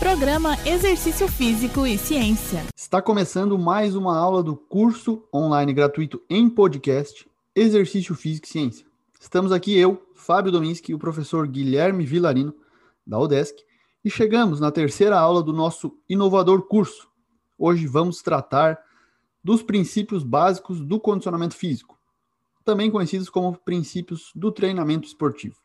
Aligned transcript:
Programa 0.00 0.56
Exercício 0.66 1.28
Físico 1.28 1.86
e 1.86 1.98
Ciência. 1.98 2.64
Está 2.74 3.02
começando 3.02 3.58
mais 3.58 3.94
uma 3.94 4.16
aula 4.16 4.42
do 4.42 4.56
curso 4.56 5.28
online 5.32 5.74
gratuito 5.74 6.22
em 6.30 6.48
podcast 6.48 7.30
Exercício 7.54 8.14
Físico 8.14 8.46
e 8.46 8.48
Ciência. 8.48 8.86
Estamos 9.20 9.52
aqui 9.52 9.76
eu, 9.76 10.02
Fábio 10.14 10.50
Dominski 10.50 10.92
e 10.92 10.94
o 10.94 10.98
professor 10.98 11.46
Guilherme 11.46 12.06
Vilarino, 12.06 12.54
da 13.06 13.18
UDESC, 13.18 13.62
e 14.02 14.10
chegamos 14.10 14.58
na 14.58 14.70
terceira 14.70 15.20
aula 15.20 15.42
do 15.42 15.52
nosso 15.52 15.94
inovador 16.08 16.62
curso. 16.62 17.06
Hoje 17.58 17.86
vamos 17.86 18.22
tratar 18.22 18.78
dos 19.44 19.62
princípios 19.62 20.22
básicos 20.22 20.80
do 20.80 20.98
condicionamento 20.98 21.54
físico, 21.54 21.98
também 22.64 22.90
conhecidos 22.90 23.28
como 23.28 23.54
princípios 23.54 24.32
do 24.34 24.50
treinamento 24.50 25.06
esportivo. 25.06 25.56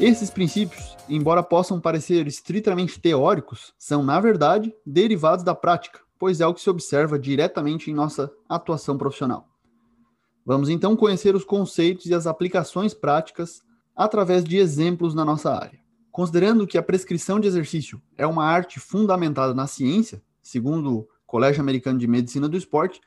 Esses 0.00 0.30
princípios, 0.30 0.96
embora 1.08 1.42
possam 1.42 1.80
parecer 1.80 2.24
estritamente 2.28 3.00
teóricos, 3.00 3.74
são, 3.76 4.00
na 4.00 4.20
verdade, 4.20 4.72
derivados 4.86 5.44
da 5.44 5.56
prática, 5.56 5.98
pois 6.16 6.40
é 6.40 6.46
o 6.46 6.54
que 6.54 6.60
se 6.60 6.70
observa 6.70 7.18
diretamente 7.18 7.90
em 7.90 7.94
nossa 7.94 8.30
atuação 8.48 8.96
profissional. 8.96 9.48
Vamos 10.46 10.68
então 10.68 10.94
conhecer 10.94 11.34
os 11.34 11.44
conceitos 11.44 12.06
e 12.06 12.14
as 12.14 12.28
aplicações 12.28 12.94
práticas 12.94 13.60
através 13.96 14.44
de 14.44 14.56
exemplos 14.56 15.16
na 15.16 15.24
nossa 15.24 15.52
área. 15.52 15.80
Considerando 16.12 16.64
que 16.64 16.78
a 16.78 16.82
prescrição 16.82 17.40
de 17.40 17.48
exercício 17.48 18.00
é 18.16 18.24
uma 18.24 18.44
arte 18.44 18.78
fundamentada 18.78 19.52
na 19.52 19.66
ciência, 19.66 20.22
segundo 20.40 20.98
o 20.98 21.08
Colégio 21.26 21.60
Americano 21.60 21.98
de 21.98 22.06
Medicina 22.06 22.48
do 22.48 22.56
Esporte, 22.56 23.00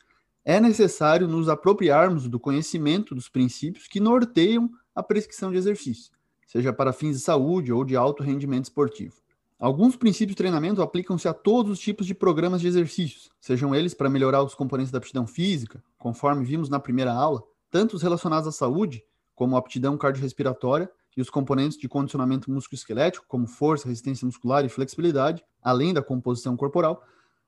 é 0.43 0.59
necessário 0.59 1.25
nos 1.25 1.47
apropriarmos 1.47 2.27
do 2.27 2.37
conhecimento 2.37 3.15
dos 3.15 3.29
princípios 3.29 3.87
que 3.87 4.01
norteiam 4.01 4.69
a 4.93 5.01
prescrição 5.01 5.51
de 5.51 5.57
exercício 5.57 6.11
seja 6.51 6.73
para 6.73 6.91
fins 6.91 7.15
de 7.15 7.21
saúde 7.21 7.71
ou 7.71 7.85
de 7.85 7.95
alto 7.95 8.21
rendimento 8.21 8.65
esportivo. 8.65 9.15
Alguns 9.57 9.95
princípios 9.95 10.31
de 10.31 10.35
treinamento 10.35 10.81
aplicam-se 10.81 11.25
a 11.25 11.33
todos 11.33 11.71
os 11.71 11.79
tipos 11.79 12.05
de 12.05 12.13
programas 12.13 12.59
de 12.59 12.67
exercícios, 12.67 13.29
sejam 13.39 13.73
eles 13.73 13.93
para 13.93 14.09
melhorar 14.09 14.43
os 14.43 14.53
componentes 14.53 14.91
da 14.91 14.97
aptidão 14.97 15.25
física, 15.25 15.81
conforme 15.97 16.43
vimos 16.43 16.67
na 16.67 16.77
primeira 16.77 17.13
aula, 17.13 17.41
tanto 17.69 17.95
os 17.95 18.01
relacionados 18.01 18.49
à 18.49 18.51
saúde, 18.51 19.01
como 19.33 19.55
a 19.55 19.59
aptidão 19.59 19.97
cardiorrespiratória, 19.97 20.91
e 21.15 21.21
os 21.21 21.29
componentes 21.29 21.77
de 21.77 21.87
condicionamento 21.87 22.51
musculoesquelético, 22.51 23.25
como 23.29 23.47
força, 23.47 23.87
resistência 23.87 24.25
muscular 24.25 24.65
e 24.65 24.69
flexibilidade, 24.69 25.45
além 25.61 25.93
da 25.93 26.01
composição 26.01 26.57
corporal, 26.57 27.01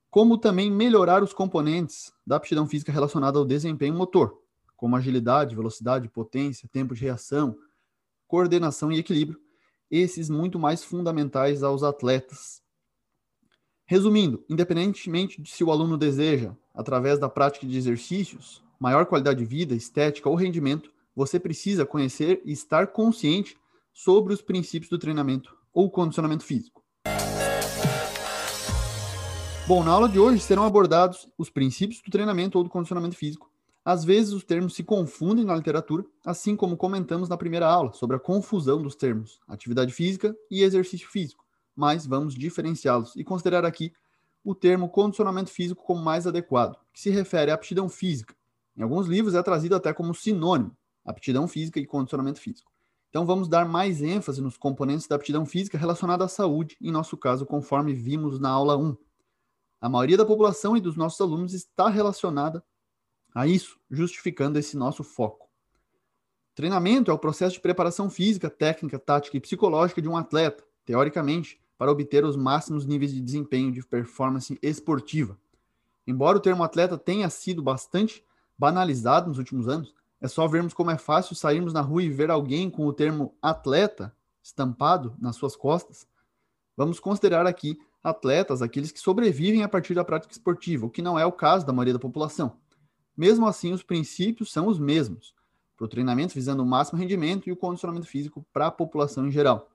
como 0.09 0.37
também 0.37 0.71
melhorar 0.71 1.21
os 1.21 1.33
componentes 1.33 2.13
da 2.25 2.37
aptidão 2.37 2.65
física 2.67 2.91
relacionada 2.91 3.37
ao 3.37 3.43
desempenho 3.43 3.95
motor, 3.95 4.39
como 4.77 4.95
agilidade, 4.95 5.55
velocidade, 5.57 6.07
potência, 6.07 6.69
tempo 6.71 6.95
de 6.95 7.01
reação, 7.01 7.57
coordenação 8.33 8.91
e 8.91 8.97
equilíbrio, 8.97 9.39
esses 9.91 10.27
muito 10.27 10.57
mais 10.57 10.83
fundamentais 10.83 11.61
aos 11.61 11.83
atletas. 11.83 12.63
Resumindo, 13.85 14.43
independentemente 14.49 15.39
de 15.39 15.51
se 15.51 15.63
o 15.63 15.69
aluno 15.69 15.99
deseja, 15.99 16.57
através 16.73 17.19
da 17.19 17.29
prática 17.29 17.67
de 17.67 17.77
exercícios, 17.77 18.63
maior 18.79 19.05
qualidade 19.05 19.37
de 19.37 19.45
vida, 19.45 19.75
estética 19.75 20.27
ou 20.27 20.33
rendimento, 20.33 20.89
você 21.15 21.39
precisa 21.39 21.85
conhecer 21.85 22.41
e 22.43 22.51
estar 22.51 22.87
consciente 22.87 23.55
sobre 23.93 24.33
os 24.33 24.41
princípios 24.41 24.89
do 24.89 24.97
treinamento 24.97 25.55
ou 25.71 25.91
condicionamento 25.91 26.43
físico. 26.43 26.83
Bom, 29.67 29.83
na 29.83 29.91
aula 29.91 30.09
de 30.09 30.17
hoje 30.17 30.39
serão 30.39 30.65
abordados 30.65 31.29
os 31.37 31.51
princípios 31.51 32.01
do 32.01 32.09
treinamento 32.09 32.57
ou 32.57 32.63
do 32.63 32.69
condicionamento 32.71 33.15
físico, 33.15 33.52
às 33.85 34.05
vezes 34.05 34.31
os 34.31 34.43
termos 34.43 34.75
se 34.75 34.83
confundem 34.83 35.43
na 35.43 35.55
literatura, 35.55 36.05
assim 36.25 36.55
como 36.55 36.77
comentamos 36.77 37.27
na 37.27 37.35
primeira 37.35 37.67
aula 37.67 37.91
sobre 37.91 38.15
a 38.15 38.19
confusão 38.19 38.81
dos 38.81 38.95
termos 38.95 39.39
atividade 39.47 39.93
física 39.93 40.35
e 40.49 40.63
exercício 40.63 41.09
físico, 41.09 41.43
mas 41.75 42.05
vamos 42.05 42.33
diferenciá-los 42.33 43.15
e 43.15 43.23
considerar 43.23 43.65
aqui 43.65 43.91
o 44.43 44.55
termo 44.55 44.89
condicionamento 44.89 45.49
físico 45.49 45.83
como 45.83 46.01
mais 46.01 46.25
adequado, 46.25 46.77
que 46.93 46.99
se 46.99 47.09
refere 47.09 47.51
à 47.51 47.55
aptidão 47.55 47.89
física. 47.89 48.35
Em 48.75 48.83
alguns 48.83 49.07
livros 49.07 49.35
é 49.35 49.43
trazido 49.43 49.75
até 49.75 49.93
como 49.93 50.13
sinônimo, 50.13 50.75
aptidão 51.05 51.47
física 51.47 51.79
e 51.79 51.85
condicionamento 51.85 52.39
físico. 52.39 52.71
Então 53.09 53.25
vamos 53.25 53.47
dar 53.47 53.67
mais 53.67 54.01
ênfase 54.01 54.41
nos 54.41 54.57
componentes 54.57 55.07
da 55.07 55.15
aptidão 55.15 55.45
física 55.45 55.77
relacionada 55.77 56.25
à 56.25 56.27
saúde, 56.27 56.75
em 56.81 56.91
nosso 56.91 57.15
caso, 57.15 57.45
conforme 57.45 57.93
vimos 57.93 58.39
na 58.39 58.49
aula 58.49 58.75
1. 58.75 58.97
A 59.79 59.89
maioria 59.89 60.17
da 60.17 60.25
população 60.25 60.75
e 60.75 60.81
dos 60.81 60.95
nossos 60.95 61.21
alunos 61.21 61.53
está 61.53 61.89
relacionada 61.89 62.63
a 63.33 63.47
isso, 63.47 63.79
justificando 63.89 64.59
esse 64.59 64.77
nosso 64.77 65.03
foco. 65.03 65.49
Treinamento 66.55 67.09
é 67.09 67.13
o 67.13 67.19
processo 67.19 67.55
de 67.55 67.61
preparação 67.61 68.09
física, 68.09 68.49
técnica, 68.49 68.99
tática 68.99 69.37
e 69.37 69.39
psicológica 69.39 70.01
de 70.01 70.07
um 70.07 70.15
atleta, 70.15 70.63
teoricamente, 70.85 71.59
para 71.77 71.91
obter 71.91 72.23
os 72.23 72.35
máximos 72.35 72.85
níveis 72.85 73.11
de 73.11 73.19
desempenho 73.19 73.71
de 73.71 73.83
performance 73.83 74.57
esportiva. 74.61 75.37
Embora 76.05 76.37
o 76.37 76.41
termo 76.41 76.63
atleta 76.63 76.97
tenha 76.97 77.29
sido 77.29 77.63
bastante 77.63 78.23
banalizado 78.57 79.29
nos 79.29 79.39
últimos 79.39 79.67
anos, 79.67 79.95
é 80.21 80.27
só 80.27 80.47
vermos 80.47 80.73
como 80.73 80.91
é 80.91 80.97
fácil 80.97 81.35
sairmos 81.35 81.73
na 81.73 81.81
rua 81.81 82.03
e 82.03 82.09
ver 82.09 82.29
alguém 82.29 82.69
com 82.69 82.85
o 82.85 82.93
termo 82.93 83.35
atleta 83.41 84.15
estampado 84.41 85.15
nas 85.19 85.35
suas 85.35 85.55
costas. 85.55 86.07
Vamos 86.77 86.99
considerar 86.99 87.47
aqui 87.47 87.79
atletas 88.03 88.61
aqueles 88.61 88.91
que 88.91 88.99
sobrevivem 88.99 89.63
a 89.63 89.69
partir 89.69 89.93
da 89.93 90.03
prática 90.03 90.33
esportiva, 90.33 90.85
o 90.85 90.89
que 90.89 91.01
não 91.01 91.17
é 91.17 91.25
o 91.25 91.31
caso 91.31 91.65
da 91.65 91.73
maioria 91.73 91.93
da 91.93 91.99
população. 91.99 92.57
Mesmo 93.15 93.45
assim, 93.45 93.73
os 93.73 93.83
princípios 93.83 94.51
são 94.51 94.67
os 94.67 94.79
mesmos, 94.79 95.33
para 95.77 95.85
o 95.85 95.87
treinamento 95.87 96.33
visando 96.33 96.63
o 96.63 96.65
máximo 96.65 96.99
rendimento 96.99 97.47
e 97.47 97.51
o 97.51 97.57
condicionamento 97.57 98.07
físico 98.07 98.45
para 98.51 98.67
a 98.67 98.71
população 98.71 99.27
em 99.27 99.31
geral. 99.31 99.69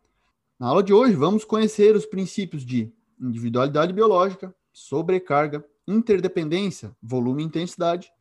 Na 0.59 0.69
aula 0.69 0.83
de 0.83 0.93
hoje, 0.93 1.15
vamos 1.15 1.45
conhecer 1.45 1.95
os 1.95 2.05
princípios 2.05 2.65
de 2.65 2.93
individualidade 3.21 3.93
biológica, 3.93 4.55
sobrecarga, 4.73 5.65
interdependência, 5.87 6.95
volume 7.03 7.43
e 7.43 7.47
intensidade, 7.47 8.13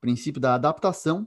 princípio 0.00 0.40
da 0.40 0.54
adaptação, 0.54 1.26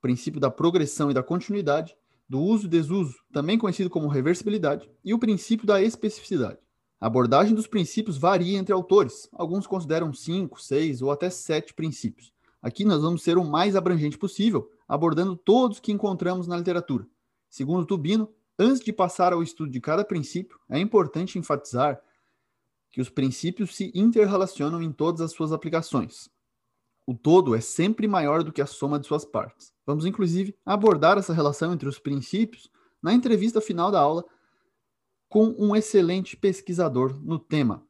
princípio 0.00 0.40
da 0.40 0.50
progressão 0.50 1.10
e 1.10 1.14
da 1.14 1.22
continuidade, 1.22 1.96
do 2.28 2.40
uso 2.40 2.66
e 2.66 2.68
desuso, 2.68 3.16
também 3.32 3.58
conhecido 3.58 3.90
como 3.90 4.08
reversibilidade, 4.08 4.90
e 5.04 5.14
o 5.14 5.18
princípio 5.18 5.66
da 5.66 5.82
especificidade. 5.82 6.58
A 7.00 7.06
abordagem 7.06 7.54
dos 7.54 7.66
princípios 7.66 8.16
varia 8.16 8.58
entre 8.58 8.72
autores. 8.72 9.28
Alguns 9.32 9.66
consideram 9.66 10.12
cinco, 10.12 10.60
seis 10.60 11.02
ou 11.02 11.10
até 11.10 11.30
sete 11.30 11.74
princípios. 11.74 12.32
Aqui 12.62 12.84
nós 12.84 13.02
vamos 13.02 13.22
ser 13.22 13.36
o 13.36 13.44
mais 13.44 13.74
abrangente 13.74 14.16
possível, 14.16 14.70
abordando 14.86 15.36
todos 15.36 15.80
que 15.80 15.90
encontramos 15.90 16.46
na 16.46 16.56
literatura. 16.56 17.06
Segundo 17.50 17.84
Tubino, 17.84 18.32
antes 18.56 18.80
de 18.80 18.92
passar 18.92 19.32
ao 19.32 19.42
estudo 19.42 19.70
de 19.70 19.80
cada 19.80 20.04
princípio, 20.04 20.58
é 20.70 20.78
importante 20.78 21.38
enfatizar 21.38 22.00
que 22.92 23.00
os 23.00 23.10
princípios 23.10 23.74
se 23.74 23.90
interrelacionam 23.94 24.80
em 24.80 24.92
todas 24.92 25.20
as 25.20 25.32
suas 25.32 25.50
aplicações. 25.50 26.30
O 27.04 27.14
todo 27.14 27.56
é 27.56 27.60
sempre 27.60 28.06
maior 28.06 28.44
do 28.44 28.52
que 28.52 28.62
a 28.62 28.66
soma 28.66 29.00
de 29.00 29.08
suas 29.08 29.24
partes. 29.24 29.72
Vamos, 29.84 30.06
inclusive, 30.06 30.56
abordar 30.64 31.18
essa 31.18 31.34
relação 31.34 31.72
entre 31.72 31.88
os 31.88 31.98
princípios 31.98 32.70
na 33.02 33.12
entrevista 33.12 33.60
final 33.60 33.90
da 33.90 33.98
aula 33.98 34.24
com 35.28 35.54
um 35.58 35.74
excelente 35.74 36.36
pesquisador 36.36 37.18
no 37.24 37.38
tema. 37.38 37.84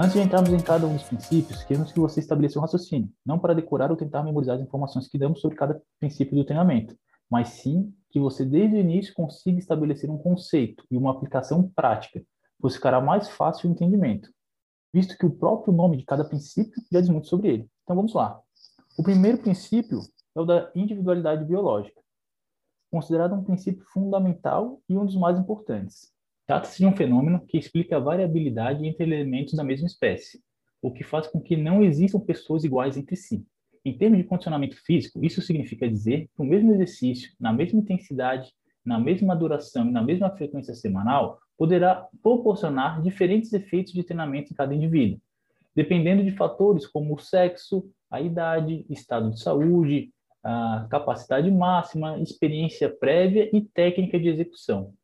Antes 0.00 0.12
de 0.12 0.20
entrarmos 0.20 0.50
em 0.50 0.60
cada 0.60 0.86
um 0.86 0.92
dos 0.92 1.02
princípios, 1.02 1.64
queremos 1.64 1.90
que 1.90 1.98
você 1.98 2.20
estabeleça 2.20 2.56
um 2.56 2.62
raciocínio, 2.62 3.12
não 3.26 3.36
para 3.36 3.52
decorar 3.52 3.90
ou 3.90 3.96
tentar 3.96 4.22
memorizar 4.22 4.54
as 4.54 4.62
informações 4.62 5.08
que 5.08 5.18
damos 5.18 5.40
sobre 5.40 5.56
cada 5.56 5.82
princípio 5.98 6.36
do 6.36 6.44
treinamento, 6.44 6.96
mas 7.28 7.48
sim 7.48 7.92
que 8.08 8.20
você 8.20 8.44
desde 8.44 8.76
o 8.76 8.78
início 8.78 9.12
consiga 9.12 9.58
estabelecer 9.58 10.08
um 10.08 10.16
conceito 10.16 10.84
e 10.88 10.96
uma 10.96 11.10
aplicação 11.10 11.68
prática, 11.74 12.22
pois 12.60 12.76
ficará 12.76 13.00
mais 13.00 13.28
fácil 13.28 13.68
o 13.68 13.72
entendimento, 13.72 14.30
visto 14.94 15.18
que 15.18 15.26
o 15.26 15.32
próprio 15.32 15.74
nome 15.74 15.96
de 15.96 16.04
cada 16.04 16.24
princípio 16.24 16.80
já 16.92 17.00
diz 17.00 17.10
muito 17.10 17.26
sobre 17.26 17.48
ele. 17.48 17.70
Então 17.82 17.96
vamos 17.96 18.14
lá. 18.14 18.40
O 18.96 19.02
primeiro 19.02 19.38
princípio 19.38 19.98
é 20.36 20.40
o 20.40 20.44
da 20.44 20.70
individualidade 20.76 21.44
biológica, 21.44 22.00
considerado 22.88 23.34
um 23.34 23.42
princípio 23.42 23.84
fundamental 23.92 24.80
e 24.88 24.96
um 24.96 25.04
dos 25.04 25.16
mais 25.16 25.36
importantes. 25.36 26.16
Trata-se 26.48 26.78
de 26.78 26.86
um 26.86 26.96
fenômeno 26.96 27.44
que 27.46 27.58
explica 27.58 27.98
a 27.98 28.00
variabilidade 28.00 28.86
entre 28.86 29.04
elementos 29.04 29.52
da 29.52 29.62
mesma 29.62 29.86
espécie, 29.86 30.40
o 30.80 30.90
que 30.90 31.04
faz 31.04 31.26
com 31.26 31.38
que 31.38 31.54
não 31.54 31.84
existam 31.84 32.18
pessoas 32.18 32.64
iguais 32.64 32.96
entre 32.96 33.16
si. 33.16 33.46
Em 33.84 33.92
termos 33.92 34.16
de 34.16 34.24
condicionamento 34.24 34.74
físico, 34.82 35.22
isso 35.22 35.42
significa 35.42 35.86
dizer 35.86 36.26
que 36.34 36.40
o 36.40 36.46
mesmo 36.46 36.72
exercício, 36.72 37.30
na 37.38 37.52
mesma 37.52 37.80
intensidade, 37.80 38.50
na 38.82 38.98
mesma 38.98 39.36
duração 39.36 39.86
e 39.86 39.90
na 39.90 40.00
mesma 40.00 40.30
frequência 40.30 40.74
semanal, 40.74 41.38
poderá 41.54 42.08
proporcionar 42.22 43.02
diferentes 43.02 43.52
efeitos 43.52 43.92
de 43.92 44.02
treinamento 44.02 44.50
em 44.50 44.56
cada 44.56 44.74
indivíduo, 44.74 45.20
dependendo 45.76 46.24
de 46.24 46.30
fatores 46.30 46.86
como 46.86 47.14
o 47.14 47.18
sexo, 47.18 47.90
a 48.10 48.22
idade, 48.22 48.86
estado 48.88 49.30
de 49.32 49.38
saúde, 49.38 50.14
a 50.42 50.86
capacidade 50.90 51.50
máxima, 51.50 52.18
experiência 52.20 52.88
prévia 52.88 53.54
e 53.54 53.60
técnica 53.60 54.18
de 54.18 54.28
execução. 54.28 54.94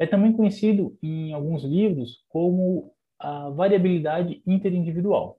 É 0.00 0.06
também 0.06 0.32
conhecido 0.32 0.96
em 1.02 1.34
alguns 1.34 1.62
livros 1.62 2.24
como 2.30 2.90
a 3.18 3.50
variabilidade 3.50 4.42
interindividual. 4.46 5.38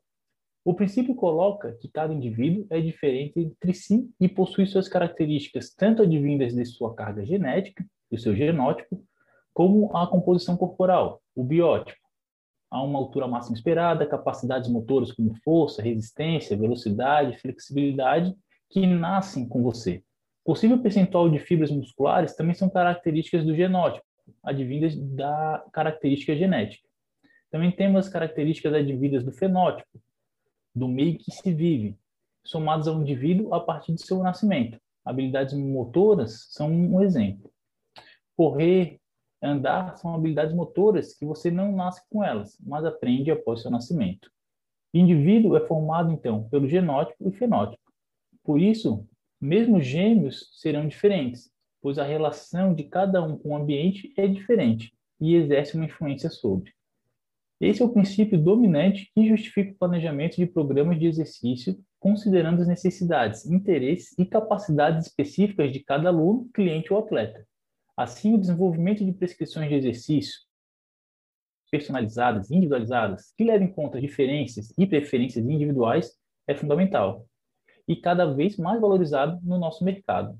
O 0.63 0.75
princípio 0.75 1.16
coloca 1.16 1.75
que 1.81 1.90
cada 1.90 2.13
indivíduo 2.13 2.68
é 2.69 2.80
diferente 2.80 3.40
entre 3.40 3.74
si 3.74 4.08
e 4.19 4.30
possui 4.30 4.68
suas 4.68 4.88
características 4.88 5.74
tanto 5.74 6.04
advindas 6.04 6.54
de 6.54 6.63
sua 6.63 6.94
carga 6.94 7.25
genética, 7.25 7.84
do 8.12 8.19
seu 8.19 8.36
genótipo, 8.36 9.04
como 9.52 9.98
a 9.98 10.06
composição 10.06 10.56
corporal, 10.56 11.24
o 11.36 11.44
biótipo. 11.44 12.00
Há 12.69 12.84
uma 12.84 13.00
altura 13.00 13.28
máxima 13.28 13.56
esperada, 13.56 14.06
capacidades 14.06 14.69
motoras 14.69 15.12
como 15.12 15.34
força, 15.44 15.81
resistência, 15.81 16.56
velocidade, 16.56 17.40
flexibilidade, 17.40 18.36
que 18.69 18.86
nascem 18.86 19.50
com 19.50 19.63
você. 19.63 20.04
Possível 20.46 20.80
percentual 20.80 21.31
de 21.31 21.40
fibras 21.40 21.72
musculares 21.72 22.36
também 22.36 22.54
são 22.54 22.69
características 22.69 23.44
do 23.44 23.56
genótipo, 23.56 24.06
advindas 24.44 24.95
da 24.95 25.65
característica 25.71 26.35
genética. 26.35 26.88
Também 27.50 27.71
temos 27.71 28.06
as 28.06 28.12
características 28.12 28.73
advindas 28.73 29.23
do 29.23 29.31
fenótipo, 29.31 30.01
do 30.73 30.88
meio 30.88 31.18
que 31.18 31.31
se 31.31 31.53
vive, 31.53 31.97
somadas 32.44 32.88
ao 32.88 33.01
indivíduo 33.01 33.53
a 33.53 33.59
partir 33.59 33.94
de 33.94 34.01
seu 34.01 34.23
nascimento. 34.23 34.79
Habilidades 35.03 35.53
motoras 35.53 36.47
são 36.50 36.71
um 36.71 37.01
exemplo. 37.01 37.51
Correr, 38.38 39.00
andar 39.41 39.97
são 39.97 40.15
habilidades 40.15 40.53
motoras 40.53 41.13
que 41.13 41.25
você 41.25 41.51
não 41.51 41.71
nasce 41.71 42.01
com 42.09 42.24
elas, 42.24 42.57
mas 42.62 42.85
aprende 42.85 43.31
após 43.31 43.62
seu 43.62 43.71
nascimento. 43.71 44.31
O 44.94 44.97
indivíduo 44.97 45.56
é 45.57 45.67
formado, 45.67 46.12
então, 46.12 46.47
pelo 46.50 46.67
genótipo 46.67 47.27
e 47.27 47.31
fenótipo. 47.31 47.81
Por 48.44 48.59
isso, 48.59 49.07
mesmo 49.39 49.81
gêmeos 49.81 50.51
serão 50.53 50.88
diferentes, 50.88 51.50
pois 51.81 51.98
a 51.98 52.04
relação 52.04 52.74
de 52.74 52.83
cada 52.83 53.22
um 53.24 53.38
com 53.38 53.50
o 53.50 53.56
ambiente 53.56 54.13
é 54.16 54.28
diferente 54.28 54.94
e 55.19 55.36
exerce 55.36 55.75
uma 55.75 55.86
influência 55.86 56.30
sobre. 56.30 56.72
Esse 57.60 57.81
é 57.81 57.86
o 57.86 57.89
princípio 57.89 58.42
dominante 58.42 59.12
que 59.13 59.28
justifica 59.28 59.72
o 59.72 59.78
planejamento 59.78 60.36
de 60.36 60.45
programas 60.45 61.00
de 61.00 61.06
exercício, 61.06 61.80
considerando 62.00 62.62
as 62.62 62.68
necessidades, 62.68 63.45
interesses 63.45 64.18
e 64.18 64.25
capacidades 64.25 65.07
específicas 65.07 65.72
de 65.72 65.80
cada 65.80 66.10
aluno, 66.10 66.50
cliente 66.54 66.92
ou 66.92 67.00
atleta. 67.00 67.45
Assim, 67.95 68.34
o 68.34 68.39
desenvolvimento 68.39 69.06
de 69.06 69.12
prescrições 69.12 69.69
de 69.69 69.75
exercício 69.75 70.39
personalizadas, 71.72 72.51
individualizadas, 72.51 73.34
que 73.38 73.45
levem 73.45 73.69
em 73.69 73.72
conta 73.72 74.01
diferenças 74.01 74.74
e 74.77 74.86
preferências 74.86 75.45
individuais, 75.45 76.12
é 76.45 76.54
fundamental 76.54 77.25
e 77.88 77.95
cada 77.95 78.25
vez 78.25 78.57
mais 78.57 78.80
valorizado 78.80 79.39
no 79.44 79.57
nosso 79.57 79.84
mercado. 79.84 80.38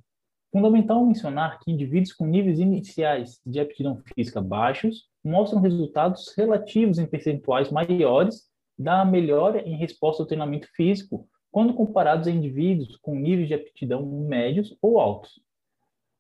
Fundamental 0.52 1.06
mencionar 1.06 1.60
que 1.60 1.72
indivíduos 1.72 2.12
com 2.12 2.26
níveis 2.26 2.60
iniciais 2.60 3.40
de 3.46 3.60
aptidão 3.60 4.02
física 4.14 4.42
baixos 4.42 5.08
mostram 5.24 5.62
resultados 5.62 6.34
relativos 6.36 7.00
em 7.00 7.06
percentuais 7.06 7.72
maiores 7.72 8.50
da 8.78 9.06
melhora 9.06 9.62
em 9.62 9.78
resposta 9.78 10.24
ao 10.24 10.28
treinamento 10.28 10.68
físico 10.76 11.26
quando 11.50 11.74
comparados 11.74 12.28
a 12.28 12.32
indivíduos 12.32 12.98
com 12.98 13.16
níveis 13.16 13.48
de 13.48 13.54
aptidão 13.54 14.06
médios 14.06 14.76
ou 14.82 15.00
altos. 15.00 15.42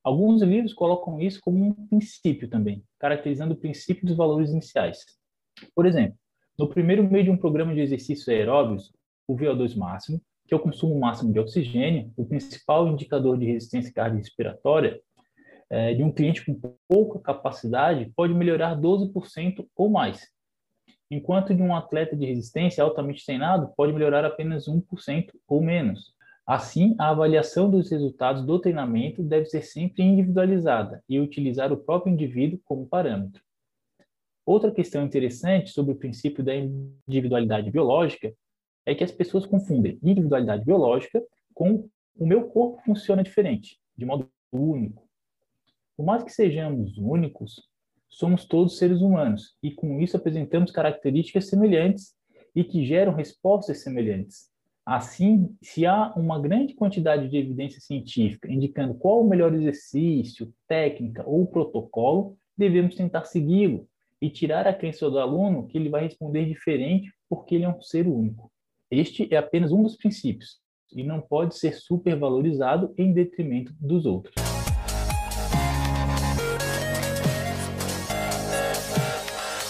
Alguns 0.03 0.41
livros 0.41 0.73
colocam 0.73 1.19
isso 1.19 1.39
como 1.41 1.65
um 1.65 1.87
princípio 1.87 2.49
também, 2.49 2.83
caracterizando 2.99 3.53
o 3.53 3.57
princípio 3.57 4.05
dos 4.05 4.15
valores 4.15 4.49
iniciais. 4.49 5.05
Por 5.75 5.85
exemplo, 5.85 6.17
no 6.57 6.69
primeiro 6.69 7.03
mês 7.03 7.25
de 7.25 7.31
um 7.31 7.37
programa 7.37 7.73
de 7.73 7.81
exercícios 7.81 8.27
aeróbios, 8.29 8.93
o 9.27 9.35
VO2 9.35 9.75
máximo, 9.75 10.21
que 10.51 10.55
é 10.55 10.57
o 10.57 10.59
consumo 10.59 10.99
máximo 10.99 11.31
de 11.31 11.39
oxigênio, 11.39 12.11
o 12.17 12.25
principal 12.25 12.85
indicador 12.85 13.37
de 13.37 13.45
resistência 13.45 13.93
cardiorrespiratória 13.93 14.99
é, 15.69 15.93
de 15.93 16.03
um 16.03 16.11
cliente 16.11 16.45
com 16.45 16.59
pouca 16.89 17.19
capacidade 17.19 18.11
pode 18.13 18.33
melhorar 18.33 18.75
12% 18.75 19.65
ou 19.73 19.89
mais, 19.89 20.27
enquanto 21.09 21.55
de 21.55 21.61
um 21.61 21.73
atleta 21.73 22.17
de 22.17 22.25
resistência 22.25 22.83
altamente 22.83 23.25
treinado 23.25 23.71
pode 23.77 23.93
melhorar 23.93 24.25
apenas 24.25 24.67
1% 24.67 25.27
ou 25.47 25.61
menos. 25.61 26.13
Assim, 26.45 26.97
a 26.99 27.11
avaliação 27.11 27.71
dos 27.71 27.89
resultados 27.89 28.45
do 28.45 28.59
treinamento 28.59 29.23
deve 29.23 29.45
ser 29.45 29.61
sempre 29.61 30.03
individualizada 30.03 31.01
e 31.07 31.17
utilizar 31.17 31.71
o 31.71 31.77
próprio 31.77 32.11
indivíduo 32.11 32.59
como 32.65 32.87
parâmetro. 32.87 33.41
Outra 34.45 34.69
questão 34.69 35.05
interessante 35.05 35.69
sobre 35.69 35.93
o 35.93 35.97
princípio 35.97 36.43
da 36.43 36.53
individualidade 36.53 37.71
biológica 37.71 38.33
é 38.85 38.95
que 38.95 39.03
as 39.03 39.11
pessoas 39.11 39.45
confundem 39.45 39.99
individualidade 40.03 40.65
biológica 40.65 41.23
com 41.53 41.87
o 42.15 42.25
meu 42.25 42.47
corpo 42.47 42.81
funciona 42.83 43.23
diferente, 43.23 43.79
de 43.97 44.05
modo 44.05 44.29
único. 44.51 45.07
Por 45.95 46.05
mais 46.05 46.23
que 46.23 46.31
sejamos 46.31 46.97
únicos, 46.97 47.69
somos 48.09 48.45
todos 48.45 48.77
seres 48.77 49.01
humanos 49.01 49.55
e 49.63 49.71
com 49.71 49.99
isso 50.01 50.17
apresentamos 50.17 50.71
características 50.71 51.47
semelhantes 51.47 52.13
e 52.55 52.63
que 52.63 52.85
geram 52.85 53.13
respostas 53.13 53.81
semelhantes. 53.81 54.49
Assim, 54.85 55.55
se 55.61 55.85
há 55.85 56.11
uma 56.15 56.39
grande 56.39 56.73
quantidade 56.73 57.29
de 57.29 57.37
evidência 57.37 57.79
científica 57.79 58.51
indicando 58.51 58.95
qual 58.95 59.21
o 59.21 59.27
melhor 59.27 59.53
exercício, 59.53 60.53
técnica 60.67 61.23
ou 61.25 61.45
protocolo, 61.45 62.35
devemos 62.57 62.95
tentar 62.95 63.25
segui-lo 63.25 63.87
e 64.19 64.29
tirar 64.29 64.67
a 64.67 64.73
crença 64.73 65.09
do 65.09 65.19
aluno 65.19 65.67
que 65.67 65.77
ele 65.77 65.89
vai 65.89 66.03
responder 66.03 66.45
diferente 66.45 67.11
porque 67.29 67.55
ele 67.55 67.63
é 67.63 67.69
um 67.69 67.81
ser 67.81 68.07
único. 68.07 68.50
Este 68.91 69.33
é 69.33 69.37
apenas 69.37 69.71
um 69.71 69.81
dos 69.81 69.95
princípios 69.95 70.59
e 70.91 71.01
não 71.01 71.21
pode 71.21 71.57
ser 71.57 71.75
supervalorizado 71.75 72.93
em 72.97 73.13
detrimento 73.13 73.73
dos 73.79 74.05
outros. 74.05 74.35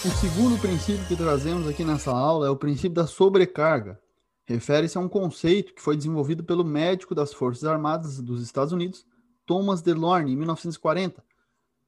O 0.03 0.09
segundo 0.09 0.59
princípio 0.59 1.05
que 1.07 1.15
trazemos 1.15 1.67
aqui 1.67 1.83
nessa 1.83 2.09
aula 2.09 2.47
é 2.47 2.49
o 2.49 2.55
princípio 2.55 2.95
da 2.95 3.05
sobrecarga. 3.05 4.01
Refere-se 4.43 4.97
a 4.97 5.01
um 5.01 5.07
conceito 5.07 5.75
que 5.75 5.81
foi 5.83 5.95
desenvolvido 5.95 6.43
pelo 6.43 6.65
médico 6.65 7.13
das 7.13 7.31
Forças 7.31 7.63
Armadas 7.63 8.19
dos 8.19 8.41
Estados 8.41 8.73
Unidos, 8.73 9.05
Thomas 9.45 9.83
DeLorme, 9.83 10.31
em 10.31 10.35
1940, 10.35 11.23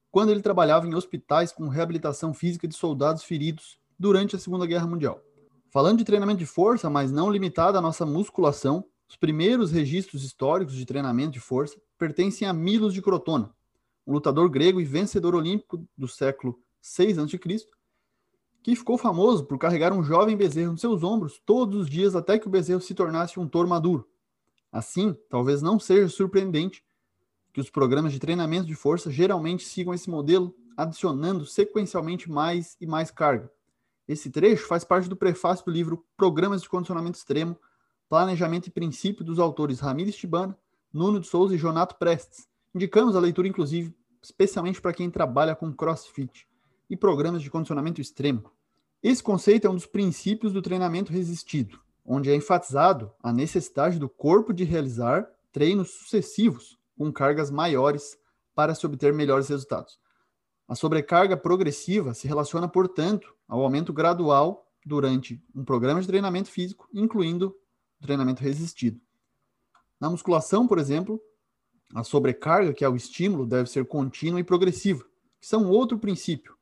quando 0.08 0.30
ele 0.30 0.40
trabalhava 0.40 0.86
em 0.86 0.94
hospitais 0.94 1.50
com 1.50 1.66
reabilitação 1.66 2.32
física 2.32 2.68
de 2.68 2.76
soldados 2.76 3.24
feridos 3.24 3.76
durante 3.98 4.36
a 4.36 4.38
Segunda 4.38 4.66
Guerra 4.66 4.86
Mundial. 4.86 5.20
Falando 5.74 5.98
de 5.98 6.04
treinamento 6.04 6.38
de 6.38 6.46
força, 6.46 6.88
mas 6.88 7.10
não 7.10 7.28
limitado 7.28 7.76
à 7.76 7.80
nossa 7.80 8.06
musculação, 8.06 8.84
os 9.08 9.16
primeiros 9.16 9.72
registros 9.72 10.22
históricos 10.22 10.76
de 10.76 10.86
treinamento 10.86 11.32
de 11.32 11.40
força 11.40 11.76
pertencem 11.98 12.46
a 12.46 12.52
Milos 12.52 12.94
de 12.94 13.02
Crotona, 13.02 13.52
um 14.06 14.12
lutador 14.12 14.48
grego 14.48 14.80
e 14.80 14.84
vencedor 14.84 15.34
olímpico 15.34 15.84
do 15.98 16.06
século 16.06 16.60
6 16.80 17.18
a.C., 17.18 17.38
que 18.62 18.76
ficou 18.76 18.96
famoso 18.96 19.46
por 19.46 19.58
carregar 19.58 19.92
um 19.92 20.04
jovem 20.04 20.36
bezerro 20.36 20.70
nos 20.70 20.80
seus 20.80 21.02
ombros 21.02 21.42
todos 21.44 21.80
os 21.80 21.90
dias 21.90 22.14
até 22.14 22.38
que 22.38 22.46
o 22.46 22.50
bezerro 22.50 22.80
se 22.80 22.94
tornasse 22.94 23.40
um 23.40 23.48
touro 23.48 23.68
maduro. 23.68 24.08
Assim, 24.70 25.12
talvez 25.28 25.60
não 25.60 25.80
seja 25.80 26.08
surpreendente 26.08 26.84
que 27.52 27.60
os 27.60 27.68
programas 27.68 28.12
de 28.12 28.20
treinamento 28.20 28.68
de 28.68 28.76
força 28.76 29.10
geralmente 29.10 29.64
sigam 29.64 29.92
esse 29.92 30.08
modelo, 30.08 30.54
adicionando 30.76 31.44
sequencialmente 31.44 32.30
mais 32.30 32.76
e 32.80 32.86
mais 32.86 33.10
carga, 33.10 33.50
esse 34.06 34.30
trecho 34.30 34.66
faz 34.66 34.84
parte 34.84 35.08
do 35.08 35.16
prefácio 35.16 35.64
do 35.64 35.70
livro 35.70 36.04
Programas 36.16 36.62
de 36.62 36.68
Condicionamento 36.68 37.16
Extremo, 37.16 37.58
Planejamento 38.08 38.66
e 38.66 38.70
Princípio 38.70 39.24
dos 39.24 39.38
autores 39.38 39.80
Ramires 39.80 40.16
Tibana, 40.16 40.56
Nuno 40.92 41.20
de 41.20 41.26
Souza 41.26 41.54
e 41.54 41.58
Jonato 41.58 41.96
Prestes. 41.96 42.46
Indicamos 42.74 43.16
a 43.16 43.20
leitura, 43.20 43.48
inclusive, 43.48 43.94
especialmente 44.22 44.80
para 44.80 44.92
quem 44.92 45.10
trabalha 45.10 45.56
com 45.56 45.72
crossfit 45.72 46.46
e 46.88 46.96
programas 46.96 47.42
de 47.42 47.50
condicionamento 47.50 48.00
extremo. 48.00 48.50
Esse 49.02 49.22
conceito 49.22 49.66
é 49.66 49.70
um 49.70 49.74
dos 49.74 49.86
princípios 49.86 50.52
do 50.52 50.62
treinamento 50.62 51.12
resistido, 51.12 51.80
onde 52.04 52.30
é 52.30 52.34
enfatizado 52.34 53.10
a 53.22 53.32
necessidade 53.32 53.98
do 53.98 54.08
corpo 54.08 54.52
de 54.52 54.64
realizar 54.64 55.26
treinos 55.50 55.90
sucessivos 55.90 56.78
com 56.96 57.12
cargas 57.12 57.50
maiores 57.50 58.18
para 58.54 58.74
se 58.74 58.84
obter 58.86 59.12
melhores 59.12 59.48
resultados. 59.48 59.98
A 60.66 60.74
sobrecarga 60.74 61.36
progressiva 61.36 62.14
se 62.14 62.26
relaciona, 62.26 62.68
portanto, 62.68 63.33
ao 63.48 63.62
aumento 63.62 63.92
gradual 63.92 64.66
durante 64.84 65.42
um 65.54 65.64
programa 65.64 66.00
de 66.00 66.06
treinamento 66.06 66.50
físico, 66.50 66.88
incluindo 66.92 67.54
treinamento 68.00 68.42
resistido. 68.42 69.00
Na 70.00 70.10
musculação, 70.10 70.66
por 70.66 70.78
exemplo, 70.78 71.20
a 71.94 72.04
sobrecarga, 72.04 72.74
que 72.74 72.84
é 72.84 72.88
o 72.88 72.96
estímulo, 72.96 73.46
deve 73.46 73.70
ser 73.70 73.86
contínua 73.86 74.40
e 74.40 74.44
progressiva, 74.44 75.04
que 75.40 75.46
são 75.46 75.68
outro 75.68 75.98
princípio. 75.98 76.54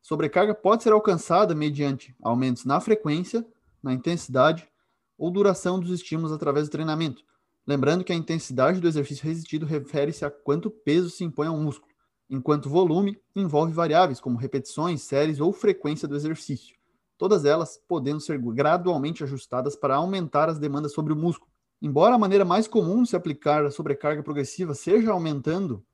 Sobrecarga 0.00 0.54
pode 0.54 0.82
ser 0.82 0.92
alcançada 0.92 1.54
mediante 1.54 2.14
aumentos 2.22 2.64
na 2.64 2.80
frequência, 2.80 3.46
na 3.82 3.92
intensidade 3.92 4.68
ou 5.16 5.30
duração 5.30 5.78
dos 5.78 5.90
estímulos 5.90 6.32
através 6.32 6.68
do 6.68 6.72
treinamento. 6.72 7.22
Lembrando 7.66 8.04
que 8.04 8.12
a 8.12 8.16
intensidade 8.16 8.80
do 8.80 8.88
exercício 8.88 9.24
resistido 9.24 9.64
refere-se 9.64 10.24
a 10.24 10.30
quanto 10.30 10.70
peso 10.70 11.08
se 11.08 11.24
impõe 11.24 11.46
ao 11.46 11.56
músculo 11.56 11.93
enquanto 12.34 12.68
volume 12.68 13.18
envolve 13.34 13.72
variáveis 13.72 14.20
como 14.20 14.36
repetições, 14.36 15.02
séries 15.02 15.40
ou 15.40 15.52
frequência 15.52 16.08
do 16.08 16.16
exercício, 16.16 16.76
todas 17.16 17.44
elas 17.44 17.80
podendo 17.88 18.20
ser 18.20 18.38
gradualmente 18.38 19.22
ajustadas 19.22 19.76
para 19.76 19.94
aumentar 19.94 20.48
as 20.48 20.58
demandas 20.58 20.92
sobre 20.92 21.12
o 21.12 21.16
músculo. 21.16 21.50
Embora 21.80 22.14
a 22.14 22.18
maneira 22.18 22.44
mais 22.44 22.66
comum 22.66 23.02
de 23.02 23.10
se 23.10 23.16
aplicar 23.16 23.64
a 23.64 23.70
sobrecarga 23.70 24.22
progressiva 24.22 24.74
seja 24.74 25.12
aumentando 25.12 25.84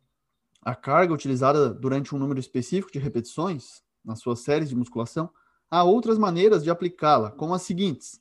a 0.62 0.75
carga 0.75 1.12
utilizada 1.12 1.73
durante 1.73 2.14
um 2.14 2.18
número 2.18 2.40
específico 2.40 2.92
de 2.92 2.99
repetições 2.99 3.82
nas 4.04 4.20
suas 4.20 4.40
séries 4.40 4.68
de 4.68 4.76
musculação, 4.76 5.30
há 5.70 5.85
outras 5.85 6.18
maneiras 6.18 6.62
de 6.64 6.70
aplicá-la, 6.70 7.30
como 7.30 7.54
as 7.54 7.62
seguintes. 7.62 8.20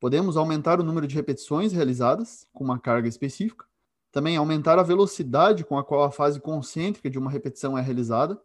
Podemos 0.00 0.36
aumentar 0.36 0.80
o 0.80 0.84
número 0.84 1.06
de 1.06 1.14
repetições 1.14 1.72
realizadas 1.72 2.46
com 2.52 2.64
uma 2.64 2.78
carga 2.78 3.08
específica, 3.08 3.66
também 4.14 4.36
aumentar 4.36 4.78
a 4.78 4.82
velocidade 4.84 5.64
com 5.64 5.76
a 5.76 5.82
qual 5.82 6.04
a 6.04 6.10
fase 6.10 6.40
concêntrica 6.40 7.10
de 7.10 7.18
uma 7.18 7.28
repetição 7.28 7.76
é 7.76 7.82
realizada, 7.82 8.40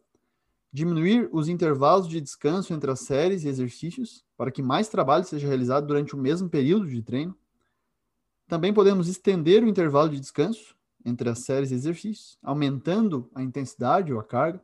diminuir 0.74 1.30
os 1.32 1.48
intervalos 1.48 2.08
de 2.08 2.20
descanso 2.20 2.74
entre 2.74 2.90
as 2.90 3.02
séries 3.02 3.44
e 3.44 3.50
exercícios 3.50 4.26
para 4.36 4.50
que 4.50 4.64
mais 4.64 4.90
trabalho 4.90 5.26
seja 5.26 5.48
realizado 5.48 5.86
durante 5.86 6.16
o 6.16 6.18
mesmo 6.18 6.50
período 6.50 6.88
de 6.88 7.04
treino. 7.04 7.38
Também 8.48 8.74
podemos 8.74 9.08
estender 9.08 9.64
o 9.64 9.68
intervalo 9.68 10.10
de 10.10 10.20
descanso 10.20 10.76
entre 11.06 11.30
as 11.30 11.46
séries 11.46 11.70
e 11.70 11.76
exercícios, 11.76 12.40
aumentando 12.42 13.30
a 13.36 13.44
intensidade 13.44 14.12
ou 14.12 14.20
a 14.20 14.24
carga. 14.24 14.60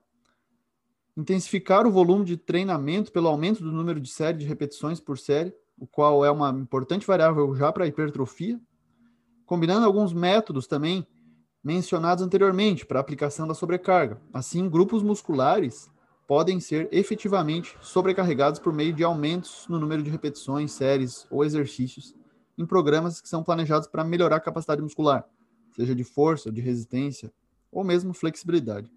Intensificar 1.15 1.85
o 1.85 1.91
volume 1.91 2.25
de 2.25 2.35
treinamento 2.35 3.11
pelo 3.11 3.27
aumento 3.27 3.63
do 3.63 3.71
número 3.71 4.01
de 4.01 4.09
séries 4.09 4.41
de 4.41 4.47
repetições 4.47 4.99
por 4.99 5.19
série, 5.19 5.53
o 5.77 5.85
qual 5.85 6.25
é 6.25 6.31
uma 6.31 6.49
importante 6.49 7.05
variável 7.05 7.53
já 7.55 7.71
para 7.71 7.83
a 7.83 7.87
hipertrofia. 7.87 8.59
Combinando 9.45 9.85
alguns 9.85 10.13
métodos 10.13 10.67
também 10.67 11.05
mencionados 11.63 12.23
anteriormente 12.23 12.85
para 12.85 12.99
aplicação 12.99 13.47
da 13.47 13.53
sobrecarga. 13.53 14.21
Assim, 14.33 14.69
grupos 14.69 15.01
musculares 15.01 15.89
podem 16.27 16.59
ser 16.59 16.87
efetivamente 16.91 17.77
sobrecarregados 17.81 18.59
por 18.59 18.73
meio 18.73 18.93
de 18.93 19.03
aumentos 19.03 19.65
no 19.67 19.79
número 19.79 20.03
de 20.03 20.09
repetições, 20.09 20.71
séries 20.71 21.25
ou 21.29 21.43
exercícios 21.43 22.15
em 22.57 22.65
programas 22.65 23.19
que 23.19 23.27
são 23.27 23.43
planejados 23.43 23.87
para 23.87 24.03
melhorar 24.03 24.37
a 24.37 24.41
capacidade 24.41 24.81
muscular, 24.81 25.27
seja 25.75 25.93
de 25.93 26.03
força, 26.03 26.51
de 26.51 26.61
resistência 26.61 27.31
ou 27.71 27.83
mesmo 27.83 28.13
flexibilidade. 28.13 28.91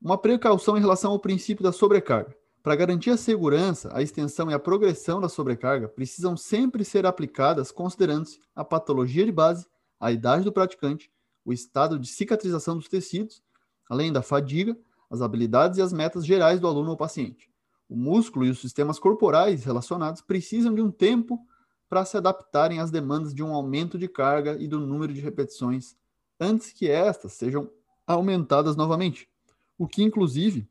Uma 0.00 0.18
precaução 0.18 0.76
em 0.76 0.80
relação 0.80 1.12
ao 1.12 1.18
princípio 1.18 1.62
da 1.62 1.70
sobrecarga. 1.70 2.34
Para 2.62 2.76
garantir 2.76 3.10
a 3.10 3.16
segurança, 3.16 3.90
a 3.92 4.02
extensão 4.02 4.48
e 4.48 4.54
a 4.54 4.58
progressão 4.58 5.20
da 5.20 5.28
sobrecarga 5.28 5.88
precisam 5.88 6.36
sempre 6.36 6.84
ser 6.84 7.04
aplicadas 7.04 7.72
considerando-se 7.72 8.38
a 8.54 8.64
patologia 8.64 9.24
de 9.24 9.32
base, 9.32 9.66
a 9.98 10.12
idade 10.12 10.44
do 10.44 10.52
praticante, 10.52 11.10
o 11.44 11.52
estado 11.52 11.98
de 11.98 12.06
cicatrização 12.06 12.76
dos 12.76 12.88
tecidos, 12.88 13.42
além 13.90 14.12
da 14.12 14.22
fadiga, 14.22 14.76
as 15.10 15.20
habilidades 15.20 15.78
e 15.78 15.82
as 15.82 15.92
metas 15.92 16.24
gerais 16.24 16.60
do 16.60 16.68
aluno 16.68 16.90
ou 16.90 16.96
paciente. 16.96 17.50
O 17.88 17.96
músculo 17.96 18.46
e 18.46 18.50
os 18.50 18.60
sistemas 18.60 18.98
corporais 18.98 19.64
relacionados 19.64 20.22
precisam 20.22 20.72
de 20.72 20.80
um 20.80 20.90
tempo 20.90 21.44
para 21.88 22.04
se 22.04 22.16
adaptarem 22.16 22.78
às 22.78 22.92
demandas 22.92 23.34
de 23.34 23.42
um 23.42 23.52
aumento 23.52 23.98
de 23.98 24.08
carga 24.08 24.56
e 24.58 24.68
do 24.68 24.78
número 24.78 25.12
de 25.12 25.20
repetições 25.20 25.96
antes 26.40 26.72
que 26.72 26.88
estas 26.88 27.32
sejam 27.32 27.68
aumentadas 28.06 28.76
novamente. 28.76 29.28
O 29.76 29.86
que, 29.86 30.02
inclusive, 30.02 30.66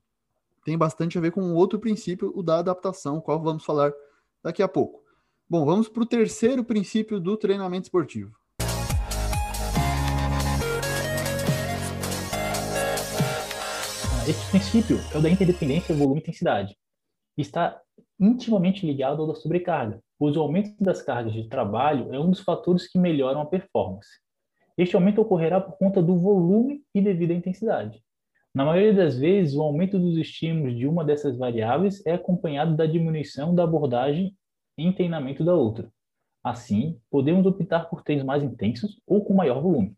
tem 0.64 0.78
bastante 0.78 1.18
a 1.18 1.22
ver 1.22 1.32
com 1.32 1.54
outro 1.54 1.80
princípio, 1.80 2.32
o 2.36 2.44
da 2.44 2.60
adaptação, 2.60 3.20
qual 3.20 3.42
vamos 3.42 3.66
falar 3.66 3.92
daqui 4.44 4.62
a 4.62 4.68
pouco. 4.68 5.02
Bom, 5.50 5.66
vamos 5.66 5.90
para 5.90 6.04
o 6.04 6.06
terceiro 6.06 6.64
princípio 6.64 7.20
do 7.20 7.36
treinamento 7.36 7.86
esportivo. 7.86 8.32
Esse 14.28 14.50
princípio 14.50 14.98
é 15.14 15.18
o 15.18 15.22
da 15.22 15.30
interdependência 15.30 15.96
volume-intensidade. 15.96 16.78
Está 17.38 17.82
intimamente 18.20 18.86
ligado 18.86 19.22
ao 19.22 19.28
da 19.28 19.36
sobrecarga, 19.36 20.00
pois 20.18 20.38
o 20.38 20.42
aumento 20.42 20.72
das 20.80 21.02
cargas 21.02 21.34
de 21.34 21.50
trabalho 21.50 22.14
é 22.14 22.20
um 22.20 22.30
dos 22.30 22.40
fatores 22.40 22.88
que 22.88 23.00
melhoram 23.00 23.42
a 23.42 23.46
performance. 23.46 24.10
Este 24.78 24.96
aumento 24.96 25.20
ocorrerá 25.22 25.60
por 25.60 25.78
conta 25.78 26.02
do 26.02 26.18
volume 26.18 26.84
e 26.94 27.02
devido 27.02 27.32
à 27.32 27.34
intensidade. 27.34 28.02
Na 28.54 28.66
maioria 28.66 28.94
das 28.94 29.18
vezes, 29.18 29.56
o 29.56 29.62
aumento 29.62 29.98
dos 29.98 30.18
estímulos 30.18 30.78
de 30.78 30.86
uma 30.86 31.06
dessas 31.06 31.38
variáveis 31.38 32.06
é 32.06 32.12
acompanhado 32.12 32.76
da 32.76 32.86
diminuição 32.86 33.56
da 33.56 33.64
abordagem 33.64 34.36
em 34.78 34.92
treinamento 34.92 35.44
da 35.44 35.56
outra. 35.56 35.90
Assim, 36.44 37.00
podemos 37.10 37.46
optar 37.46 37.90
por 37.90 38.04
treinos 38.04 38.26
mais 38.26 38.44
intensos 38.44 39.00
ou 39.08 39.24
com 39.24 39.34
maior 39.34 39.62
volume. 39.62 39.96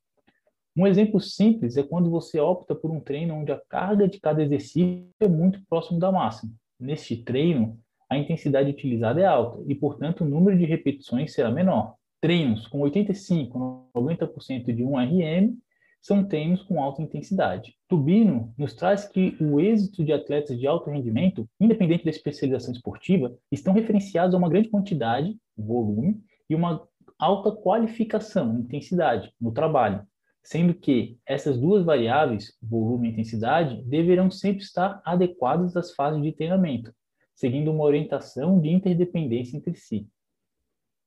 Um 0.76 0.86
exemplo 0.86 1.20
simples 1.20 1.78
é 1.78 1.84
quando 1.84 2.12
você 2.12 2.40
opta 2.40 2.76
por 2.76 2.92
um 2.92 3.00
treino 3.00 3.36
onde 3.36 3.52
a 3.52 3.62
carga 3.70 4.08
de 4.08 4.20
cada 4.20 4.44
exercício 4.44 5.08
é 5.20 5.28
muito 5.28 5.60
próximo 5.68 6.00
da 6.00 6.12
máxima. 6.12 6.52
Neste 6.80 7.16
treino, 7.18 7.80
a 8.10 8.18
intensidade 8.18 8.70
utilizada 8.70 9.22
é 9.22 9.26
alta 9.26 9.64
e, 9.68 9.74
portanto, 9.74 10.22
o 10.22 10.28
número 10.28 10.58
de 10.58 10.66
repetições 10.66 11.34
será 11.34 11.50
menor. 11.50 11.96
Treinos 12.22 12.68
com 12.68 12.80
85% 12.80 13.84
90% 13.96 14.74
de 14.74 14.84
1 14.84 14.98
RM 14.98 15.58
são 16.04 16.22
treinos 16.22 16.62
com 16.62 16.84
alta 16.84 17.02
intensidade. 17.02 17.78
Tubino 17.88 18.54
nos 18.58 18.74
traz 18.74 19.08
que 19.08 19.38
o 19.40 19.58
êxito 19.62 20.04
de 20.04 20.12
atletas 20.12 20.60
de 20.60 20.68
alto 20.68 20.90
rendimento, 20.90 21.50
independente 21.58 22.04
da 22.04 22.10
especialização 22.10 22.74
esportiva, 22.74 23.34
estão 23.50 23.74
referenciados 23.74 24.36
a 24.36 24.38
uma 24.38 24.50
grande 24.50 24.68
quantidade, 24.68 25.38
volume, 25.58 26.22
e 26.50 26.56
uma 26.56 26.86
alta 27.18 27.54
qualificação, 27.54 28.60
intensidade, 28.60 29.34
no 29.40 29.54
trabalho, 29.54 30.06
sendo 30.44 30.74
que 30.74 31.18
essas 31.26 31.58
duas 31.58 31.86
variáveis, 31.86 32.58
volume 32.62 33.08
e 33.08 33.12
intensidade, 33.14 33.82
deverão 33.84 34.30
sempre 34.30 34.62
estar 34.62 35.02
adequadas 35.06 35.78
às 35.78 35.96
fases 35.96 36.22
de 36.22 36.34
treinamento, 36.34 36.94
seguindo 37.34 37.72
uma 37.72 37.86
orientação 37.86 38.60
de 38.60 38.68
interdependência 38.68 39.56
entre 39.56 39.74
si. 39.76 40.06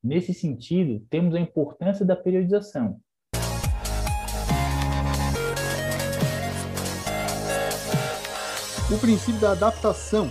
Nesse 0.02 0.32
sentido, 0.32 1.04
temos 1.10 1.34
a 1.34 1.40
importância 1.40 2.06
da 2.06 2.16
periodização. 2.16 2.98
O 8.88 8.96
princípio 8.98 9.40
da 9.40 9.50
adaptação 9.50 10.30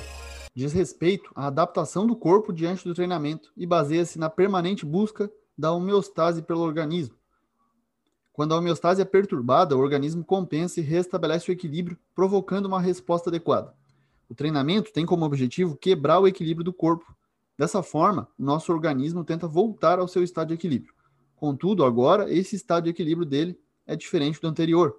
diz 0.56 0.72
respeito 0.72 1.30
à 1.36 1.48
adaptação 1.48 2.08
do 2.08 2.16
corpo 2.16 2.54
diante 2.54 2.86
do 2.86 2.94
treinamento 2.94 3.52
e 3.58 3.66
baseia-se 3.66 4.18
na 4.18 4.30
permanente 4.30 4.86
busca 4.86 5.30
da 5.58 5.74
homeostase 5.74 6.42
pelo 6.42 6.62
organismo. 6.62 7.16
Quando 8.32 8.54
a 8.54 8.58
homeostase 8.58 9.02
é 9.02 9.06
perturbada, 9.06 9.76
o 9.76 9.80
organismo 9.82 10.24
compensa 10.24 10.80
e 10.80 10.84
restabelece 10.84 11.52
o 11.52 11.54
equilíbrio, 11.54 11.98
provocando 12.16 12.68
uma 12.68 12.80
resposta 12.80 13.30
adequada. 13.30 13.74
O 14.30 14.34
treinamento 14.34 14.94
tem 14.94 15.06
como 15.06 15.26
objetivo 15.26 15.76
quebrar 15.76 16.22
o 16.22 16.28
equilíbrio 16.28 16.64
do 16.64 16.72
corpo. 16.72 17.14
Dessa 17.58 17.84
forma, 17.84 18.30
nosso 18.40 18.72
organismo 18.72 19.26
tenta 19.26 19.50
voltar 19.50 20.00
ao 20.00 20.08
seu 20.08 20.24
estado 20.24 20.48
de 20.48 20.54
equilíbrio. 20.54 20.94
Contudo, 21.36 21.84
agora, 21.84 22.34
esse 22.34 22.56
estado 22.56 22.86
de 22.86 22.90
equilíbrio 22.90 23.28
dele 23.28 23.60
é 23.86 23.98
diferente 23.98 24.40
do 24.40 24.48
anterior. 24.48 24.96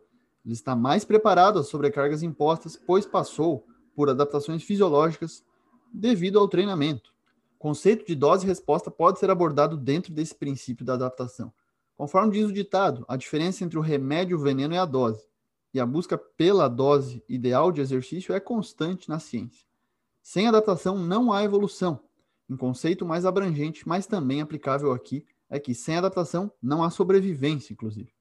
Ele 0.46 0.54
está 0.54 0.76
mais 0.76 1.04
preparado 1.04 1.58
às 1.58 1.66
sobrecargas 1.66 2.22
impostas, 2.22 2.76
pois 2.76 3.04
passou 3.04 3.66
por 3.94 4.08
adaptações 4.08 4.62
fisiológicas 4.62 5.44
devido 5.92 6.38
ao 6.38 6.46
treinamento. 6.46 7.12
O 7.56 7.58
conceito 7.58 8.06
de 8.06 8.14
dose 8.14 8.46
e 8.46 8.48
resposta 8.48 8.90
pode 8.90 9.18
ser 9.18 9.28
abordado 9.28 9.76
dentro 9.76 10.14
desse 10.14 10.34
princípio 10.34 10.86
da 10.86 10.94
adaptação. 10.94 11.52
Conforme 11.96 12.32
diz 12.32 12.46
o 12.48 12.52
ditado, 12.52 13.04
a 13.08 13.16
diferença 13.16 13.64
entre 13.64 13.76
o 13.76 13.82
remédio, 13.82 14.38
o 14.38 14.40
veneno 14.40 14.72
e 14.72 14.78
a 14.78 14.84
dose 14.84 15.26
e 15.76 15.80
a 15.80 15.84
busca 15.84 16.16
pela 16.16 16.68
dose 16.68 17.22
ideal 17.28 17.70
de 17.70 17.82
exercício 17.82 18.34
é 18.34 18.40
constante 18.40 19.10
na 19.10 19.18
ciência. 19.18 19.66
Sem 20.22 20.48
adaptação 20.48 20.98
não 20.98 21.30
há 21.30 21.44
evolução. 21.44 22.00
Um 22.48 22.56
conceito 22.56 23.04
mais 23.04 23.26
abrangente, 23.26 23.86
mas 23.86 24.06
também 24.06 24.40
aplicável 24.40 24.92
aqui, 24.92 25.26
é 25.50 25.58
que 25.60 25.74
sem 25.74 25.96
adaptação 25.96 26.50
não 26.62 26.82
há 26.82 26.88
sobrevivência, 26.88 27.74
inclusive. 27.74 28.15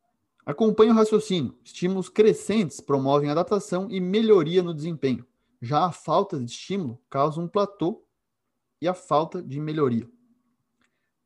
Acompanhe 0.46 0.92
o 0.92 0.94
raciocínio. 0.94 1.58
Estímulos 1.64 2.08
crescentes 2.08 2.80
promovem 2.80 3.30
adaptação 3.30 3.90
e 3.90 4.00
melhoria 4.00 4.62
no 4.62 4.74
desempenho. 4.74 5.26
Já 5.60 5.86
a 5.86 5.92
falta 5.92 6.38
de 6.38 6.52
estímulo 6.52 7.02
causa 7.10 7.42
um 7.42 7.48
platô 7.48 8.06
e 8.80 8.88
a 8.88 8.94
falta 8.94 9.42
de 9.42 9.60
melhoria. 9.60 10.08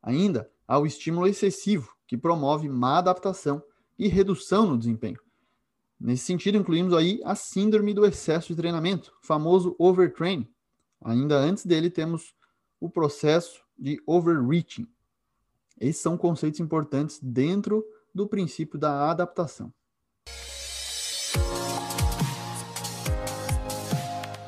Ainda 0.02 0.50
há 0.66 0.80
o 0.80 0.86
estímulo 0.86 1.28
excessivo, 1.28 1.94
que 2.08 2.18
promove 2.18 2.70
má 2.70 3.00
adaptação 3.00 3.62
e 3.98 4.08
redução 4.08 4.66
no 4.66 4.78
desempenho. 4.78 5.20
Nesse 6.00 6.24
sentido, 6.24 6.58
incluímos 6.58 6.94
aí 6.94 7.20
a 7.26 7.36
síndrome 7.36 7.94
do 7.94 8.06
excesso 8.06 8.48
de 8.48 8.56
treinamento, 8.56 9.14
famoso 9.22 9.76
overtraining. 9.78 10.48
Ainda 11.02 11.38
antes 11.38 11.66
dele, 11.66 11.90
temos 11.90 12.34
o 12.80 12.90
processo 12.90 13.62
de 13.78 14.02
overreaching. 14.08 14.88
Esses 15.78 16.02
são 16.02 16.18
conceitos 16.18 16.62
importantes 16.62 17.20
dentro 17.22 17.84
do 18.14 18.28
princípio 18.28 18.80
da 18.80 19.10
adaptação. 19.10 19.72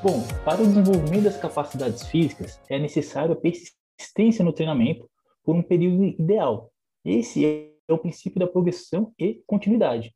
Bom, 0.03 0.23
para 0.43 0.61
o 0.61 0.65
desenvolvimento 0.65 1.25
das 1.25 1.37
capacidades 1.37 2.07
físicas, 2.07 2.59
é 2.67 2.79
necessário 2.79 3.33
a 3.33 3.35
persistência 3.35 4.43
no 4.43 4.51
treinamento 4.51 5.07
por 5.43 5.55
um 5.55 5.61
período 5.61 6.03
ideal. 6.03 6.71
Esse 7.05 7.45
é 7.87 7.93
o 7.93 7.99
princípio 7.99 8.39
da 8.39 8.47
progressão 8.47 9.13
e 9.19 9.43
continuidade. 9.45 10.11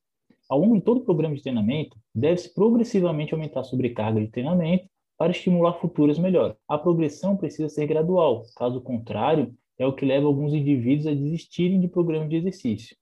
Ao 0.50 0.60
longo 0.60 0.76
de 0.76 0.82
todo 0.82 1.02
o 1.02 1.06
programa 1.06 1.36
de 1.36 1.42
treinamento, 1.42 1.98
deve-se 2.14 2.54
progressivamente 2.54 3.34
aumentar 3.34 3.60
a 3.60 3.64
sobrecarga 3.64 4.20
de 4.20 4.28
treinamento 4.28 4.88
para 5.18 5.32
estimular 5.32 5.74
futuras 5.74 6.18
melhoras. 6.18 6.58
A 6.68 6.78
progressão 6.78 7.38
precisa 7.38 7.70
ser 7.70 7.86
gradual, 7.88 8.44
caso 8.56 8.82
contrário, 8.82 9.54
é 9.78 9.86
o 9.86 9.94
que 9.94 10.06
leva 10.06 10.26
alguns 10.26 10.54
indivíduos 10.54 11.08
a 11.08 11.14
desistirem 11.14 11.80
de 11.80 11.88
programas 11.88 12.30
de 12.30 12.38
exercício. 12.38 12.96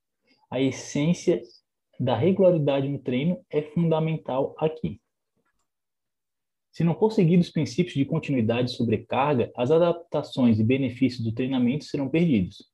A 0.53 0.62
essência 0.62 1.41
da 2.00 2.15
regularidade 2.15 2.88
no 2.88 3.00
treino 3.00 3.43
é 3.50 3.63
fundamental 3.63 4.53
aqui. 4.60 5.01
Se 6.72 6.83
não 6.83 6.93
for 6.93 7.12
seguido 7.12 7.41
os 7.41 7.50
princípios 7.50 7.95
de 7.95 8.05
continuidade 8.05 8.69
e 8.69 8.75
sobrecarga, 8.75 9.51
as 9.57 9.72
adaptações 9.72 10.60
e 10.60 10.63
benefícios 10.63 11.24
do 11.24 11.31
treinamento 11.31 11.86
serão 11.86 12.07
perdidos. 12.07 12.69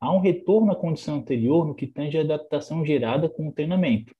Há 0.00 0.12
um 0.12 0.18
retorno 0.18 0.72
à 0.72 0.74
condição 0.74 1.18
anterior 1.18 1.64
no 1.64 1.76
que 1.76 1.86
tange 1.86 2.18
a 2.18 2.22
adaptação 2.22 2.84
gerada 2.84 3.28
com 3.28 3.46
o 3.46 3.52
treinamento. 3.52 4.12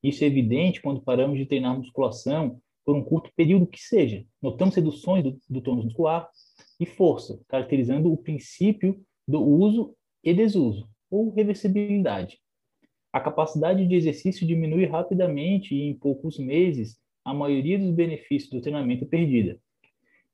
Isso 0.00 0.22
é 0.22 0.28
evidente 0.28 0.80
quando 0.80 1.02
paramos 1.02 1.38
de 1.38 1.46
treinar 1.46 1.76
musculação 1.76 2.60
por 2.84 2.94
um 2.94 3.02
curto 3.02 3.28
período 3.34 3.66
que 3.66 3.80
seja. 3.80 4.24
Notamos 4.40 4.76
reduções 4.76 5.24
do, 5.24 5.36
do 5.50 5.60
tônus 5.60 5.86
muscular 5.86 6.30
e 6.78 6.86
força, 6.86 7.40
caracterizando 7.48 8.12
o 8.12 8.16
princípio 8.16 9.04
do 9.26 9.42
uso 9.42 9.96
e 10.22 10.32
desuso, 10.32 10.88
ou 11.10 11.30
reversibilidade. 11.30 12.38
A 13.12 13.20
capacidade 13.20 13.86
de 13.86 13.94
exercício 13.94 14.46
diminui 14.46 14.84
rapidamente 14.84 15.74
e 15.74 15.82
em 15.82 15.94
poucos 15.94 16.38
meses 16.38 16.98
a 17.24 17.32
maioria 17.32 17.78
dos 17.78 17.90
benefícios 17.90 18.50
do 18.50 18.60
treinamento 18.60 19.04
é 19.04 19.06
perdida. 19.06 19.58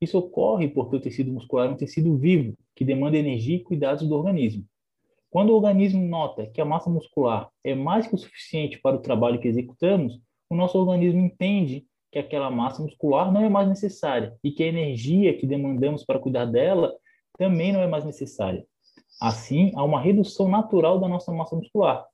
Isso 0.01 0.17
ocorre 0.17 0.67
porque 0.67 0.97
o 0.97 0.99
tecido 0.99 1.31
muscular 1.31 1.67
é 1.67 1.71
um 1.71 1.77
tecido 1.77 2.17
vivo, 2.17 2.57
que 2.75 2.83
demanda 2.83 3.17
energia 3.17 3.55
e 3.55 3.63
cuidados 3.63 4.07
do 4.07 4.13
organismo. 4.13 4.65
Quando 5.29 5.49
o 5.51 5.55
organismo 5.55 6.05
nota 6.05 6.45
que 6.47 6.61
a 6.61 6.65
massa 6.65 6.89
muscular 6.89 7.49
é 7.63 7.73
mais 7.73 8.05
que 8.05 8.13
o 8.13 8.17
suficiente 8.17 8.79
para 8.79 8.97
o 8.97 9.01
trabalho 9.01 9.39
que 9.39 9.47
executamos, 9.47 10.19
o 10.49 10.55
nosso 10.55 10.77
organismo 10.77 11.21
entende 11.21 11.87
que 12.11 12.19
aquela 12.19 12.51
massa 12.51 12.83
muscular 12.83 13.31
não 13.31 13.41
é 13.41 13.49
mais 13.49 13.67
necessária 13.67 14.37
e 14.43 14.51
que 14.51 14.61
a 14.61 14.67
energia 14.67 15.35
que 15.35 15.47
demandamos 15.47 16.05
para 16.05 16.19
cuidar 16.19 16.45
dela 16.45 16.93
também 17.37 17.73
não 17.73 17.81
é 17.81 17.87
mais 17.87 18.05
necessária. 18.05 18.63
Assim, 19.19 19.71
há 19.75 19.83
uma 19.83 20.01
redução 20.01 20.49
natural 20.49 20.99
da 20.99 21.07
nossa 21.07 21.31
massa 21.31 21.55
muscular. 21.55 22.05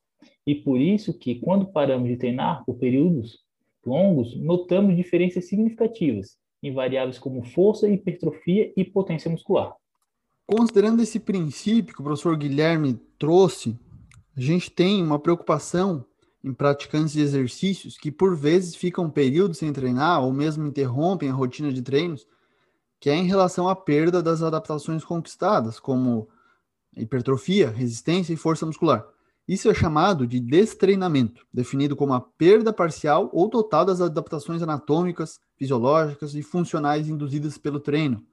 E 0.46 0.56
por 0.56 0.80
isso 0.80 1.18
que, 1.18 1.36
quando 1.36 1.72
paramos 1.72 2.08
de 2.08 2.18
treinar 2.18 2.64
por 2.66 2.76
períodos 2.76 3.40
longos, 3.86 4.36
notamos 4.38 4.96
diferenças 4.96 5.48
significativas 5.48 6.38
em 6.62 6.74
variáveis 6.74 7.18
como 7.18 7.44
força, 7.44 7.90
hipertrofia 7.90 8.72
e 8.76 8.84
potência 8.84 9.32
muscular. 9.32 9.74
Considerando 10.46 11.02
esse 11.02 11.20
princípio 11.20 11.94
que 11.94 12.02
o 12.02 12.04
professor 12.04 12.36
Guilherme 12.36 13.00
trouxe, 13.18 13.78
a 14.36 14.42
gente 14.42 14.70
tem 14.72 15.02
uma 15.02 15.20
preocupação 15.20 16.06
em 16.44 16.54
praticantes 16.54 17.14
de 17.14 17.22
exercícios 17.22 17.98
que 17.98 18.12
por 18.12 18.36
vezes 18.36 18.76
ficam 18.76 19.10
períodos 19.10 19.58
sem 19.58 19.72
treinar 19.72 20.24
ou 20.24 20.32
mesmo 20.32 20.66
interrompem 20.66 21.30
a 21.30 21.34
rotina 21.34 21.72
de 21.72 21.82
treinos, 21.82 22.26
que 23.00 23.10
é 23.10 23.16
em 23.16 23.26
relação 23.26 23.68
à 23.68 23.76
perda 23.76 24.22
das 24.22 24.42
adaptações 24.42 25.04
conquistadas, 25.04 25.80
como 25.80 26.28
hipertrofia, 27.00 27.70
resistência 27.70 28.34
e 28.34 28.38
força 28.38 28.66
muscular. 28.66 29.06
Isso 29.48 29.68
é 29.68 29.74
chamado 29.74 30.28
de 30.28 30.40
destreinamento, 30.40 31.44
definido 31.52 31.96
como 31.96 32.14
a 32.14 32.22
perda 32.22 32.72
parcial 32.72 33.32
ou 33.34 33.50
total 33.50 33.84
das 33.84 34.00
adaptações 34.00 34.62
anatômicas, 34.62 35.40
fisiológicas 35.58 36.36
e 36.36 36.44
funcionais 36.44 37.08
induzidas 37.10 37.58
pelo 37.58 37.80
treino, 37.80 38.24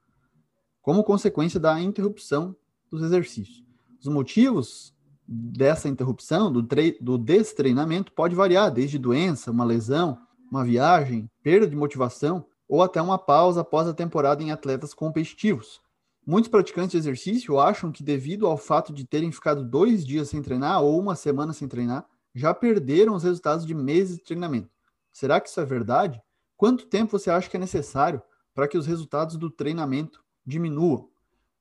como 0.81 1.03
consequência 1.03 1.59
da 1.59 1.81
interrupção 1.81 2.55
dos 2.91 3.01
exercícios. 3.01 3.63
Os 3.99 4.07
motivos 4.07 4.93
dessa 5.27 5.89
interrupção, 5.89 6.51
do, 6.51 6.65
do 7.01 7.17
destreinamento, 7.17 8.11
pode 8.11 8.35
variar, 8.35 8.71
desde 8.71 8.99
doença, 8.99 9.51
uma 9.51 9.65
lesão, 9.65 10.17
uma 10.51 10.63
viagem, 10.63 11.29
perda 11.41 11.67
de 11.67 11.75
motivação 11.75 12.45
ou 12.69 12.81
até 12.83 13.01
uma 13.01 13.17
pausa 13.17 13.61
após 13.61 13.87
a 13.87 13.93
temporada 13.93 14.43
em 14.43 14.51
atletas 14.51 14.93
competitivos. 14.93 15.81
Muitos 16.29 16.49
praticantes 16.49 16.91
de 16.91 16.97
exercício 16.97 17.57
acham 17.57 17.89
que, 17.89 18.03
devido 18.03 18.47
ao 18.47 18.57
fato 18.57 18.91
de 18.91 19.05
terem 19.05 19.31
ficado 19.31 19.63
dois 19.63 20.05
dias 20.05 20.27
sem 20.27 20.41
treinar 20.41 20.83
ou 20.83 20.99
uma 20.99 21.15
semana 21.15 21.53
sem 21.53 21.69
treinar, 21.69 22.05
já 22.35 22.53
perderam 22.53 23.15
os 23.15 23.23
resultados 23.23 23.65
de 23.65 23.73
meses 23.73 24.17
de 24.17 24.25
treinamento. 24.25 24.69
Será 25.09 25.39
que 25.39 25.47
isso 25.47 25.61
é 25.61 25.63
verdade? 25.63 26.21
Quanto 26.57 26.85
tempo 26.85 27.17
você 27.17 27.31
acha 27.31 27.49
que 27.49 27.55
é 27.55 27.59
necessário 27.59 28.21
para 28.53 28.67
que 28.67 28.77
os 28.77 28.85
resultados 28.85 29.37
do 29.37 29.49
treinamento 29.49 30.21
diminuam? 30.45 31.09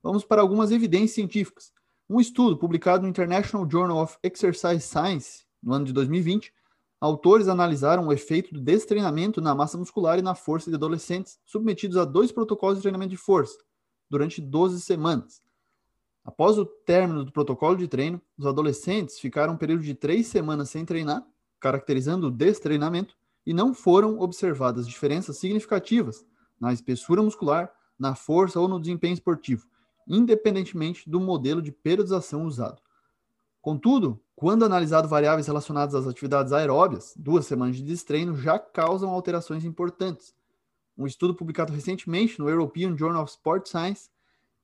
Vamos 0.03 0.25
para 0.25 0.43
algumas 0.43 0.73
evidências 0.73 1.13
científicas. 1.13 1.73
Um 2.11 2.21
estudo 2.21 2.59
publicado 2.59 3.05
no 3.05 3.09
International 3.09 3.71
Journal 3.71 4.03
of 4.03 4.19
Exercise 4.21 4.81
Science, 4.81 5.45
no 5.63 5.75
ano 5.75 5.85
de 5.85 5.93
2020, 5.93 6.53
autores 7.01 7.47
analisaram 7.47 8.09
o 8.09 8.13
efeito 8.13 8.53
do 8.53 8.61
destreinamento 8.61 9.41
na 9.41 9.55
massa 9.55 9.79
muscular 9.79 10.19
e 10.19 10.23
na 10.23 10.35
força 10.35 10.69
de 10.69 10.75
adolescentes 10.75 11.39
submetidos 11.45 11.97
a 11.97 12.05
dois 12.05 12.33
protocolos 12.33 12.79
de 12.79 12.83
treinamento 12.83 13.11
de 13.11 13.17
força 13.17 13.57
durante 14.09 14.41
12 14.41 14.81
semanas. 14.81 15.43
Após 16.25 16.59
o 16.59 16.67
término 16.67 17.25
do 17.25 17.33
protocolo 17.33 17.77
de 17.77 17.87
treino, 17.87 18.21
os 18.37 18.47
adolescentes 18.47 19.19
ficaram 19.19 19.55
um 19.55 19.57
período 19.57 19.83
de 19.83 19.95
três 19.95 20.27
semanas 20.27 20.71
sem 20.71 20.85
treinar, 20.85 21.25
caracterizando 21.61 22.27
o 22.27 22.31
destreinamento, 22.31 23.17
e 23.47 23.55
não 23.55 23.73
foram 23.73 24.19
observadas 24.19 24.89
diferenças 24.89 25.39
significativas 25.39 26.27
na 26.61 26.73
espessura 26.73 27.23
muscular, 27.23 27.73
na 27.99 28.15
força 28.15 28.59
ou 28.59 28.67
no 28.67 28.81
desempenho 28.81 29.15
esportivo, 29.15 29.67
independentemente 30.07 31.09
do 31.09 31.21
modelo 31.21 31.63
de 31.63 31.71
periodização 31.71 32.45
usado. 32.45 32.83
Contudo, 33.63 34.21
quando 34.35 34.65
analisado 34.65 35.09
variáveis 35.09 35.47
relacionadas 35.47 35.95
às 35.95 36.07
atividades 36.07 36.53
aeróbias, 36.53 37.15
duas 37.17 37.47
semanas 37.47 37.77
de 37.77 37.83
destreino 37.83 38.37
já 38.37 38.59
causam 38.59 39.11
alterações 39.11 39.65
importantes, 39.65 40.35
um 40.97 41.07
estudo 41.07 41.35
publicado 41.35 41.73
recentemente 41.73 42.39
no 42.39 42.49
European 42.49 42.97
Journal 42.97 43.23
of 43.23 43.31
Sport 43.31 43.69
Science 43.69 44.09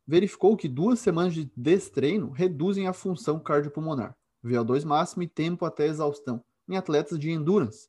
verificou 0.07 0.57
que 0.57 0.69
duas 0.69 0.99
semanas 0.99 1.35
de 1.35 1.51
destreino 1.57 2.31
reduzem 2.31 2.87
a 2.87 2.93
função 2.93 3.39
cardiopulmonar, 3.39 4.17
VO2 4.45 4.85
máximo 4.85 5.23
e 5.23 5.29
tempo 5.29 5.65
até 5.65 5.87
exaustão, 5.87 6.43
em 6.69 6.77
atletas 6.77 7.19
de 7.19 7.31
endurance. 7.31 7.89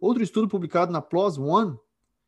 Outro 0.00 0.22
estudo 0.22 0.48
publicado 0.48 0.92
na 0.92 1.00
PLOS 1.00 1.38
ONE, 1.38 1.78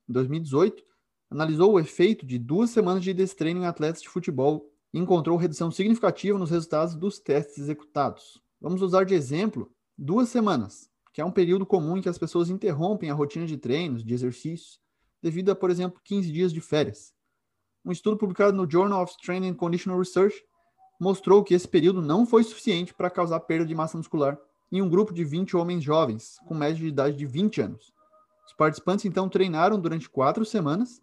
em 0.08 0.12
2018, 0.12 0.82
analisou 1.30 1.72
o 1.72 1.80
efeito 1.80 2.26
de 2.26 2.38
duas 2.38 2.70
semanas 2.70 3.04
de 3.04 3.12
destreino 3.12 3.60
em 3.60 3.66
atletas 3.66 4.02
de 4.02 4.08
futebol 4.08 4.68
e 4.92 4.98
encontrou 4.98 5.36
redução 5.36 5.70
significativa 5.70 6.38
nos 6.38 6.50
resultados 6.50 6.96
dos 6.96 7.18
testes 7.18 7.58
executados. 7.58 8.42
Vamos 8.60 8.82
usar 8.82 9.04
de 9.04 9.14
exemplo 9.14 9.70
duas 9.96 10.28
semanas, 10.28 10.90
que 11.12 11.20
é 11.20 11.24
um 11.24 11.30
período 11.30 11.64
comum 11.64 11.96
em 11.96 12.02
que 12.02 12.08
as 12.08 12.18
pessoas 12.18 12.50
interrompem 12.50 13.10
a 13.10 13.14
rotina 13.14 13.46
de 13.46 13.56
treinos, 13.56 14.04
de 14.04 14.14
exercícios, 14.14 14.80
devido 15.22 15.50
a, 15.50 15.54
por 15.54 15.70
exemplo, 15.70 16.00
15 16.04 16.30
dias 16.32 16.52
de 16.52 16.60
férias. 16.60 17.12
Um 17.84 17.92
estudo 17.92 18.16
publicado 18.16 18.56
no 18.56 18.70
Journal 18.70 19.02
of 19.02 19.12
Strength 19.12 19.48
and 19.48 19.54
Conditional 19.54 19.98
Research 19.98 20.42
mostrou 21.00 21.42
que 21.42 21.54
esse 21.54 21.66
período 21.66 22.02
não 22.02 22.26
foi 22.26 22.44
suficiente 22.44 22.92
para 22.92 23.10
causar 23.10 23.40
perda 23.40 23.64
de 23.64 23.74
massa 23.74 23.96
muscular 23.96 24.38
em 24.70 24.82
um 24.82 24.88
grupo 24.88 25.12
de 25.12 25.24
20 25.24 25.56
homens 25.56 25.82
jovens, 25.82 26.38
com 26.46 26.54
média 26.54 26.76
de 26.76 26.86
idade 26.86 27.16
de 27.16 27.26
20 27.26 27.62
anos. 27.62 27.92
Os 28.46 28.52
participantes 28.52 29.04
então 29.04 29.28
treinaram 29.28 29.80
durante 29.80 30.08
quatro 30.08 30.44
semanas, 30.44 31.02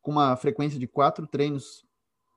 com 0.00 0.10
uma 0.12 0.34
frequência 0.36 0.78
de 0.78 0.86
quatro 0.86 1.26
treinos 1.26 1.84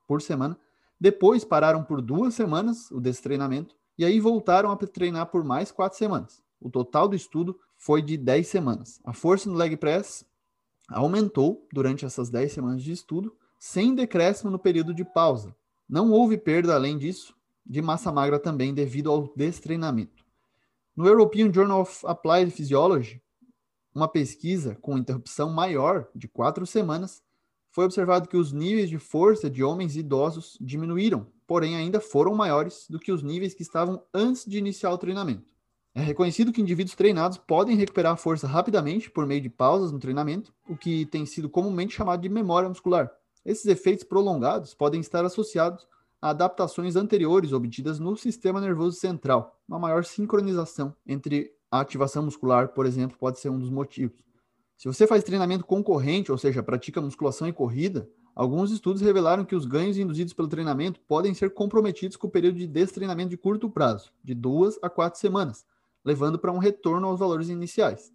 por 0.06 0.20
semana. 0.20 0.58
Depois 1.00 1.44
pararam 1.44 1.82
por 1.82 2.00
duas 2.00 2.34
semanas 2.34 2.90
o 2.90 3.00
desse 3.00 3.22
treinamento 3.22 3.74
e 3.96 4.04
aí 4.04 4.20
voltaram 4.20 4.70
a 4.70 4.76
treinar 4.76 5.26
por 5.26 5.42
mais 5.42 5.72
quatro 5.72 5.98
semanas. 5.98 6.42
O 6.60 6.70
total 6.70 7.08
do 7.08 7.16
estudo 7.16 7.58
foi 7.76 8.02
de 8.02 8.16
10 8.16 8.46
semanas. 8.46 9.00
A 9.04 9.12
força 9.12 9.48
no 9.48 9.56
leg 9.56 9.76
press 9.76 10.24
aumentou 10.88 11.66
durante 11.72 12.04
essas 12.04 12.30
10 12.30 12.52
semanas 12.52 12.82
de 12.82 12.92
estudo, 12.92 13.36
sem 13.58 13.94
decréscimo 13.94 14.50
no 14.50 14.58
período 14.58 14.94
de 14.94 15.04
pausa. 15.04 15.54
Não 15.88 16.10
houve 16.10 16.36
perda, 16.36 16.74
além 16.74 16.98
disso, 16.98 17.34
de 17.64 17.80
massa 17.80 18.12
magra 18.12 18.38
também 18.38 18.74
devido 18.74 19.10
ao 19.10 19.32
destreinamento. 19.34 20.24
No 20.96 21.06
European 21.06 21.52
Journal 21.52 21.80
of 21.80 22.06
Applied 22.06 22.50
Physiology, 22.50 23.22
uma 23.94 24.08
pesquisa 24.08 24.76
com 24.80 24.98
interrupção 24.98 25.50
maior 25.50 26.08
de 26.14 26.28
quatro 26.28 26.66
semanas, 26.66 27.22
foi 27.70 27.84
observado 27.84 28.28
que 28.28 28.36
os 28.36 28.52
níveis 28.52 28.88
de 28.88 28.98
força 28.98 29.50
de 29.50 29.62
homens 29.62 29.96
idosos 29.96 30.56
diminuíram, 30.60 31.26
porém 31.46 31.76
ainda 31.76 32.00
foram 32.00 32.34
maiores 32.34 32.86
do 32.88 32.98
que 32.98 33.12
os 33.12 33.22
níveis 33.22 33.54
que 33.54 33.62
estavam 33.62 34.02
antes 34.12 34.44
de 34.44 34.58
iniciar 34.58 34.92
o 34.92 34.98
treinamento. 34.98 35.53
É 35.96 36.02
reconhecido 36.02 36.52
que 36.52 36.60
indivíduos 36.60 36.96
treinados 36.96 37.38
podem 37.38 37.76
recuperar 37.76 38.16
força 38.16 38.48
rapidamente 38.48 39.08
por 39.08 39.26
meio 39.26 39.40
de 39.40 39.48
pausas 39.48 39.92
no 39.92 40.00
treinamento, 40.00 40.52
o 40.68 40.76
que 40.76 41.06
tem 41.06 41.24
sido 41.24 41.48
comumente 41.48 41.94
chamado 41.94 42.20
de 42.20 42.28
memória 42.28 42.68
muscular. 42.68 43.12
Esses 43.44 43.66
efeitos 43.66 44.02
prolongados 44.02 44.74
podem 44.74 45.00
estar 45.00 45.24
associados 45.24 45.86
a 46.20 46.30
adaptações 46.30 46.96
anteriores 46.96 47.52
obtidas 47.52 48.00
no 48.00 48.16
sistema 48.16 48.60
nervoso 48.60 48.96
central. 48.98 49.60
Uma 49.68 49.78
maior 49.78 50.04
sincronização 50.04 50.96
entre 51.06 51.52
a 51.70 51.78
ativação 51.78 52.24
muscular, 52.24 52.68
por 52.68 52.86
exemplo, 52.86 53.16
pode 53.16 53.38
ser 53.38 53.50
um 53.50 53.58
dos 53.58 53.70
motivos. 53.70 54.18
Se 54.76 54.88
você 54.88 55.06
faz 55.06 55.22
treinamento 55.22 55.64
concorrente, 55.64 56.32
ou 56.32 56.38
seja, 56.38 56.60
pratica 56.60 57.00
musculação 57.00 57.46
e 57.46 57.52
corrida, 57.52 58.08
alguns 58.34 58.72
estudos 58.72 59.00
revelaram 59.00 59.44
que 59.44 59.54
os 59.54 59.64
ganhos 59.64 59.96
induzidos 59.96 60.32
pelo 60.32 60.48
treinamento 60.48 60.98
podem 61.06 61.32
ser 61.34 61.50
comprometidos 61.50 62.16
com 62.16 62.26
o 62.26 62.30
período 62.30 62.58
de 62.58 62.66
destreinamento 62.66 63.30
de 63.30 63.36
curto 63.36 63.70
prazo, 63.70 64.10
de 64.24 64.34
duas 64.34 64.76
a 64.82 64.90
quatro 64.90 65.20
semanas, 65.20 65.64
levando 66.04 66.38
para 66.38 66.52
um 66.52 66.58
retorno 66.58 67.06
aos 67.08 67.18
valores 67.18 67.48
iniciais. 67.48 68.12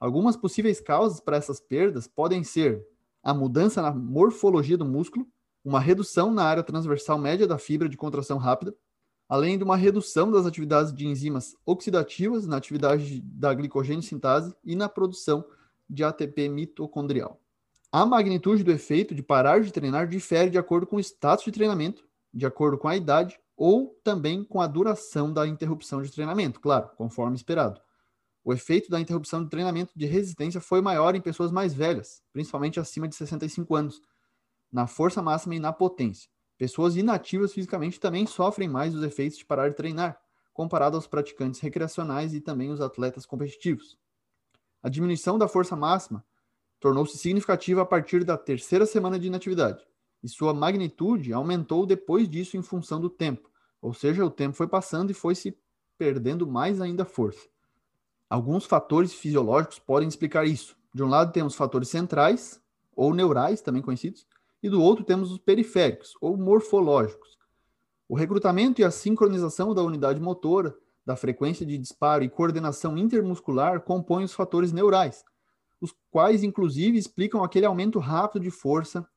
Algumas 0.00 0.36
possíveis 0.36 0.80
causas 0.80 1.20
para 1.20 1.36
essas 1.36 1.60
perdas 1.60 2.06
podem 2.06 2.42
ser 2.42 2.84
a 3.22 3.34
mudança 3.34 3.82
na 3.82 3.92
morfologia 3.92 4.76
do 4.76 4.84
músculo, 4.84 5.26
uma 5.64 5.80
redução 5.80 6.32
na 6.32 6.44
área 6.44 6.62
transversal 6.62 7.18
média 7.18 7.46
da 7.46 7.58
fibra 7.58 7.88
de 7.88 7.96
contração 7.96 8.38
rápida, 8.38 8.74
além 9.28 9.58
de 9.58 9.64
uma 9.64 9.76
redução 9.76 10.30
das 10.30 10.46
atividades 10.46 10.92
de 10.92 11.06
enzimas 11.06 11.54
oxidativas 11.66 12.46
na 12.46 12.56
atividade 12.56 13.20
da 13.20 13.52
glicogênio 13.52 14.02
sintase 14.02 14.54
e 14.64 14.74
na 14.74 14.88
produção 14.88 15.44
de 15.88 16.02
ATP 16.02 16.48
mitocondrial. 16.48 17.40
A 17.90 18.06
magnitude 18.06 18.62
do 18.62 18.70
efeito 18.70 19.14
de 19.14 19.22
parar 19.22 19.60
de 19.60 19.72
treinar 19.72 20.06
difere 20.06 20.50
de 20.50 20.58
acordo 20.58 20.86
com 20.86 20.96
o 20.96 21.00
status 21.00 21.44
de 21.44 21.52
treinamento, 21.52 22.06
de 22.32 22.46
acordo 22.46 22.78
com 22.78 22.88
a 22.88 22.96
idade 22.96 23.38
ou 23.58 23.98
também 24.04 24.44
com 24.44 24.60
a 24.60 24.68
duração 24.68 25.32
da 25.32 25.44
interrupção 25.44 26.00
de 26.00 26.12
treinamento, 26.12 26.60
claro, 26.60 26.88
conforme 26.96 27.34
esperado. 27.34 27.80
O 28.44 28.52
efeito 28.52 28.88
da 28.88 29.00
interrupção 29.00 29.42
de 29.42 29.50
treinamento 29.50 29.92
de 29.96 30.06
resistência 30.06 30.60
foi 30.60 30.80
maior 30.80 31.16
em 31.16 31.20
pessoas 31.20 31.50
mais 31.50 31.74
velhas, 31.74 32.22
principalmente 32.32 32.78
acima 32.78 33.08
de 33.08 33.16
65 33.16 33.74
anos, 33.74 34.00
na 34.70 34.86
força 34.86 35.20
máxima 35.20 35.56
e 35.56 35.58
na 35.58 35.72
potência. 35.72 36.30
Pessoas 36.56 36.96
inativas 36.96 37.52
fisicamente 37.52 37.98
também 37.98 38.26
sofrem 38.26 38.68
mais 38.68 38.94
os 38.94 39.02
efeitos 39.02 39.36
de 39.36 39.44
parar 39.44 39.68
de 39.68 39.74
treinar, 39.74 40.20
comparado 40.52 40.96
aos 40.96 41.08
praticantes 41.08 41.58
recreacionais 41.58 42.34
e 42.34 42.40
também 42.40 42.70
os 42.70 42.80
atletas 42.80 43.26
competitivos. 43.26 43.98
A 44.80 44.88
diminuição 44.88 45.36
da 45.36 45.48
força 45.48 45.74
máxima 45.74 46.24
tornou-se 46.78 47.18
significativa 47.18 47.82
a 47.82 47.86
partir 47.86 48.22
da 48.22 48.38
terceira 48.38 48.86
semana 48.86 49.18
de 49.18 49.26
inatividade, 49.26 49.84
e 50.22 50.28
sua 50.28 50.52
magnitude 50.52 51.32
aumentou 51.32 51.86
depois 51.86 52.28
disso 52.28 52.56
em 52.56 52.62
função 52.62 53.00
do 53.00 53.08
tempo, 53.08 53.50
ou 53.80 53.94
seja, 53.94 54.24
o 54.24 54.30
tempo 54.30 54.56
foi 54.56 54.66
passando 54.66 55.10
e 55.10 55.14
foi 55.14 55.34
se 55.34 55.56
perdendo 55.96 56.46
mais 56.46 56.80
ainda 56.80 57.04
força. 57.04 57.48
Alguns 58.28 58.64
fatores 58.64 59.14
fisiológicos 59.14 59.78
podem 59.78 60.08
explicar 60.08 60.46
isso. 60.46 60.76
De 60.92 61.02
um 61.02 61.08
lado 61.08 61.32
temos 61.32 61.54
fatores 61.54 61.88
centrais, 61.88 62.60
ou 62.94 63.14
neurais, 63.14 63.60
também 63.60 63.80
conhecidos, 63.80 64.26
e 64.62 64.68
do 64.68 64.82
outro 64.82 65.04
temos 65.04 65.30
os 65.30 65.38
periféricos, 65.38 66.14
ou 66.20 66.36
morfológicos. 66.36 67.38
O 68.08 68.16
recrutamento 68.16 68.80
e 68.80 68.84
a 68.84 68.90
sincronização 68.90 69.74
da 69.74 69.82
unidade 69.82 70.20
motora, 70.20 70.76
da 71.06 71.16
frequência 71.16 71.64
de 71.64 71.78
disparo 71.78 72.22
e 72.22 72.28
coordenação 72.28 72.98
intermuscular 72.98 73.80
compõem 73.80 74.24
os 74.24 74.32
fatores 74.32 74.72
neurais, 74.72 75.24
os 75.80 75.94
quais, 76.10 76.42
inclusive, 76.42 76.98
explicam 76.98 77.42
aquele 77.42 77.66
aumento 77.66 77.98
rápido 77.98 78.42
de 78.42 78.50
força 78.50 79.08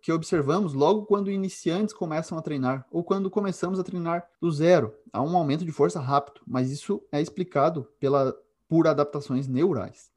que 0.00 0.12
observamos 0.12 0.72
logo 0.72 1.04
quando 1.06 1.30
iniciantes 1.30 1.94
começam 1.94 2.38
a 2.38 2.42
treinar 2.42 2.86
ou 2.90 3.02
quando 3.02 3.30
começamos 3.30 3.78
a 3.78 3.84
treinar 3.84 4.28
do 4.40 4.50
zero. 4.50 4.94
Há 5.12 5.20
um 5.22 5.36
aumento 5.36 5.64
de 5.64 5.72
força 5.72 6.00
rápido, 6.00 6.40
mas 6.46 6.70
isso 6.70 7.02
é 7.10 7.20
explicado 7.20 7.88
pela, 7.98 8.36
por 8.68 8.86
adaptações 8.86 9.48
neurais. 9.48 10.12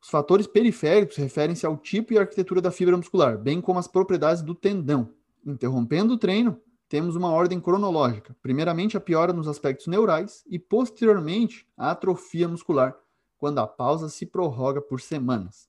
Os 0.00 0.10
fatores 0.10 0.46
periféricos 0.46 1.16
referem-se 1.16 1.64
ao 1.64 1.76
tipo 1.76 2.12
e 2.12 2.18
arquitetura 2.18 2.60
da 2.60 2.70
fibra 2.70 2.96
muscular, 2.96 3.38
bem 3.38 3.60
como 3.60 3.78
as 3.78 3.88
propriedades 3.88 4.42
do 4.42 4.54
tendão. 4.54 5.08
Interrompendo 5.44 6.14
o 6.14 6.18
treino, 6.18 6.60
temos 6.88 7.16
uma 7.16 7.30
ordem 7.30 7.58
cronológica. 7.58 8.36
Primeiramente, 8.42 8.96
a 8.96 9.00
piora 9.00 9.32
nos 9.32 9.48
aspectos 9.48 9.86
neurais 9.86 10.44
e, 10.46 10.58
posteriormente, 10.58 11.66
a 11.76 11.90
atrofia 11.90 12.46
muscular, 12.46 12.94
quando 13.38 13.58
a 13.58 13.66
pausa 13.66 14.08
se 14.08 14.26
prorroga 14.26 14.80
por 14.80 15.00
semanas. 15.00 15.68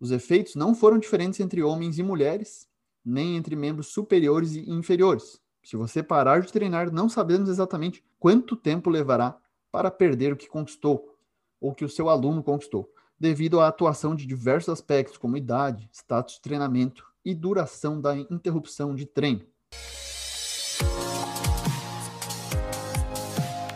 Os 0.00 0.10
efeitos 0.10 0.54
não 0.54 0.74
foram 0.74 0.98
diferentes 0.98 1.40
entre 1.40 1.62
homens 1.62 1.98
e 1.98 2.02
mulheres, 2.02 2.68
nem 3.04 3.36
entre 3.36 3.56
membros 3.56 3.88
superiores 3.88 4.54
e 4.54 4.70
inferiores. 4.70 5.40
Se 5.62 5.76
você 5.76 6.02
parar 6.02 6.40
de 6.40 6.52
treinar, 6.52 6.92
não 6.92 7.08
sabemos 7.08 7.48
exatamente 7.48 8.04
quanto 8.18 8.56
tempo 8.56 8.88
levará 8.88 9.36
para 9.72 9.90
perder 9.90 10.32
o 10.32 10.36
que 10.36 10.48
conquistou 10.48 11.16
ou 11.60 11.74
que 11.74 11.84
o 11.84 11.88
seu 11.88 12.08
aluno 12.08 12.42
conquistou, 12.42 12.88
devido 13.18 13.60
à 13.60 13.68
atuação 13.68 14.14
de 14.14 14.24
diversos 14.24 14.68
aspectos, 14.68 15.18
como 15.18 15.36
idade, 15.36 15.88
status 15.92 16.34
de 16.34 16.40
treinamento 16.40 17.04
e 17.24 17.34
duração 17.34 18.00
da 18.00 18.16
interrupção 18.16 18.94
de 18.94 19.04
treino. 19.04 19.44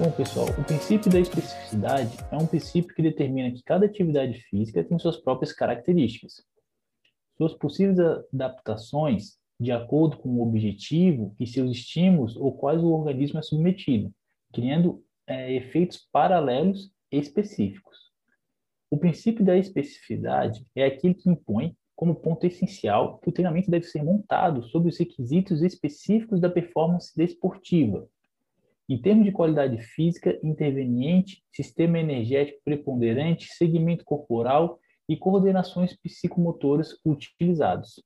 Bom, 0.02 0.10
pessoal, 0.10 0.48
o 0.58 0.64
princípio 0.64 1.08
da 1.08 1.20
especificidade 1.20 2.16
é 2.32 2.36
um 2.36 2.44
princípio 2.44 2.92
que 2.92 3.00
determina 3.00 3.52
que 3.52 3.62
cada 3.62 3.86
atividade 3.86 4.42
física 4.50 4.82
tem 4.82 4.98
suas 4.98 5.16
próprias 5.16 5.52
características. 5.52 6.42
Suas 7.38 7.54
possíveis 7.54 8.00
adaptações 8.34 9.38
de 9.60 9.70
acordo 9.70 10.16
com 10.16 10.28
o 10.30 10.42
objetivo 10.42 11.36
e 11.38 11.46
seus 11.46 11.70
estímulos 11.70 12.34
ou 12.34 12.52
quais 12.52 12.82
o 12.82 12.90
organismo 12.90 13.38
é 13.38 13.42
submetido, 13.42 14.12
criando 14.52 15.04
é, 15.24 15.52
efeitos 15.52 15.98
paralelos 16.10 16.90
e 17.12 17.18
específicos. 17.18 18.10
O 18.90 18.98
princípio 18.98 19.44
da 19.44 19.56
especificidade 19.56 20.66
é 20.74 20.84
aquele 20.84 21.14
que 21.14 21.30
impõe 21.30 21.76
como 21.94 22.16
ponto 22.16 22.44
essencial 22.44 23.18
que 23.20 23.28
o 23.28 23.32
treinamento 23.32 23.70
deve 23.70 23.86
ser 23.86 24.02
montado 24.02 24.64
sobre 24.64 24.88
os 24.88 24.98
requisitos 24.98 25.62
específicos 25.62 26.40
da 26.40 26.50
performance 26.50 27.16
desportiva, 27.16 28.08
em 28.88 29.00
termos 29.00 29.24
de 29.24 29.32
qualidade 29.32 29.78
física, 29.78 30.38
interveniente, 30.42 31.42
sistema 31.52 31.98
energético 31.98 32.60
preponderante, 32.64 33.48
segmento 33.54 34.04
corporal 34.04 34.78
e 35.08 35.16
coordenações 35.16 35.96
psicomotoras 35.96 36.98
utilizados. 37.04 38.02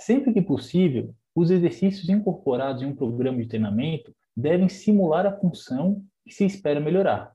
Sempre 0.00 0.32
que 0.32 0.42
possível, 0.42 1.14
os 1.34 1.50
exercícios 1.50 2.08
incorporados 2.08 2.82
em 2.82 2.86
um 2.86 2.96
programa 2.96 3.38
de 3.38 3.48
treinamento 3.48 4.14
devem 4.36 4.68
simular 4.68 5.26
a 5.26 5.36
função 5.38 6.04
que 6.24 6.34
se 6.34 6.44
espera 6.44 6.80
melhorar. 6.80 7.32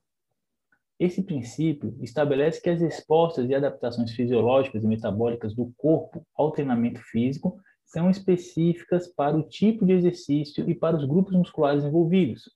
Esse 0.99 1.21
princípio 1.21 1.95
estabelece 2.01 2.61
que 2.61 2.69
as 2.69 2.81
respostas 2.81 3.47
e 3.49 3.53
adaptações 3.53 4.11
fisiológicas 4.11 4.83
e 4.83 4.87
metabólicas 4.87 5.53
do 5.53 5.71
corpo 5.77 6.25
ao 6.35 6.51
treinamento 6.51 6.99
físico 7.03 7.59
são 7.87 8.09
específicas 8.09 9.07
para 9.07 9.35
o 9.35 9.43
tipo 9.43 9.85
de 9.85 9.93
exercício 9.93 10.69
e 10.69 10.75
para 10.75 10.97
os 10.97 11.05
grupos 11.05 11.33
musculares 11.33 11.83
envolvidos. 11.83 12.49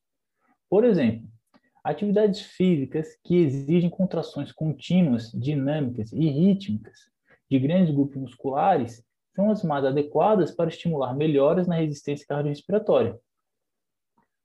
Por 0.69 0.83
exemplo, 0.83 1.27
atividades 1.83 2.41
físicas 2.41 3.17
que 3.23 3.37
exigem 3.37 3.89
contrações 3.89 4.51
contínuas, 4.51 5.31
dinâmicas 5.31 6.11
e 6.11 6.29
rítmicas 6.29 6.99
de 7.49 7.59
grandes 7.59 7.93
grupos 7.93 8.17
musculares 8.17 9.03
são 9.33 9.49
as 9.49 9.63
mais 9.63 9.85
adequadas 9.85 10.51
para 10.51 10.69
estimular 10.69 11.15
melhoras 11.15 11.65
na 11.65 11.75
resistência 11.75 12.27
cardiorrespiratória. 12.27 13.17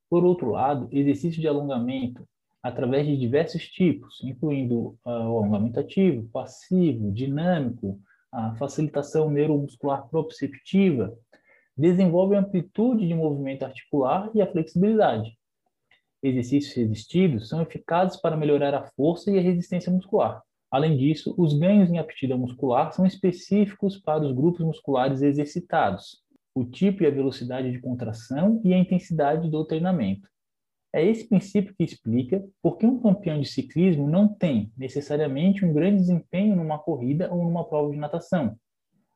Por 0.08 0.24
outro 0.24 0.50
lado, 0.50 0.88
exercício 0.92 1.40
de 1.40 1.48
alongamento 1.48 2.26
através 2.62 3.06
de 3.06 3.16
diversos 3.16 3.68
tipos, 3.68 4.22
incluindo 4.22 4.96
uh, 5.04 5.10
o 5.10 5.38
alongamento 5.38 5.80
ativo, 5.80 6.28
passivo, 6.32 7.12
dinâmico, 7.12 8.00
a 8.36 8.54
facilitação 8.56 9.30
neuromuscular 9.30 10.06
proprioceptiva, 10.10 11.16
desenvolve 11.74 12.36
a 12.36 12.40
amplitude 12.40 13.08
de 13.08 13.14
movimento 13.14 13.64
articular 13.64 14.30
e 14.34 14.42
a 14.42 14.46
flexibilidade. 14.46 15.38
Exercícios 16.22 16.74
resistidos 16.74 17.48
são 17.48 17.62
eficazes 17.62 18.20
para 18.20 18.36
melhorar 18.36 18.74
a 18.74 18.84
força 18.94 19.30
e 19.30 19.38
a 19.38 19.42
resistência 19.42 19.90
muscular. 19.90 20.42
Além 20.70 20.98
disso, 20.98 21.34
os 21.38 21.58
ganhos 21.58 21.88
em 21.90 21.98
aptidão 21.98 22.36
muscular 22.36 22.92
são 22.92 23.06
específicos 23.06 23.96
para 23.96 24.22
os 24.22 24.32
grupos 24.32 24.66
musculares 24.66 25.22
exercitados, 25.22 26.22
o 26.54 26.62
tipo 26.62 27.04
e 27.04 27.06
a 27.06 27.10
velocidade 27.10 27.72
de 27.72 27.80
contração 27.80 28.60
e 28.62 28.74
a 28.74 28.78
intensidade 28.78 29.48
do 29.48 29.64
treinamento. 29.64 30.28
É 30.94 31.04
esse 31.04 31.28
princípio 31.28 31.74
que 31.76 31.84
explica 31.84 32.42
por 32.62 32.78
que 32.78 32.86
um 32.86 33.00
campeão 33.00 33.40
de 33.40 33.48
ciclismo 33.48 34.08
não 34.08 34.28
tem 34.28 34.72
necessariamente 34.76 35.64
um 35.64 35.72
grande 35.72 35.98
desempenho 35.98 36.56
numa 36.56 36.78
corrida 36.78 37.32
ou 37.32 37.44
numa 37.44 37.68
prova 37.68 37.90
de 37.90 37.98
natação. 37.98 38.56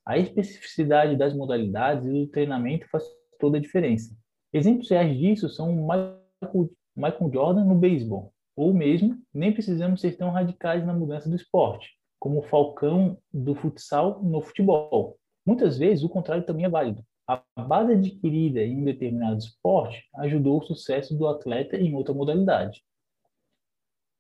A 0.05 0.19
especificidade 0.19 1.17
das 1.17 1.35
modalidades 1.35 2.07
e 2.07 2.13
do 2.13 2.27
treinamento 2.27 2.89
faz 2.91 3.05
toda 3.39 3.59
a 3.59 3.61
diferença. 3.61 4.15
Exemplos 4.53 4.91
reais 4.91 5.17
disso 5.17 5.49
são 5.49 5.71
o 5.71 5.83
Michael, 5.83 6.71
Michael 6.97 7.33
Jordan 7.33 7.65
no 7.65 7.77
beisebol, 7.77 8.33
ou 8.57 8.75
mesmo 8.75 9.17
nem 9.33 9.53
precisamos 9.53 10.01
ser 10.01 10.17
tão 10.17 10.31
radicais 10.31 10.85
na 10.85 10.93
mudança 10.93 11.29
do 11.29 11.37
esporte, 11.37 11.89
como 12.19 12.41
o 12.41 12.43
Falcão 12.43 13.17
do 13.33 13.55
futsal 13.55 14.23
no 14.23 14.43
futebol. 14.43 15.17
Muitas 15.47 15.79
vezes 15.79 16.05
o 16.05 16.09
contrário 16.09 16.45
também 16.45 16.65
é 16.67 16.69
válido. 16.69 17.05
A 17.31 17.63
base 17.63 17.93
adquirida 17.93 18.61
em 18.61 18.81
um 18.81 18.85
determinado 18.85 19.39
esporte 19.39 20.05
ajudou 20.17 20.59
o 20.59 20.65
sucesso 20.65 21.17
do 21.17 21.29
atleta 21.29 21.77
em 21.77 21.95
outra 21.95 22.13
modalidade. 22.13 22.83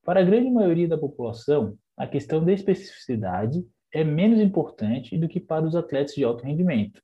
Para 0.04 0.20
a 0.20 0.22
grande 0.22 0.48
maioria 0.48 0.86
da 0.86 0.96
população, 0.96 1.76
a 1.96 2.06
questão 2.06 2.44
da 2.44 2.52
especificidade 2.52 3.66
é 3.92 4.04
menos 4.04 4.38
importante 4.38 5.18
do 5.18 5.26
que 5.26 5.40
para 5.40 5.66
os 5.66 5.74
atletas 5.74 6.14
de 6.14 6.22
alto 6.22 6.44
rendimento. 6.44 7.02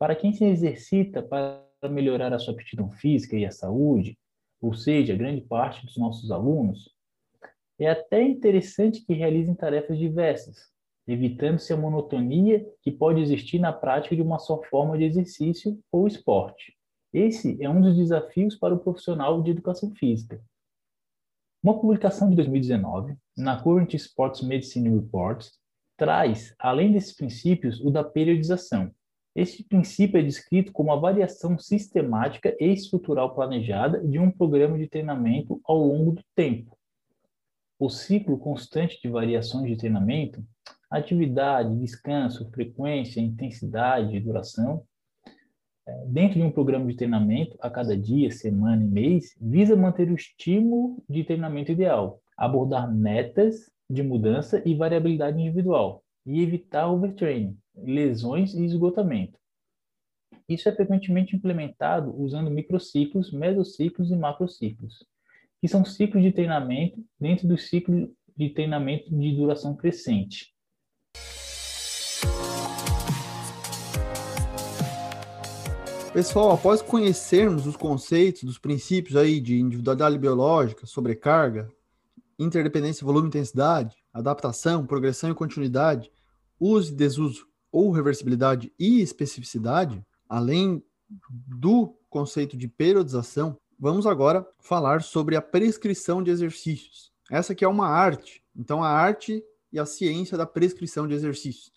Para 0.00 0.16
quem 0.16 0.32
se 0.32 0.44
exercita 0.46 1.22
para 1.22 1.62
melhorar 1.88 2.32
a 2.32 2.38
sua 2.40 2.52
aptidão 2.52 2.90
física 2.90 3.36
e 3.36 3.46
a 3.46 3.52
saúde, 3.52 4.18
ou 4.60 4.74
seja, 4.74 5.14
grande 5.14 5.42
parte 5.42 5.86
dos 5.86 5.96
nossos 5.96 6.32
alunos, 6.32 6.92
é 7.78 7.88
até 7.88 8.20
interessante 8.20 9.04
que 9.06 9.14
realizem 9.14 9.54
tarefas 9.54 9.96
diversas, 9.96 10.73
evitando-se 11.06 11.72
a 11.72 11.76
monotonia 11.76 12.66
que 12.82 12.90
pode 12.90 13.20
existir 13.20 13.58
na 13.58 13.72
prática 13.72 14.16
de 14.16 14.22
uma 14.22 14.38
só 14.38 14.62
forma 14.62 14.96
de 14.96 15.04
exercício 15.04 15.78
ou 15.92 16.06
esporte. 16.06 16.74
Esse 17.12 17.62
é 17.62 17.68
um 17.68 17.80
dos 17.80 17.96
desafios 17.96 18.56
para 18.56 18.74
o 18.74 18.78
profissional 18.78 19.42
de 19.42 19.50
educação 19.50 19.92
física. 19.94 20.42
Uma 21.62 21.78
publicação 21.80 22.28
de 22.28 22.36
2019, 22.36 23.16
na 23.36 23.62
Current 23.62 23.94
Sports 23.94 24.42
Medicine 24.42 24.90
Reports, 24.90 25.52
traz, 25.96 26.54
além 26.58 26.92
desses 26.92 27.14
princípios, 27.14 27.80
o 27.80 27.90
da 27.90 28.02
periodização. 28.02 28.90
Este 29.34 29.64
princípio 29.64 30.18
é 30.18 30.22
descrito 30.22 30.72
como 30.72 30.92
a 30.92 30.96
variação 30.96 31.58
sistemática 31.58 32.54
e 32.60 32.66
estrutural 32.72 33.34
planejada 33.34 33.98
de 34.06 34.18
um 34.18 34.30
programa 34.30 34.78
de 34.78 34.88
treinamento 34.88 35.60
ao 35.64 35.78
longo 35.78 36.12
do 36.12 36.22
tempo. 36.36 36.76
O 37.78 37.90
ciclo 37.90 38.38
constante 38.38 39.00
de 39.02 39.08
variações 39.08 39.68
de 39.68 39.76
treinamento 39.76 40.44
atividade, 40.98 41.76
descanso, 41.76 42.50
frequência, 42.50 43.20
intensidade, 43.20 44.20
duração, 44.20 44.84
é, 45.86 46.06
dentro 46.06 46.38
de 46.38 46.42
um 46.42 46.50
programa 46.50 46.86
de 46.86 46.96
treinamento, 46.96 47.56
a 47.60 47.68
cada 47.68 47.96
dia, 47.96 48.30
semana 48.30 48.82
e 48.82 48.88
mês, 48.88 49.36
visa 49.40 49.76
manter 49.76 50.10
o 50.10 50.14
estímulo 50.14 51.02
de 51.08 51.24
treinamento 51.24 51.72
ideal, 51.72 52.20
abordar 52.36 52.92
metas 52.92 53.70
de 53.90 54.02
mudança 54.02 54.62
e 54.64 54.74
variabilidade 54.74 55.38
individual 55.38 56.02
e 56.24 56.42
evitar 56.42 56.88
overtraining, 56.88 57.58
lesões 57.76 58.54
e 58.54 58.64
esgotamento. 58.64 59.38
Isso 60.48 60.68
é 60.68 60.72
frequentemente 60.72 61.36
implementado 61.36 62.14
usando 62.18 62.50
microciclos, 62.50 63.30
mesociclos 63.32 64.10
e 64.10 64.16
macrociclos, 64.16 65.04
que 65.60 65.68
são 65.68 65.84
ciclos 65.84 66.22
de 66.22 66.32
treinamento 66.32 67.02
dentro 67.18 67.46
do 67.46 67.58
ciclo 67.58 68.10
de 68.36 68.50
treinamento 68.50 69.14
de 69.14 69.36
duração 69.36 69.76
crescente. 69.76 70.53
Pessoal, 76.14 76.52
após 76.52 76.80
conhecermos 76.80 77.66
os 77.66 77.76
conceitos 77.76 78.44
dos 78.44 78.56
princípios 78.56 79.16
aí 79.16 79.40
de 79.40 79.58
individualidade 79.58 80.16
biológica, 80.16 80.86
sobrecarga, 80.86 81.68
interdependência, 82.38 83.04
volume 83.04 83.26
e 83.26 83.28
intensidade, 83.30 83.96
adaptação, 84.12 84.86
progressão 84.86 85.32
e 85.32 85.34
continuidade, 85.34 86.12
uso 86.58 86.92
e 86.92 86.94
desuso 86.94 87.48
ou 87.72 87.90
reversibilidade 87.90 88.72
e 88.78 89.00
especificidade, 89.00 90.06
além 90.28 90.84
do 91.28 91.98
conceito 92.08 92.56
de 92.56 92.68
periodização, 92.68 93.58
vamos 93.76 94.06
agora 94.06 94.46
falar 94.60 95.02
sobre 95.02 95.34
a 95.34 95.42
prescrição 95.42 96.22
de 96.22 96.30
exercícios. 96.30 97.12
Essa 97.28 97.54
aqui 97.54 97.64
é 97.64 97.68
uma 97.68 97.88
arte, 97.88 98.40
então 98.54 98.84
a 98.84 98.88
arte 98.88 99.42
e 99.72 99.80
a 99.80 99.84
ciência 99.84 100.38
da 100.38 100.46
prescrição 100.46 101.08
de 101.08 101.14
exercícios. 101.14 101.72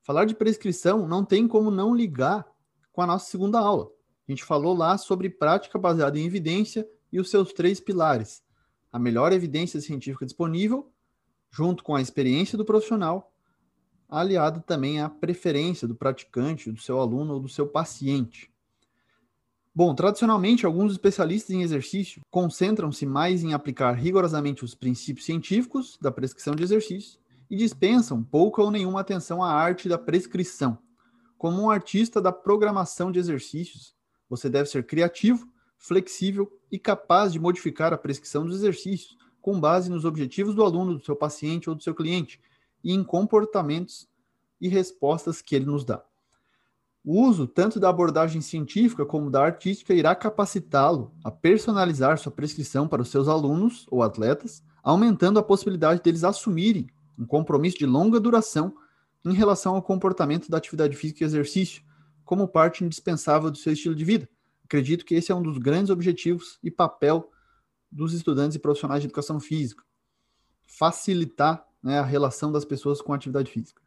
Falar 0.00 0.26
de 0.26 0.34
prescrição 0.36 1.08
não 1.08 1.24
tem 1.24 1.48
como 1.48 1.72
não 1.72 1.92
ligar 1.92 2.53
com 2.94 3.02
a 3.02 3.06
nossa 3.06 3.28
segunda 3.28 3.58
aula. 3.58 3.90
A 4.26 4.32
gente 4.32 4.44
falou 4.44 4.74
lá 4.74 4.96
sobre 4.96 5.28
prática 5.28 5.78
baseada 5.78 6.18
em 6.18 6.24
evidência 6.24 6.88
e 7.12 7.20
os 7.20 7.28
seus 7.28 7.52
três 7.52 7.80
pilares: 7.80 8.42
a 8.90 8.98
melhor 8.98 9.32
evidência 9.32 9.80
científica 9.80 10.24
disponível, 10.24 10.90
junto 11.50 11.84
com 11.84 11.94
a 11.94 12.00
experiência 12.00 12.56
do 12.56 12.64
profissional, 12.64 13.32
aliado 14.08 14.62
também 14.66 15.00
à 15.00 15.10
preferência 15.10 15.86
do 15.86 15.94
praticante, 15.94 16.70
do 16.70 16.80
seu 16.80 17.00
aluno 17.00 17.34
ou 17.34 17.40
do 17.40 17.48
seu 17.48 17.66
paciente. 17.66 18.50
Bom, 19.74 19.92
tradicionalmente, 19.92 20.64
alguns 20.64 20.92
especialistas 20.92 21.50
em 21.50 21.62
exercício 21.62 22.22
concentram-se 22.30 23.04
mais 23.04 23.42
em 23.42 23.54
aplicar 23.54 23.92
rigorosamente 23.92 24.64
os 24.64 24.72
princípios 24.72 25.26
científicos 25.26 25.98
da 26.00 26.12
prescrição 26.12 26.54
de 26.54 26.62
exercícios 26.62 27.18
e 27.50 27.56
dispensam 27.56 28.22
pouca 28.22 28.62
ou 28.62 28.70
nenhuma 28.70 29.00
atenção 29.00 29.42
à 29.42 29.52
arte 29.52 29.88
da 29.88 29.98
prescrição. 29.98 30.78
Como 31.44 31.60
um 31.60 31.70
artista 31.70 32.22
da 32.22 32.32
programação 32.32 33.12
de 33.12 33.18
exercícios, 33.18 33.94
você 34.30 34.48
deve 34.48 34.66
ser 34.66 34.86
criativo, 34.86 35.46
flexível 35.76 36.50
e 36.72 36.78
capaz 36.78 37.34
de 37.34 37.38
modificar 37.38 37.92
a 37.92 37.98
prescrição 37.98 38.46
dos 38.46 38.56
exercícios 38.56 39.14
com 39.42 39.60
base 39.60 39.90
nos 39.90 40.06
objetivos 40.06 40.54
do 40.54 40.64
aluno, 40.64 40.94
do 40.94 41.04
seu 41.04 41.14
paciente 41.14 41.68
ou 41.68 41.76
do 41.76 41.82
seu 41.82 41.94
cliente 41.94 42.40
e 42.82 42.94
em 42.94 43.04
comportamentos 43.04 44.08
e 44.58 44.68
respostas 44.68 45.42
que 45.42 45.54
ele 45.54 45.66
nos 45.66 45.84
dá. 45.84 46.02
O 47.04 47.20
uso 47.20 47.46
tanto 47.46 47.78
da 47.78 47.90
abordagem 47.90 48.40
científica 48.40 49.04
como 49.04 49.30
da 49.30 49.44
artística 49.44 49.92
irá 49.92 50.14
capacitá-lo 50.14 51.12
a 51.22 51.30
personalizar 51.30 52.16
sua 52.16 52.32
prescrição 52.32 52.88
para 52.88 53.02
os 53.02 53.10
seus 53.10 53.28
alunos 53.28 53.86
ou 53.90 54.02
atletas, 54.02 54.64
aumentando 54.82 55.38
a 55.38 55.42
possibilidade 55.42 56.00
deles 56.00 56.24
assumirem 56.24 56.86
um 57.18 57.26
compromisso 57.26 57.76
de 57.76 57.84
longa 57.84 58.18
duração 58.18 58.74
em 59.24 59.32
relação 59.32 59.74
ao 59.74 59.82
comportamento 59.82 60.50
da 60.50 60.58
atividade 60.58 60.96
física 60.96 61.24
e 61.24 61.26
exercício, 61.26 61.82
como 62.24 62.48
parte 62.48 62.84
indispensável 62.84 63.50
do 63.50 63.58
seu 63.58 63.72
estilo 63.72 63.94
de 63.94 64.04
vida. 64.04 64.28
Acredito 64.64 65.04
que 65.04 65.14
esse 65.14 65.30
é 65.30 65.34
um 65.34 65.42
dos 65.42 65.58
grandes 65.58 65.90
objetivos 65.90 66.58
e 66.62 66.70
papel 66.70 67.30
dos 67.90 68.12
estudantes 68.12 68.56
e 68.56 68.58
profissionais 68.58 69.00
de 69.00 69.06
educação 69.06 69.38
física. 69.38 69.84
Facilitar 70.66 71.66
né, 71.82 71.98
a 71.98 72.04
relação 72.04 72.50
das 72.50 72.64
pessoas 72.64 73.00
com 73.00 73.12
a 73.12 73.16
atividade 73.16 73.50
física. 73.50 73.80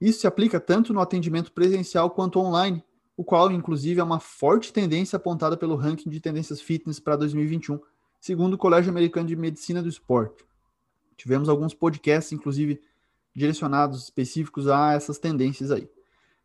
Isso 0.00 0.20
se 0.20 0.26
aplica 0.26 0.60
tanto 0.60 0.92
no 0.92 1.00
atendimento 1.00 1.52
presencial 1.52 2.10
quanto 2.10 2.40
online, 2.40 2.84
o 3.16 3.24
qual, 3.24 3.50
inclusive, 3.50 4.00
é 4.00 4.04
uma 4.04 4.18
forte 4.18 4.72
tendência 4.72 5.16
apontada 5.16 5.56
pelo 5.56 5.76
ranking 5.76 6.10
de 6.10 6.20
tendências 6.20 6.60
fitness 6.60 6.98
para 6.98 7.16
2021, 7.16 7.80
segundo 8.20 8.54
o 8.54 8.58
Colégio 8.58 8.90
Americano 8.90 9.28
de 9.28 9.36
Medicina 9.36 9.80
do 9.80 9.88
Esporte. 9.88 10.44
Tivemos 11.16 11.48
alguns 11.48 11.72
podcasts, 11.72 12.32
inclusive, 12.32 12.80
direcionados 13.34 14.04
específicos 14.04 14.68
a 14.68 14.92
essas 14.92 15.18
tendências 15.18 15.70
aí. 15.70 15.88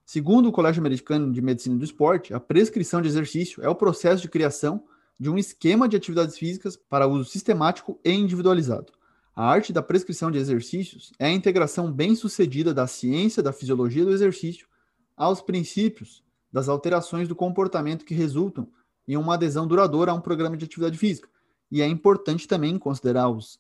Segundo 0.05 0.49
o 0.49 0.51
Colégio 0.51 0.81
Americano 0.81 1.31
de 1.31 1.41
Medicina 1.41 1.77
do 1.77 1.83
Esporte, 1.83 2.33
a 2.33 2.39
prescrição 2.39 3.01
de 3.01 3.07
exercício 3.07 3.63
é 3.63 3.69
o 3.69 3.75
processo 3.75 4.23
de 4.23 4.29
criação 4.29 4.83
de 5.19 5.29
um 5.29 5.37
esquema 5.37 5.87
de 5.87 5.95
atividades 5.95 6.37
físicas 6.37 6.75
para 6.75 7.05
uso 7.05 7.29
sistemático 7.29 7.99
e 8.03 8.11
individualizado. 8.11 8.91
A 9.35 9.45
arte 9.45 9.71
da 9.71 9.83
prescrição 9.83 10.31
de 10.31 10.37
exercícios 10.37 11.13
é 11.19 11.27
a 11.27 11.31
integração 11.31 11.91
bem-sucedida 11.91 12.73
da 12.73 12.87
ciência 12.87 13.43
da 13.43 13.53
fisiologia 13.53 14.03
do 14.03 14.11
exercício 14.11 14.67
aos 15.15 15.41
princípios 15.41 16.23
das 16.51 16.67
alterações 16.67 17.27
do 17.27 17.35
comportamento 17.35 18.03
que 18.03 18.15
resultam 18.15 18.67
em 19.07 19.15
uma 19.15 19.35
adesão 19.35 19.67
duradoura 19.67 20.11
a 20.11 20.15
um 20.15 20.21
programa 20.21 20.57
de 20.57 20.65
atividade 20.65 20.97
física. 20.97 21.29
E 21.71 21.81
é 21.81 21.87
importante 21.87 22.47
também 22.47 22.79
considerar 22.79 23.29
os 23.29 23.59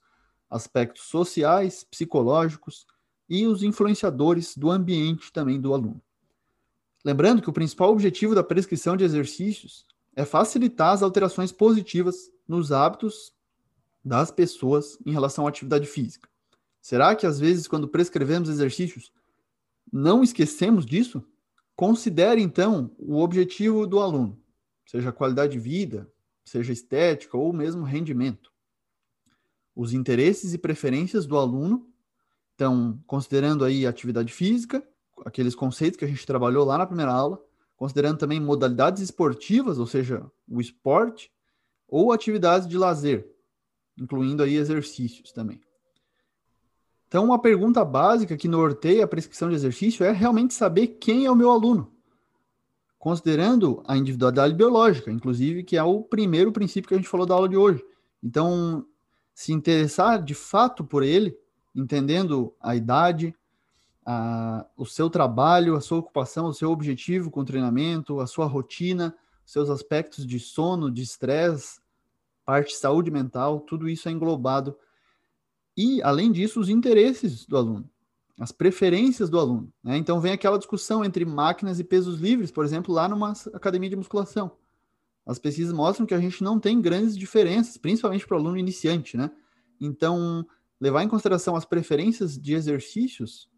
aspectos 0.49 1.03
sociais, 1.03 1.83
psicológicos 1.83 2.87
e 3.29 3.45
os 3.45 3.61
influenciadores 3.61 4.57
do 4.57 4.71
ambiente 4.71 5.31
também 5.31 5.61
do 5.61 5.73
aluno. 5.73 6.01
Lembrando 7.05 7.41
que 7.41 7.49
o 7.49 7.53
principal 7.53 7.91
objetivo 7.91 8.35
da 8.35 8.43
prescrição 8.43 8.97
de 8.97 9.03
exercícios 9.03 9.85
é 10.15 10.25
facilitar 10.25 10.93
as 10.93 11.03
alterações 11.03 11.51
positivas 11.51 12.31
nos 12.47 12.71
hábitos 12.71 13.33
das 14.03 14.31
pessoas 14.31 14.97
em 15.05 15.11
relação 15.11 15.45
à 15.45 15.49
atividade 15.49 15.87
física. 15.87 16.27
Será 16.81 17.15
que 17.15 17.25
às 17.25 17.39
vezes, 17.39 17.67
quando 17.67 17.87
prescrevemos 17.87 18.49
exercícios, 18.49 19.11
não 19.91 20.23
esquecemos 20.23 20.85
disso? 20.85 21.23
Considere 21.75 22.41
então 22.41 22.91
o 22.97 23.19
objetivo 23.19 23.87
do 23.87 23.99
aluno, 23.99 24.37
seja 24.85 25.11
qualidade 25.11 25.53
de 25.53 25.59
vida, 25.59 26.11
seja 26.43 26.73
estética 26.73 27.37
ou 27.37 27.53
mesmo 27.53 27.83
rendimento. 27.83 28.51
Os 29.75 29.93
interesses 29.93 30.53
e 30.53 30.57
preferências 30.57 31.25
do 31.25 31.37
aluno, 31.37 31.88
então, 32.59 32.99
considerando 33.07 33.63
aí 33.63 33.87
atividade 33.87 34.33
física, 34.33 34.83
aqueles 35.25 35.55
conceitos 35.55 35.97
que 35.97 36.03
a 36.03 36.07
gente 36.09 36.27
trabalhou 36.27 36.65
lá 36.65 36.77
na 36.77 36.85
primeira 36.85 37.09
aula, 37.09 37.41
considerando 37.77 38.17
também 38.17 38.37
modalidades 38.37 39.01
esportivas, 39.01 39.79
ou 39.79 39.87
seja, 39.87 40.29
o 40.45 40.59
esporte, 40.59 41.31
ou 41.87 42.11
atividades 42.11 42.67
de 42.67 42.77
lazer, 42.77 43.33
incluindo 43.97 44.43
aí 44.43 44.57
exercícios 44.57 45.31
também. 45.31 45.61
Então, 47.07 47.23
uma 47.23 47.39
pergunta 47.39 47.85
básica 47.85 48.35
que 48.35 48.49
norteia 48.49 49.05
a 49.05 49.07
prescrição 49.07 49.47
de 49.47 49.55
exercício 49.55 50.03
é 50.03 50.11
realmente 50.11 50.53
saber 50.53 50.87
quem 50.99 51.27
é 51.27 51.31
o 51.31 51.37
meu 51.37 51.51
aluno, 51.51 51.89
considerando 52.97 53.81
a 53.87 53.95
individualidade 53.95 54.53
biológica, 54.53 55.09
inclusive, 55.09 55.63
que 55.63 55.77
é 55.77 55.83
o 55.83 56.03
primeiro 56.03 56.51
princípio 56.51 56.89
que 56.89 56.93
a 56.93 56.97
gente 56.97 57.07
falou 57.07 57.25
da 57.25 57.35
aula 57.35 57.47
de 57.47 57.55
hoje. 57.55 57.81
Então, 58.21 58.85
se 59.33 59.53
interessar 59.53 60.21
de 60.21 60.33
fato 60.33 60.83
por 60.83 61.03
ele, 61.03 61.39
entendendo 61.79 62.53
a 62.59 62.75
idade, 62.75 63.35
a, 64.05 64.65
o 64.75 64.85
seu 64.85 65.09
trabalho, 65.09 65.75
a 65.75 65.81
sua 65.81 65.99
ocupação, 65.99 66.47
o 66.47 66.53
seu 66.53 66.71
objetivo 66.71 67.29
com 67.29 67.41
o 67.41 67.45
treinamento, 67.45 68.19
a 68.19 68.27
sua 68.27 68.45
rotina, 68.45 69.15
seus 69.45 69.69
aspectos 69.69 70.25
de 70.25 70.39
sono, 70.39 70.91
de 70.91 71.01
estresse, 71.01 71.79
parte 72.45 72.69
de 72.69 72.77
saúde 72.77 73.11
mental, 73.11 73.59
tudo 73.59 73.87
isso 73.87 74.09
é 74.09 74.11
englobado. 74.11 74.75
E, 75.77 76.01
além 76.01 76.31
disso, 76.31 76.59
os 76.59 76.69
interesses 76.69 77.45
do 77.45 77.55
aluno, 77.55 77.89
as 78.39 78.51
preferências 78.51 79.29
do 79.29 79.39
aluno. 79.39 79.71
Né? 79.83 79.97
Então, 79.97 80.19
vem 80.19 80.33
aquela 80.33 80.57
discussão 80.57 81.05
entre 81.05 81.25
máquinas 81.25 81.79
e 81.79 81.83
pesos 81.83 82.19
livres, 82.19 82.51
por 82.51 82.65
exemplo, 82.65 82.93
lá 82.93 83.07
numa 83.07 83.33
academia 83.53 83.89
de 83.89 83.95
musculação. 83.95 84.51
As 85.25 85.37
pesquisas 85.37 85.71
mostram 85.71 86.07
que 86.07 86.13
a 86.13 86.19
gente 86.19 86.43
não 86.43 86.59
tem 86.59 86.81
grandes 86.81 87.15
diferenças, 87.15 87.77
principalmente 87.77 88.25
para 88.25 88.35
o 88.35 88.39
aluno 88.39 88.57
iniciante, 88.57 89.15
né? 89.15 89.29
Então, 89.79 90.45
levar 90.79 91.03
em 91.03 91.07
consideração 91.07 91.55
as 91.55 91.65
preferências 91.65 92.37
de 92.37 92.53
exercícios, 92.53 93.49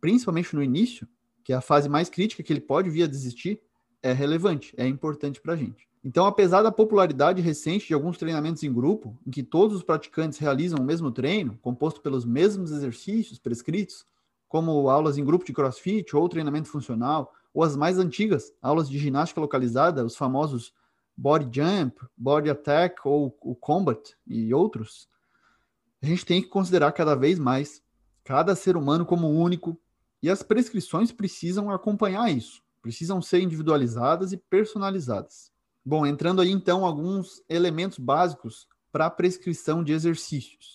principalmente 0.00 0.54
no 0.54 0.62
início, 0.62 1.08
que 1.44 1.52
é 1.52 1.56
a 1.56 1.60
fase 1.60 1.88
mais 1.88 2.08
crítica 2.08 2.42
que 2.42 2.52
ele 2.52 2.60
pode 2.60 2.90
vir 2.90 3.04
a 3.04 3.06
desistir, 3.06 3.62
é 4.02 4.12
relevante, 4.12 4.74
é 4.76 4.86
importante 4.86 5.40
para 5.40 5.54
a 5.54 5.56
gente. 5.56 5.88
Então, 6.02 6.24
apesar 6.24 6.62
da 6.62 6.72
popularidade 6.72 7.42
recente 7.42 7.86
de 7.86 7.94
alguns 7.94 8.16
treinamentos 8.16 8.62
em 8.62 8.72
grupo, 8.72 9.18
em 9.26 9.30
que 9.30 9.42
todos 9.42 9.76
os 9.76 9.82
praticantes 9.82 10.38
realizam 10.38 10.78
o 10.78 10.84
mesmo 10.84 11.10
treino, 11.10 11.58
composto 11.60 12.00
pelos 12.00 12.24
mesmos 12.24 12.72
exercícios 12.72 13.38
prescritos, 13.38 14.06
como 14.48 14.88
aulas 14.88 15.18
em 15.18 15.24
grupo 15.24 15.44
de 15.44 15.52
crossfit 15.52 16.16
ou 16.16 16.28
treinamento 16.28 16.68
funcional, 16.68 17.32
ou 17.52 17.62
as 17.62 17.76
mais 17.76 17.98
antigas, 17.98 18.52
aulas 18.62 18.88
de 18.88 18.98
ginástica 18.98 19.40
localizada, 19.40 20.04
os 20.04 20.16
famosos 20.16 20.72
body 21.16 21.48
jump, 21.52 22.00
body 22.16 22.48
attack 22.48 22.96
ou 23.04 23.36
o 23.42 23.54
combat 23.54 24.14
e 24.26 24.54
outros, 24.54 25.06
a 26.02 26.06
gente 26.06 26.24
tem 26.24 26.40
que 26.40 26.48
considerar 26.48 26.92
cada 26.92 27.14
vez 27.14 27.38
mais 27.38 27.82
cada 28.24 28.54
ser 28.54 28.76
humano 28.76 29.04
como 29.04 29.28
único 29.28 29.80
e 30.22 30.30
as 30.30 30.42
prescrições 30.42 31.10
precisam 31.10 31.70
acompanhar 31.70 32.30
isso, 32.30 32.62
precisam 32.82 33.20
ser 33.20 33.40
individualizadas 33.40 34.32
e 34.32 34.36
personalizadas. 34.36 35.50
Bom, 35.84 36.06
entrando 36.06 36.40
aí 36.40 36.50
então 36.50 36.84
alguns 36.84 37.42
elementos 37.48 37.98
básicos 37.98 38.66
para 38.92 39.06
a 39.06 39.10
prescrição 39.10 39.82
de 39.82 39.92
exercícios. 39.92 40.74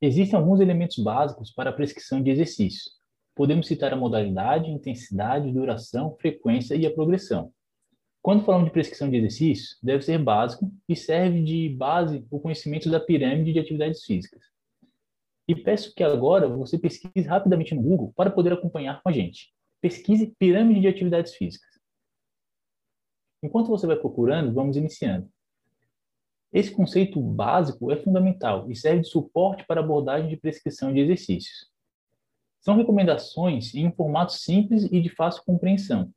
Existem 0.00 0.38
alguns 0.38 0.60
elementos 0.60 0.98
básicos 0.98 1.50
para 1.52 1.70
a 1.70 1.72
prescrição 1.72 2.22
de 2.22 2.30
exercícios. 2.30 2.98
Podemos 3.34 3.66
citar 3.66 3.92
a 3.92 3.96
modalidade, 3.96 4.70
intensidade, 4.70 5.52
duração, 5.52 6.16
frequência 6.20 6.74
e 6.74 6.86
a 6.86 6.92
progressão. 6.92 7.52
Quando 8.22 8.44
falamos 8.44 8.66
de 8.66 8.72
prescrição 8.72 9.08
de 9.08 9.16
exercícios, 9.16 9.78
deve 9.82 10.02
ser 10.02 10.18
básico 10.18 10.70
e 10.88 10.94
serve 10.94 11.42
de 11.42 11.68
base 11.70 12.26
o 12.30 12.38
conhecimento 12.38 12.90
da 12.90 13.00
pirâmide 13.00 13.52
de 13.52 13.58
atividades 13.58 14.04
físicas. 14.04 14.49
E 15.50 15.54
peço 15.56 15.92
que 15.92 16.04
agora 16.04 16.46
você 16.46 16.78
pesquise 16.78 17.26
rapidamente 17.26 17.74
no 17.74 17.82
Google 17.82 18.12
para 18.14 18.30
poder 18.30 18.52
acompanhar 18.52 19.02
com 19.02 19.08
a 19.08 19.12
gente. 19.12 19.52
Pesquise 19.80 20.32
pirâmide 20.38 20.80
de 20.80 20.86
atividades 20.86 21.34
físicas. 21.34 21.68
Enquanto 23.42 23.66
você 23.66 23.84
vai 23.84 23.96
procurando, 23.96 24.54
vamos 24.54 24.76
iniciando. 24.76 25.28
Esse 26.52 26.70
conceito 26.70 27.20
básico 27.20 27.90
é 27.90 27.96
fundamental 27.96 28.70
e 28.70 28.76
serve 28.76 29.00
de 29.00 29.08
suporte 29.08 29.66
para 29.66 29.80
abordagem 29.80 30.28
de 30.28 30.36
prescrição 30.36 30.94
de 30.94 31.00
exercícios. 31.00 31.68
São 32.60 32.76
recomendações 32.76 33.74
em 33.74 33.88
um 33.88 33.92
formato 33.92 34.32
simples 34.32 34.84
e 34.84 35.00
de 35.00 35.08
fácil 35.08 35.42
compreensão, 35.44 36.14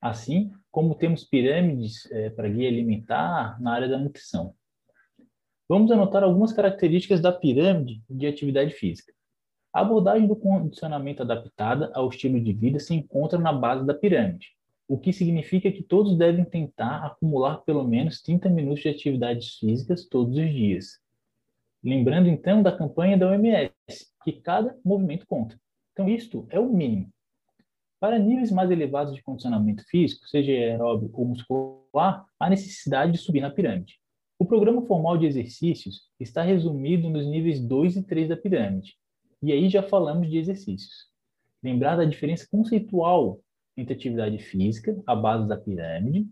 assim 0.00 0.52
como 0.70 0.94
temos 0.94 1.24
pirâmides 1.24 2.08
é, 2.12 2.30
para 2.30 2.48
guia 2.48 2.68
alimentar 2.68 3.60
na 3.60 3.72
área 3.72 3.88
da 3.88 3.98
nutrição. 3.98 4.54
Vamos 5.68 5.90
anotar 5.90 6.24
algumas 6.24 6.50
características 6.52 7.20
da 7.20 7.30
pirâmide 7.30 8.02
de 8.08 8.26
atividade 8.26 8.72
física. 8.72 9.12
A 9.70 9.82
abordagem 9.82 10.26
do 10.26 10.34
condicionamento 10.34 11.22
adaptada 11.22 11.92
ao 11.94 12.08
estilo 12.08 12.40
de 12.40 12.54
vida 12.54 12.80
se 12.80 12.94
encontra 12.94 13.38
na 13.38 13.52
base 13.52 13.84
da 13.84 13.92
pirâmide, 13.92 14.48
o 14.88 14.98
que 14.98 15.12
significa 15.12 15.70
que 15.70 15.82
todos 15.82 16.16
devem 16.16 16.42
tentar 16.42 17.04
acumular 17.04 17.58
pelo 17.66 17.84
menos 17.84 18.22
30 18.22 18.48
minutos 18.48 18.80
de 18.80 18.88
atividades 18.88 19.58
físicas 19.58 20.06
todos 20.06 20.38
os 20.38 20.50
dias. 20.50 20.98
Lembrando 21.84 22.30
então 22.30 22.62
da 22.62 22.74
campanha 22.74 23.18
da 23.18 23.28
OMS, 23.28 23.74
que 24.24 24.32
cada 24.32 24.74
movimento 24.82 25.26
conta. 25.26 25.60
Então, 25.92 26.08
isto 26.08 26.46
é 26.48 26.58
o 26.58 26.66
mínimo. 26.66 27.12
Para 28.00 28.18
níveis 28.18 28.50
mais 28.50 28.70
elevados 28.70 29.14
de 29.14 29.22
condicionamento 29.22 29.84
físico, 29.86 30.26
seja 30.28 30.50
aeróbico 30.50 31.20
ou 31.20 31.28
muscular, 31.28 32.24
há 32.40 32.48
necessidade 32.48 33.12
de 33.12 33.18
subir 33.18 33.42
na 33.42 33.50
pirâmide. 33.50 34.00
O 34.40 34.46
programa 34.46 34.82
formal 34.82 35.18
de 35.18 35.26
exercícios 35.26 36.08
está 36.20 36.42
resumido 36.42 37.10
nos 37.10 37.26
níveis 37.26 37.60
2 37.60 37.96
e 37.96 38.02
3 38.04 38.28
da 38.28 38.36
pirâmide. 38.36 38.94
E 39.42 39.52
aí 39.52 39.68
já 39.68 39.82
falamos 39.82 40.30
de 40.30 40.38
exercícios. 40.38 41.08
Lembrar 41.60 41.96
da 41.96 42.04
diferença 42.04 42.46
conceitual 42.48 43.40
entre 43.76 43.94
atividade 43.94 44.38
física, 44.38 44.96
a 45.04 45.16
base 45.16 45.48
da 45.48 45.56
pirâmide, 45.56 46.28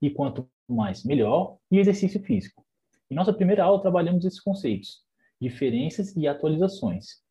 e 0.00 0.08
quanto 0.08 0.48
mais 0.68 1.02
melhor, 1.02 1.56
e 1.68 1.78
exercício 1.78 2.22
físico. 2.22 2.64
Em 3.10 3.16
nossa 3.16 3.32
primeira 3.32 3.64
aula 3.64 3.82
trabalhamos 3.82 4.24
esses 4.24 4.40
conceitos, 4.40 5.02
diferenças 5.40 6.14
e 6.16 6.28
atualizações. 6.28 7.22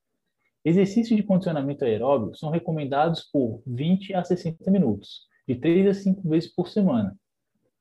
Exercícios 0.66 1.16
de 1.16 1.24
condicionamento 1.24 1.86
aeróbio 1.86 2.36
são 2.36 2.50
recomendados 2.50 3.24
por 3.32 3.62
20 3.66 4.14
a 4.14 4.26
60 4.26 4.70
minutos, 4.72 5.26
de 5.48 5.56
3 5.56 5.88
a 5.88 5.94
5 5.94 6.28
vezes 6.28 6.54
por 6.54 6.68
semana, 6.68 7.18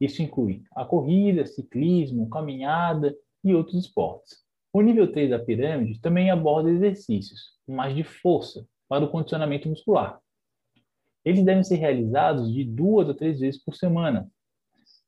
isso 0.00 0.22
inclui 0.22 0.62
a 0.74 0.84
corrida, 0.84 1.46
ciclismo, 1.46 2.28
caminhada 2.28 3.16
e 3.42 3.54
outros 3.54 3.76
esportes. 3.84 4.44
O 4.72 4.82
nível 4.82 5.10
3 5.10 5.30
da 5.30 5.38
pirâmide 5.38 6.00
também 6.00 6.30
aborda 6.30 6.70
exercícios, 6.70 7.54
mais 7.66 7.94
de 7.94 8.04
força, 8.04 8.66
para 8.88 9.04
o 9.04 9.08
condicionamento 9.08 9.68
muscular. 9.68 10.20
Eles 11.24 11.44
devem 11.44 11.64
ser 11.64 11.76
realizados 11.76 12.52
de 12.52 12.62
duas 12.62 13.08
a 13.08 13.14
três 13.14 13.40
vezes 13.40 13.62
por 13.62 13.74
semana, 13.74 14.30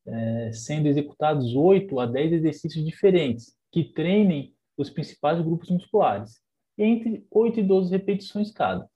é, 0.06 0.52
sendo 0.52 0.88
executados 0.88 1.54
8 1.54 2.00
a 2.00 2.06
10 2.06 2.32
exercícios 2.32 2.84
diferentes, 2.84 3.56
que 3.70 3.84
treinem 3.84 4.54
os 4.76 4.88
principais 4.88 5.40
grupos 5.40 5.68
musculares, 5.70 6.40
entre 6.76 7.26
8 7.30 7.60
e 7.60 7.62
12 7.62 7.90
repetições 7.90 8.50
cada. 8.50 8.88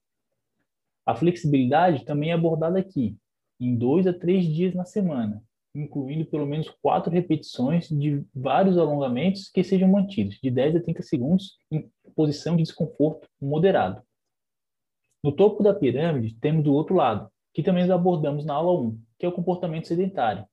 A 1.04 1.14
flexibilidade 1.14 2.04
também 2.04 2.30
é 2.30 2.32
abordada 2.32 2.78
aqui, 2.78 3.16
em 3.60 3.76
dois 3.76 4.06
a 4.06 4.12
três 4.12 4.46
dias 4.46 4.74
na 4.74 4.84
semana, 4.84 5.42
incluindo 5.74 6.26
pelo 6.26 6.46
menos 6.46 6.68
quatro 6.82 7.10
repetições 7.10 7.88
de 7.88 8.24
vários 8.34 8.76
alongamentos 8.76 9.48
que 9.48 9.64
sejam 9.64 9.88
mantidos, 9.88 10.38
de 10.42 10.50
10 10.50 10.76
a 10.76 10.82
30 10.82 11.02
segundos, 11.02 11.58
em 11.70 11.90
posição 12.14 12.56
de 12.56 12.62
desconforto 12.62 13.28
moderado. 13.40 14.02
No 15.22 15.32
topo 15.32 15.62
da 15.62 15.74
pirâmide, 15.74 16.34
temos 16.40 16.64
do 16.64 16.74
outro 16.74 16.94
lado, 16.94 17.30
que 17.54 17.62
também 17.62 17.88
abordamos 17.90 18.44
na 18.44 18.54
aula 18.54 18.80
1, 18.88 19.00
que 19.18 19.26
é 19.26 19.28
o 19.28 19.32
comportamento 19.32 19.86
sedentário. 19.86 20.44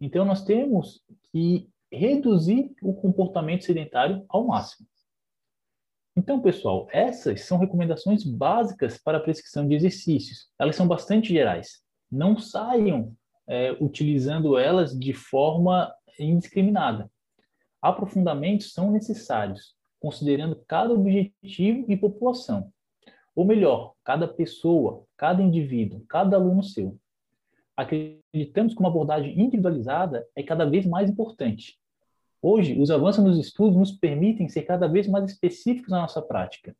Então, 0.00 0.24
nós 0.24 0.44
temos 0.44 1.02
que 1.30 1.68
reduzir 1.90 2.72
o 2.82 2.94
comportamento 2.94 3.64
sedentário 3.64 4.24
ao 4.28 4.46
máximo. 4.46 4.86
Então, 6.16 6.40
pessoal, 6.40 6.86
essas 6.90 7.42
são 7.42 7.58
recomendações 7.58 8.24
básicas 8.24 8.98
para 8.98 9.18
a 9.18 9.20
prescrição 9.20 9.66
de 9.66 9.74
exercícios. 9.74 10.50
Elas 10.58 10.76
são 10.76 10.86
bastante 10.86 11.32
gerais. 11.32 11.82
Não 12.10 12.38
saiam 12.38 13.14
é, 13.46 13.72
utilizando 13.80 14.58
elas 14.58 14.98
de 14.98 15.12
forma 15.12 15.92
indiscriminada. 16.18 17.10
Aprofundamentos 17.80 18.72
são 18.72 18.90
necessários, 18.90 19.74
considerando 20.00 20.56
cada 20.66 20.92
objetivo 20.94 21.84
e 21.88 21.96
população. 21.96 22.72
Ou 23.34 23.44
melhor, 23.44 23.94
cada 24.04 24.28
pessoa, 24.28 25.04
cada 25.16 25.42
indivíduo, 25.42 26.04
cada 26.08 26.36
aluno 26.36 26.62
seu. 26.62 26.98
Acreditamos 27.76 28.74
que 28.74 28.80
uma 28.80 28.88
abordagem 28.88 29.38
individualizada 29.40 30.26
é 30.36 30.42
cada 30.42 30.64
vez 30.64 30.86
mais 30.86 31.08
importante. 31.08 31.78
Hoje, 32.40 32.78
os 32.78 32.90
avanços 32.90 33.24
nos 33.24 33.38
estudos 33.38 33.76
nos 33.76 33.92
permitem 33.92 34.48
ser 34.48 34.62
cada 34.62 34.86
vez 34.86 35.08
mais 35.08 35.30
específicos 35.30 35.90
na 35.90 36.02
nossa 36.02 36.20
prática, 36.20 36.76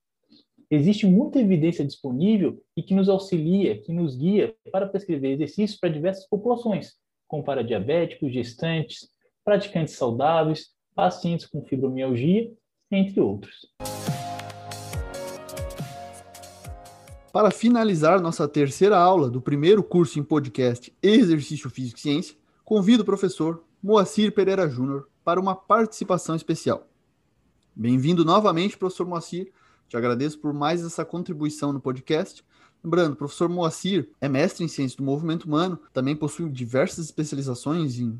Existe 0.75 1.07
muita 1.07 1.39
evidência 1.39 1.85
disponível 1.85 2.59
e 2.75 2.83
que 2.83 2.95
nos 2.95 3.07
auxilia, 3.07 3.77
que 3.83 3.93
nos 3.93 4.17
guia 4.17 4.57
para 4.73 4.87
prescrever 4.87 5.33
exercícios 5.33 5.79
para 5.79 5.91
diversas 5.91 6.27
populações, 6.27 6.95
como 7.29 7.45
para 7.45 7.63
diabéticos, 7.63 8.33
gestantes, 8.33 9.11
praticantes 9.45 9.97
saudáveis, 9.97 10.71
pacientes 10.95 11.45
com 11.45 11.63
fibromialgia, 11.63 12.51
entre 12.91 13.21
outros. 13.21 13.71
Para 17.31 17.51
finalizar 17.51 18.19
nossa 18.23 18.49
terceira 18.49 18.97
aula 18.97 19.29
do 19.29 19.43
primeiro 19.43 19.83
curso 19.83 20.19
em 20.19 20.25
podcast 20.25 20.91
Exercício 21.03 21.69
Físico 21.69 21.99
e 21.99 22.01
Ciência, 22.01 22.37
convido 22.65 23.03
o 23.03 23.07
professor 23.07 23.63
Moacir 23.83 24.33
Pereira 24.33 24.67
Júnior 24.71 25.07
para 25.23 25.39
uma 25.39 25.55
participação 25.55 26.35
especial. 26.35 26.89
Bem-vindo 27.77 28.25
novamente, 28.25 28.79
professor 28.79 29.07
Moacir, 29.07 29.53
te 29.93 29.97
agradeço 29.99 30.39
por 30.39 30.55
mais 30.55 30.83
essa 30.83 31.05
contribuição 31.05 31.71
no 31.71 31.79
podcast. 31.79 32.43
Lembrando, 32.83 33.13
o 33.13 33.17
professor 33.17 33.47
Moacir 33.47 34.09
é 34.23 34.27
mestre 34.27 34.65
em 34.65 34.69
ciência 34.69 34.97
do 34.97 35.03
movimento 35.03 35.45
humano, 35.45 35.79
também 35.93 36.17
possui 36.17 36.49
diversas 36.49 37.05
especializações 37.05 37.99
em 37.99 38.19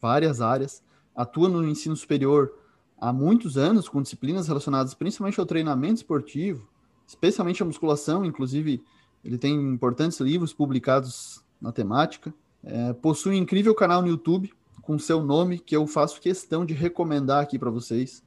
várias 0.00 0.40
áreas, 0.40 0.82
atua 1.14 1.48
no 1.48 1.64
ensino 1.64 1.94
superior 1.94 2.52
há 3.00 3.12
muitos 3.12 3.56
anos 3.56 3.88
com 3.88 4.02
disciplinas 4.02 4.48
relacionadas 4.48 4.94
principalmente 4.94 5.38
ao 5.38 5.46
treinamento 5.46 5.94
esportivo, 5.94 6.68
especialmente 7.06 7.62
a 7.62 7.66
musculação, 7.66 8.24
inclusive 8.24 8.82
ele 9.24 9.38
tem 9.38 9.54
importantes 9.54 10.18
livros 10.18 10.52
publicados 10.52 11.40
na 11.60 11.70
temática. 11.70 12.34
É, 12.64 12.92
possui 12.94 13.34
um 13.34 13.38
incrível 13.38 13.76
canal 13.76 14.02
no 14.02 14.08
YouTube 14.08 14.52
com 14.82 14.98
seu 14.98 15.22
nome 15.22 15.60
que 15.60 15.76
eu 15.76 15.86
faço 15.86 16.20
questão 16.20 16.66
de 16.66 16.74
recomendar 16.74 17.40
aqui 17.40 17.60
para 17.60 17.70
vocês. 17.70 18.24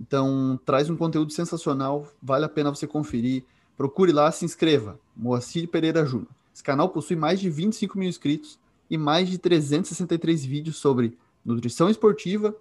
Então, 0.00 0.58
traz 0.64 0.90
um 0.90 0.96
conteúdo 0.96 1.32
sensacional, 1.32 2.06
vale 2.22 2.44
a 2.44 2.48
pena 2.48 2.70
você 2.70 2.86
conferir. 2.86 3.44
Procure 3.76 4.12
lá, 4.12 4.30
se 4.30 4.44
inscreva. 4.44 4.98
Moacir 5.16 5.68
Pereira 5.68 6.04
Júnior. 6.04 6.28
Esse 6.54 6.62
canal 6.62 6.88
possui 6.88 7.16
mais 7.16 7.40
de 7.40 7.50
25 7.50 7.98
mil 7.98 8.08
inscritos 8.08 8.58
e 8.90 8.96
mais 8.96 9.28
de 9.28 9.38
363 9.38 10.44
vídeos 10.44 10.76
sobre 10.76 11.16
nutrição 11.44 11.88
esportiva, 11.88 12.54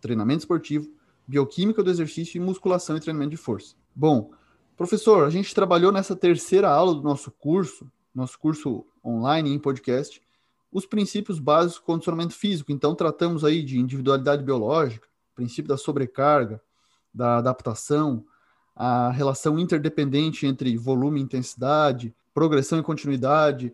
treinamento 0.00 0.40
esportivo, 0.40 0.88
bioquímica 1.26 1.82
do 1.82 1.90
exercício 1.90 2.38
e 2.38 2.40
musculação 2.40 2.96
e 2.96 3.00
treinamento 3.00 3.30
de 3.30 3.36
força. 3.36 3.74
Bom, 3.94 4.30
professor, 4.76 5.24
a 5.24 5.30
gente 5.30 5.54
trabalhou 5.54 5.92
nessa 5.92 6.16
terceira 6.16 6.68
aula 6.68 6.94
do 6.94 7.02
nosso 7.02 7.30
curso, 7.30 7.90
nosso 8.14 8.38
curso 8.38 8.84
online 9.04 9.50
em 9.52 9.58
podcast, 9.58 10.20
os 10.72 10.86
princípios 10.86 11.38
básicos 11.38 11.80
do 11.80 11.84
condicionamento 11.84 12.34
físico. 12.34 12.72
Então, 12.72 12.94
tratamos 12.94 13.44
aí 13.44 13.62
de 13.62 13.78
individualidade 13.78 14.42
biológica, 14.42 15.08
princípio 15.34 15.68
da 15.68 15.76
sobrecarga, 15.76 16.60
da 17.12 17.38
adaptação, 17.38 18.24
a 18.74 19.10
relação 19.10 19.58
interdependente 19.58 20.46
entre 20.46 20.76
volume 20.76 21.20
e 21.20 21.22
intensidade, 21.22 22.14
progressão 22.32 22.78
e 22.78 22.82
continuidade, 22.82 23.72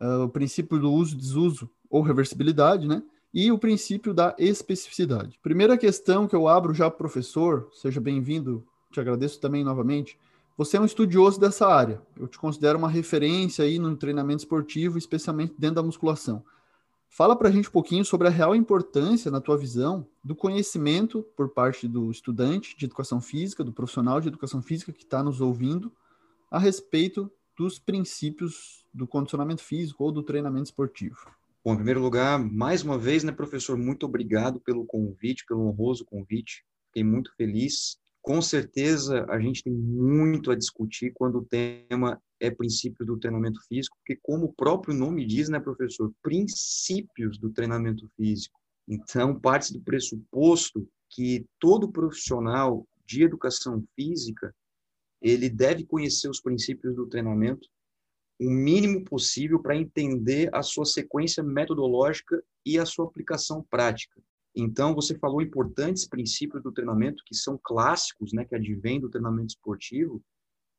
uh, 0.00 0.24
o 0.24 0.28
princípio 0.28 0.78
do 0.78 0.92
uso 0.92 1.14
e 1.14 1.18
desuso 1.18 1.70
ou 1.90 2.02
reversibilidade, 2.02 2.86
né? 2.86 3.02
E 3.34 3.52
o 3.52 3.58
princípio 3.58 4.14
da 4.14 4.34
especificidade. 4.38 5.38
Primeira 5.42 5.76
questão 5.76 6.26
que 6.26 6.34
eu 6.34 6.48
abro 6.48 6.72
já 6.72 6.88
para 6.88 6.96
professor, 6.96 7.68
seja 7.72 8.00
bem-vindo, 8.00 8.66
te 8.90 8.98
agradeço 8.98 9.38
também 9.40 9.62
novamente. 9.62 10.18
Você 10.56 10.78
é 10.78 10.80
um 10.80 10.86
estudioso 10.86 11.38
dessa 11.38 11.66
área. 11.66 12.00
Eu 12.18 12.26
te 12.26 12.38
considero 12.38 12.78
uma 12.78 12.88
referência 12.88 13.62
aí 13.62 13.78
no 13.78 13.94
treinamento 13.94 14.40
esportivo, 14.42 14.96
especialmente 14.96 15.54
dentro 15.58 15.76
da 15.76 15.82
musculação. 15.82 16.42
Fala 17.16 17.34
para 17.34 17.48
a 17.48 17.50
gente 17.50 17.70
um 17.70 17.72
pouquinho 17.72 18.04
sobre 18.04 18.28
a 18.28 18.30
real 18.30 18.54
importância, 18.54 19.30
na 19.30 19.40
tua 19.40 19.56
visão, 19.56 20.06
do 20.22 20.36
conhecimento 20.36 21.22
por 21.34 21.48
parte 21.48 21.88
do 21.88 22.10
estudante 22.10 22.76
de 22.76 22.84
educação 22.84 23.22
física, 23.22 23.64
do 23.64 23.72
profissional 23.72 24.20
de 24.20 24.28
educação 24.28 24.60
física 24.60 24.92
que 24.92 25.02
está 25.02 25.22
nos 25.22 25.40
ouvindo, 25.40 25.90
a 26.50 26.58
respeito 26.58 27.32
dos 27.56 27.78
princípios 27.78 28.84
do 28.92 29.06
condicionamento 29.06 29.62
físico 29.62 30.04
ou 30.04 30.12
do 30.12 30.22
treinamento 30.22 30.66
esportivo. 30.66 31.16
Bom, 31.64 31.72
em 31.72 31.76
primeiro 31.76 32.02
lugar, 32.02 32.38
mais 32.38 32.82
uma 32.82 32.98
vez, 32.98 33.24
né, 33.24 33.32
professor, 33.32 33.78
muito 33.78 34.04
obrigado 34.04 34.60
pelo 34.60 34.84
convite, 34.84 35.46
pelo 35.46 35.66
honroso 35.66 36.04
convite. 36.04 36.66
Fiquei 36.88 37.02
muito 37.02 37.34
feliz 37.34 37.96
com 38.26 38.42
certeza 38.42 39.24
a 39.28 39.38
gente 39.38 39.62
tem 39.62 39.72
muito 39.72 40.50
a 40.50 40.56
discutir 40.56 41.12
quando 41.14 41.38
o 41.38 41.44
tema 41.44 42.20
é 42.40 42.50
princípio 42.50 43.04
do 43.04 43.18
treinamento 43.18 43.60
físico, 43.68 43.96
porque 43.98 44.18
como 44.22 44.46
o 44.46 44.52
próprio 44.52 44.94
nome 44.94 45.26
diz, 45.26 45.48
né, 45.48 45.58
professor, 45.58 46.12
princípios 46.22 47.38
do 47.38 47.50
treinamento 47.50 48.08
físico. 48.16 48.60
Então, 48.88 49.38
parte 49.38 49.72
do 49.72 49.80
pressuposto 49.80 50.88
que 51.10 51.46
todo 51.58 51.90
profissional 51.90 52.86
de 53.04 53.22
educação 53.22 53.84
física, 53.94 54.54
ele 55.20 55.48
deve 55.48 55.84
conhecer 55.84 56.28
os 56.28 56.40
princípios 56.40 56.94
do 56.94 57.06
treinamento 57.06 57.68
o 58.38 58.50
mínimo 58.50 59.02
possível 59.02 59.60
para 59.60 59.76
entender 59.76 60.54
a 60.54 60.62
sua 60.62 60.84
sequência 60.84 61.42
metodológica 61.42 62.42
e 62.64 62.78
a 62.78 62.84
sua 62.84 63.06
aplicação 63.06 63.64
prática. 63.70 64.20
Então, 64.54 64.94
você 64.94 65.18
falou 65.18 65.40
importantes 65.40 66.06
princípios 66.06 66.62
do 66.62 66.72
treinamento 66.72 67.22
que 67.24 67.34
são 67.34 67.58
clássicos, 67.62 68.32
né, 68.32 68.44
que 68.44 68.54
advêm 68.54 69.00
do 69.00 69.10
treinamento 69.10 69.48
esportivo 69.48 70.22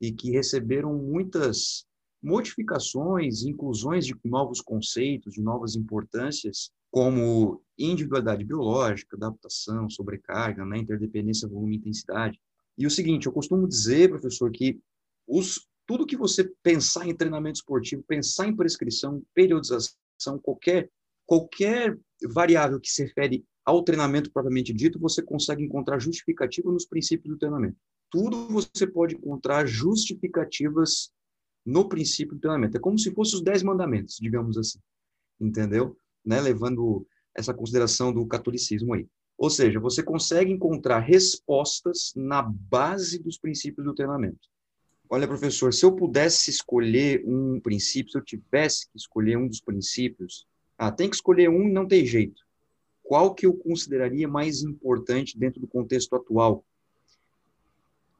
e 0.01 0.11
que 0.11 0.31
receberam 0.31 0.93
muitas 0.95 1.85
modificações, 2.21 3.43
inclusões 3.43 4.05
de 4.05 4.15
novos 4.23 4.61
conceitos, 4.61 5.33
de 5.33 5.41
novas 5.41 5.75
importâncias, 5.75 6.71
como 6.89 7.61
individualidade 7.77 8.43
biológica, 8.43 9.15
adaptação, 9.15 9.89
sobrecarga, 9.89 10.65
né, 10.65 10.79
interdependência, 10.79 11.47
volume 11.47 11.75
e 11.75 11.77
intensidade. 11.77 12.39
E 12.77 12.85
o 12.85 12.91
seguinte, 12.91 13.27
eu 13.27 13.31
costumo 13.31 13.67
dizer, 13.67 14.09
professor, 14.09 14.51
que 14.51 14.79
os, 15.27 15.67
tudo 15.85 16.05
que 16.05 16.17
você 16.17 16.51
pensar 16.63 17.07
em 17.07 17.15
treinamento 17.15 17.57
esportivo, 17.57 18.03
pensar 18.07 18.47
em 18.47 18.55
prescrição, 18.55 19.21
periodização, 19.33 20.39
qualquer, 20.41 20.89
qualquer 21.25 21.97
variável 22.23 22.79
que 22.79 22.89
se 22.89 23.03
refere 23.03 23.45
ao 23.65 23.83
treinamento 23.83 24.31
propriamente 24.31 24.73
dito, 24.73 24.99
você 24.99 25.21
consegue 25.21 25.63
encontrar 25.63 25.99
justificativa 25.99 26.71
nos 26.71 26.85
princípios 26.85 27.33
do 27.33 27.37
treinamento. 27.37 27.77
Tudo 28.09 28.47
você 28.47 28.87
pode 28.87 29.15
encontrar 29.15 29.65
justificativas 29.65 31.11
no 31.65 31.87
princípio 31.87 32.35
do 32.35 32.41
treinamento. 32.41 32.77
É 32.77 32.79
como 32.79 32.97
se 32.97 33.11
fossem 33.13 33.35
os 33.35 33.43
dez 33.43 33.61
mandamentos, 33.61 34.17
digamos 34.21 34.57
assim. 34.57 34.79
Entendeu? 35.39 35.97
Né? 36.25 36.39
Levando 36.39 37.05
essa 37.35 37.53
consideração 37.53 38.13
do 38.13 38.25
catolicismo 38.25 38.93
aí. 38.93 39.07
Ou 39.37 39.49
seja, 39.49 39.79
você 39.79 40.01
consegue 40.01 40.51
encontrar 40.51 40.99
respostas 40.99 42.11
na 42.15 42.41
base 42.41 43.19
dos 43.19 43.37
princípios 43.37 43.85
do 43.85 43.93
treinamento. 43.93 44.39
Olha, 45.09 45.27
professor, 45.27 45.73
se 45.73 45.85
eu 45.85 45.95
pudesse 45.95 46.49
escolher 46.49 47.23
um 47.25 47.59
princípio, 47.59 48.11
se 48.11 48.17
eu 48.17 48.23
tivesse 48.23 48.89
que 48.89 48.97
escolher 48.97 49.37
um 49.37 49.47
dos 49.47 49.61
princípios, 49.61 50.47
ah, 50.77 50.91
tem 50.91 51.09
que 51.09 51.15
escolher 51.15 51.49
um 51.49 51.67
e 51.67 51.71
não 51.71 51.87
tem 51.87 52.05
jeito 52.05 52.47
qual 53.07 53.33
que 53.33 53.45
eu 53.45 53.53
consideraria 53.53 54.27
mais 54.27 54.61
importante 54.61 55.39
dentro 55.39 55.61
do 55.61 55.67
contexto 55.67 56.13
atual? 56.13 56.65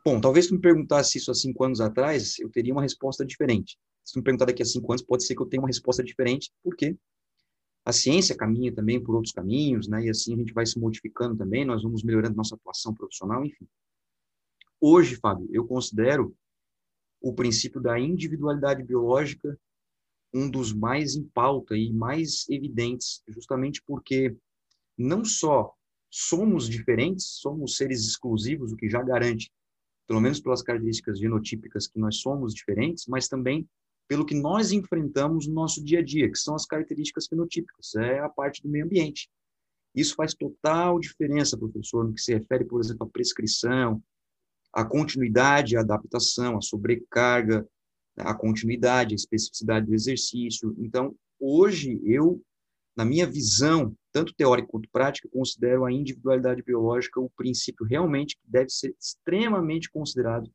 Bom, 0.07 0.21
talvez 0.21 0.45
se 0.45 0.53
me 0.53 0.61
perguntasse 0.61 1.17
isso 1.17 1.29
há 1.29 1.33
cinco 1.33 1.65
anos 1.65 1.81
atrás, 1.81 2.39
eu 2.39 2.49
teria 2.49 2.71
uma 2.71 2.81
resposta 2.81 3.25
diferente. 3.25 3.77
Se 4.05 4.17
me 4.17 4.23
perguntar 4.23 4.45
daqui 4.45 4.63
a 4.63 4.65
cinco 4.65 4.89
anos, 4.93 5.03
pode 5.03 5.25
ser 5.25 5.35
que 5.35 5.41
eu 5.41 5.45
tenha 5.45 5.61
uma 5.61 5.67
resposta 5.67 6.01
diferente, 6.01 6.49
porque 6.63 6.95
a 7.83 7.91
ciência 7.91 8.33
caminha 8.33 8.73
também 8.73 9.03
por 9.03 9.15
outros 9.15 9.33
caminhos, 9.33 9.85
né? 9.89 10.05
E 10.05 10.09
assim 10.09 10.33
a 10.33 10.37
gente 10.37 10.53
vai 10.53 10.65
se 10.65 10.79
modificando 10.79 11.35
também, 11.35 11.65
nós 11.65 11.83
vamos 11.83 12.03
melhorando 12.03 12.37
nossa 12.37 12.55
atuação 12.55 12.93
profissional, 12.93 13.43
enfim. 13.43 13.67
Hoje, 14.79 15.17
Fábio, 15.17 15.49
eu 15.51 15.67
considero 15.67 16.33
o 17.19 17.33
princípio 17.33 17.81
da 17.81 17.99
individualidade 17.99 18.83
biológica 18.83 19.59
um 20.33 20.49
dos 20.49 20.71
mais 20.71 21.17
em 21.17 21.23
pauta 21.25 21.75
e 21.75 21.91
mais 21.91 22.47
evidentes, 22.47 23.21
justamente 23.27 23.83
porque 23.85 24.33
não 24.97 25.25
só 25.25 25.73
somos 26.09 26.69
diferentes, 26.69 27.25
somos 27.41 27.75
seres 27.75 28.05
exclusivos, 28.05 28.71
o 28.71 28.77
que 28.77 28.89
já 28.89 29.03
garante, 29.03 29.51
pelo 30.07 30.21
menos 30.21 30.39
pelas 30.39 30.61
características 30.61 31.19
genotípicas, 31.19 31.87
que 31.87 31.99
nós 31.99 32.17
somos 32.17 32.53
diferentes, 32.53 33.05
mas 33.07 33.27
também 33.27 33.67
pelo 34.07 34.25
que 34.25 34.35
nós 34.35 34.71
enfrentamos 34.71 35.47
no 35.47 35.53
nosso 35.53 35.83
dia 35.83 35.99
a 35.99 36.03
dia, 36.03 36.31
que 36.31 36.37
são 36.37 36.55
as 36.55 36.65
características 36.65 37.27
fenotípicas, 37.27 37.93
é 37.95 38.19
a 38.19 38.29
parte 38.29 38.63
do 38.63 38.69
meio 38.69 38.85
ambiente. 38.85 39.29
Isso 39.93 40.15
faz 40.15 40.33
total 40.33 40.99
diferença, 40.99 41.57
professor, 41.57 42.05
no 42.05 42.13
que 42.13 42.21
se 42.21 42.33
refere, 42.33 42.63
por 42.63 42.79
exemplo, 42.79 43.05
à 43.05 43.09
prescrição, 43.09 44.01
à 44.71 44.85
continuidade, 44.85 45.75
à 45.75 45.81
adaptação, 45.81 46.57
à 46.57 46.61
sobrecarga, 46.61 47.67
à 48.15 48.33
continuidade, 48.33 49.13
à 49.13 49.15
especificidade 49.15 49.87
do 49.87 49.93
exercício. 49.93 50.73
Então, 50.77 51.15
hoje, 51.39 51.99
eu, 52.03 52.41
na 52.97 53.05
minha 53.05 53.27
visão 53.27 53.95
tanto 54.11 54.33
teórica 54.33 54.67
quanto 54.67 54.89
prática, 54.89 55.29
considero 55.31 55.85
a 55.85 55.91
individualidade 55.91 56.63
biológica 56.63 57.21
o 57.21 57.29
princípio 57.29 57.85
realmente 57.85 58.35
que 58.35 58.41
deve 58.49 58.71
ser 58.71 58.95
extremamente 58.99 59.91
considerado 59.91 60.51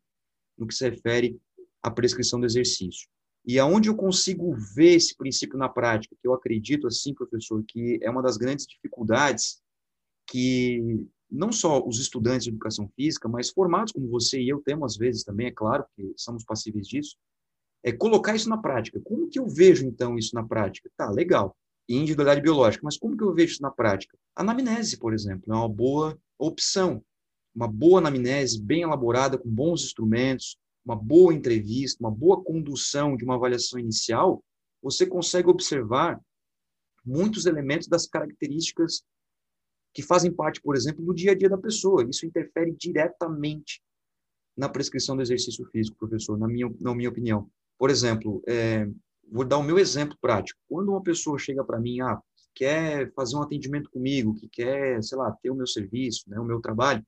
no 0.58 0.66
que 0.66 0.74
se 0.74 0.88
refere 0.88 1.40
à 1.80 1.88
prescrição 1.88 2.40
do 2.40 2.46
exercício. 2.46 3.08
E 3.46 3.58
aonde 3.60 3.88
eu 3.88 3.94
consigo 3.94 4.52
ver 4.74 4.94
esse 4.94 5.16
princípio 5.16 5.56
na 5.56 5.68
prática, 5.68 6.16
que 6.20 6.26
eu 6.26 6.34
acredito, 6.34 6.88
assim, 6.88 7.14
professor, 7.14 7.62
que 7.66 8.00
é 8.02 8.10
uma 8.10 8.22
das 8.22 8.36
grandes 8.36 8.66
dificuldades 8.66 9.60
que 10.28 11.06
não 11.30 11.52
só 11.52 11.84
os 11.86 12.00
estudantes 12.00 12.44
de 12.44 12.50
educação 12.50 12.88
física, 12.96 13.28
mas 13.28 13.50
formados 13.50 13.92
como 13.92 14.08
você 14.08 14.40
e 14.40 14.48
eu 14.48 14.60
temos 14.60 14.92
às 14.92 14.98
vezes 14.98 15.22
também, 15.22 15.46
é 15.46 15.52
claro, 15.52 15.84
que 15.94 16.12
somos 16.16 16.44
passíveis 16.44 16.86
disso, 16.88 17.16
é 17.84 17.92
colocar 17.92 18.34
isso 18.34 18.48
na 18.48 18.58
prática. 18.58 19.00
Como 19.04 19.28
que 19.28 19.38
eu 19.38 19.48
vejo, 19.48 19.86
então, 19.86 20.18
isso 20.18 20.34
na 20.34 20.44
prática? 20.44 20.90
Tá, 20.96 21.08
legal 21.10 21.56
e 21.92 21.96
individualidade 21.96 22.40
biológica. 22.40 22.82
Mas 22.84 22.96
como 22.96 23.16
que 23.16 23.22
eu 23.22 23.34
vejo 23.34 23.52
isso 23.52 23.62
na 23.62 23.70
prática? 23.70 24.16
A 24.34 24.40
anamnese, 24.40 24.98
por 24.98 25.12
exemplo, 25.12 25.52
é 25.52 25.56
uma 25.56 25.68
boa 25.68 26.18
opção. 26.38 27.04
Uma 27.54 27.68
boa 27.68 27.98
anamnese, 27.98 28.62
bem 28.62 28.80
elaborada, 28.80 29.36
com 29.36 29.50
bons 29.50 29.84
instrumentos, 29.84 30.56
uma 30.84 30.96
boa 30.96 31.34
entrevista, 31.34 32.02
uma 32.02 32.10
boa 32.10 32.42
condução 32.42 33.14
de 33.14 33.24
uma 33.24 33.34
avaliação 33.34 33.78
inicial, 33.78 34.42
você 34.82 35.06
consegue 35.06 35.48
observar 35.48 36.18
muitos 37.04 37.44
elementos 37.44 37.86
das 37.86 38.06
características 38.06 39.02
que 39.94 40.02
fazem 40.02 40.32
parte, 40.32 40.62
por 40.62 40.74
exemplo, 40.74 41.04
do 41.04 41.14
dia 41.14 41.32
a 41.32 41.34
dia 41.34 41.50
da 41.50 41.58
pessoa. 41.58 42.08
Isso 42.08 42.24
interfere 42.24 42.72
diretamente 42.72 43.82
na 44.56 44.68
prescrição 44.68 45.14
do 45.14 45.20
exercício 45.20 45.64
físico, 45.66 45.98
professor, 45.98 46.38
na 46.38 46.48
minha, 46.48 46.74
na 46.80 46.94
minha 46.94 47.10
opinião. 47.10 47.50
Por 47.78 47.90
exemplo, 47.90 48.42
é, 48.48 48.88
vou 49.30 49.44
dar 49.44 49.58
o 49.58 49.62
meu 49.62 49.78
exemplo 49.78 50.16
prático. 50.20 50.58
Quando 50.68 50.90
uma 50.90 51.02
pessoa 51.02 51.38
chega 51.38 51.64
para 51.64 51.80
mim, 51.80 52.00
ah, 52.00 52.20
quer 52.54 53.12
fazer 53.14 53.36
um 53.36 53.42
atendimento 53.42 53.90
comigo, 53.90 54.34
que 54.34 54.48
quer, 54.48 55.02
sei 55.02 55.18
lá, 55.18 55.32
ter 55.42 55.50
o 55.50 55.54
meu 55.54 55.66
serviço, 55.66 56.28
né, 56.28 56.38
o 56.38 56.44
meu 56.44 56.60
trabalho, 56.60 57.04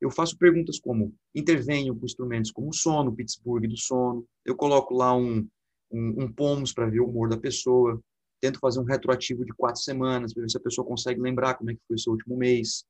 eu 0.00 0.10
faço 0.10 0.38
perguntas 0.38 0.80
como, 0.80 1.14
intervenho 1.34 1.94
com 1.94 2.06
instrumentos 2.06 2.50
como 2.50 2.70
o 2.70 2.74
sono, 2.74 3.14
Pittsburgh 3.14 3.66
do 3.68 3.76
sono, 3.76 4.24
eu 4.44 4.56
coloco 4.56 4.94
lá 4.94 5.14
um, 5.14 5.46
um, 5.90 6.24
um 6.24 6.32
POMS 6.32 6.72
para 6.74 6.88
ver 6.88 7.00
o 7.00 7.06
humor 7.06 7.28
da 7.28 7.36
pessoa, 7.36 8.00
tento 8.40 8.58
fazer 8.58 8.80
um 8.80 8.84
retroativo 8.84 9.44
de 9.44 9.52
quatro 9.52 9.82
semanas, 9.82 10.32
para 10.32 10.42
ver 10.42 10.50
se 10.50 10.56
a 10.56 10.60
pessoa 10.60 10.86
consegue 10.86 11.20
lembrar 11.20 11.54
como 11.54 11.70
é 11.70 11.74
que 11.74 11.80
foi 11.86 11.96
o 11.96 11.98
seu 11.98 12.12
último 12.12 12.36
mês. 12.36 12.84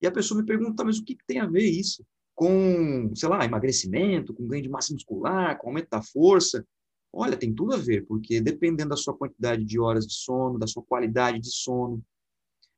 E 0.00 0.06
a 0.06 0.12
pessoa 0.12 0.40
me 0.40 0.46
pergunta, 0.46 0.84
mas 0.84 0.98
o 0.98 1.04
que, 1.04 1.16
que 1.16 1.26
tem 1.26 1.40
a 1.40 1.46
ver 1.46 1.68
isso 1.68 2.04
com, 2.34 3.12
sei 3.14 3.28
lá, 3.28 3.44
emagrecimento, 3.44 4.32
com 4.32 4.46
ganho 4.46 4.62
de 4.62 4.68
massa 4.68 4.92
muscular, 4.92 5.58
com 5.58 5.68
aumento 5.68 5.88
da 5.90 6.02
força? 6.02 6.64
Olha, 7.12 7.36
tem 7.36 7.54
tudo 7.54 7.74
a 7.74 7.76
ver, 7.76 8.06
porque 8.06 8.40
dependendo 8.40 8.90
da 8.90 8.96
sua 8.96 9.14
quantidade 9.14 9.64
de 9.64 9.78
horas 9.78 10.06
de 10.06 10.14
sono, 10.14 10.58
da 10.58 10.66
sua 10.66 10.82
qualidade 10.82 11.40
de 11.40 11.50
sono, 11.50 12.02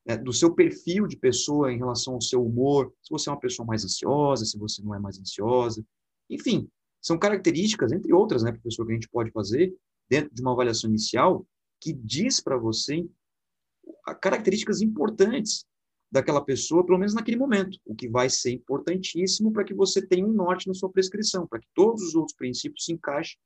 né, 0.04 0.16
do 0.16 0.32
seu 0.32 0.52
perfil 0.52 1.06
de 1.06 1.16
pessoa 1.16 1.72
em 1.72 1.78
relação 1.78 2.14
ao 2.14 2.20
seu 2.20 2.44
humor, 2.44 2.92
se 3.00 3.10
você 3.10 3.28
é 3.28 3.32
uma 3.32 3.38
pessoa 3.38 3.64
mais 3.64 3.84
ansiosa, 3.84 4.44
se 4.44 4.58
você 4.58 4.82
não 4.82 4.94
é 4.94 4.98
mais 4.98 5.18
ansiosa, 5.18 5.84
enfim, 6.28 6.68
são 7.00 7.16
características, 7.16 7.92
entre 7.92 8.12
outras, 8.12 8.42
né, 8.42 8.50
professor, 8.50 8.84
que 8.84 8.92
a 8.92 8.94
gente 8.94 9.08
pode 9.08 9.30
fazer 9.30 9.74
dentro 10.08 10.34
de 10.34 10.42
uma 10.42 10.52
avaliação 10.52 10.90
inicial 10.90 11.46
que 11.80 11.92
diz 11.92 12.40
para 12.40 12.56
você 12.56 13.06
características 14.20 14.80
importantes 14.82 15.64
daquela 16.10 16.40
pessoa, 16.40 16.84
pelo 16.84 16.98
menos 16.98 17.14
naquele 17.14 17.36
momento, 17.36 17.78
o 17.84 17.94
que 17.94 18.08
vai 18.08 18.28
ser 18.30 18.52
importantíssimo 18.52 19.52
para 19.52 19.64
que 19.64 19.74
você 19.74 20.04
tenha 20.04 20.26
um 20.26 20.32
norte 20.32 20.66
na 20.66 20.74
sua 20.74 20.90
prescrição, 20.90 21.46
para 21.46 21.60
que 21.60 21.66
todos 21.74 22.02
os 22.02 22.14
outros 22.14 22.36
princípios 22.36 22.84
se 22.84 22.92
encaixem 22.92 23.36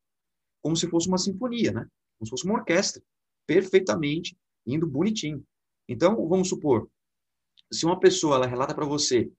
como 0.62 0.76
se 0.76 0.88
fosse 0.88 1.08
uma 1.08 1.18
sinfonia, 1.18 1.72
né? 1.72 1.86
Como 2.18 2.26
se 2.26 2.30
fosse 2.30 2.44
uma 2.44 2.54
orquestra, 2.54 3.02
perfeitamente 3.46 4.36
indo 4.66 4.86
bonitinho. 4.86 5.44
Então, 5.88 6.28
vamos 6.28 6.48
supor, 6.48 6.88
se 7.72 7.86
uma 7.86 7.98
pessoa 7.98 8.36
ela 8.36 8.46
relata 8.46 8.74
para 8.74 8.84
você 8.84 9.30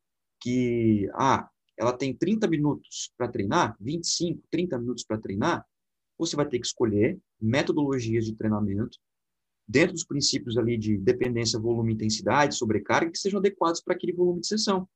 que 0.42 1.10
ah, 1.14 1.50
ela 1.78 1.94
tem 1.94 2.14
30 2.14 2.48
minutos 2.48 3.12
para 3.18 3.28
treinar, 3.28 3.76
25, 3.80 4.42
30 4.50 4.80
minutos 4.80 5.04
para 5.04 5.20
treinar, 5.20 5.66
você 6.18 6.36
vai 6.36 6.48
ter 6.48 6.60
que 6.60 6.66
escolher 6.66 7.20
metodologias 7.40 8.26
de 8.26 8.36
treinamento 8.36 8.98
dentro 9.68 9.94
dos 9.94 10.04
princípios 10.04 10.58
ali 10.58 10.78
de 10.78 10.98
dependência, 10.98 11.60
volume, 11.60 11.94
intensidade, 11.94 12.56
sobrecarga, 12.56 13.12
que 13.12 13.18
sejam 13.18 13.40
adequados 13.40 13.82
para 13.82 13.94
aquele 13.94 14.14
volume 14.14 14.42
de 14.42 14.48
sessão. 14.48 14.90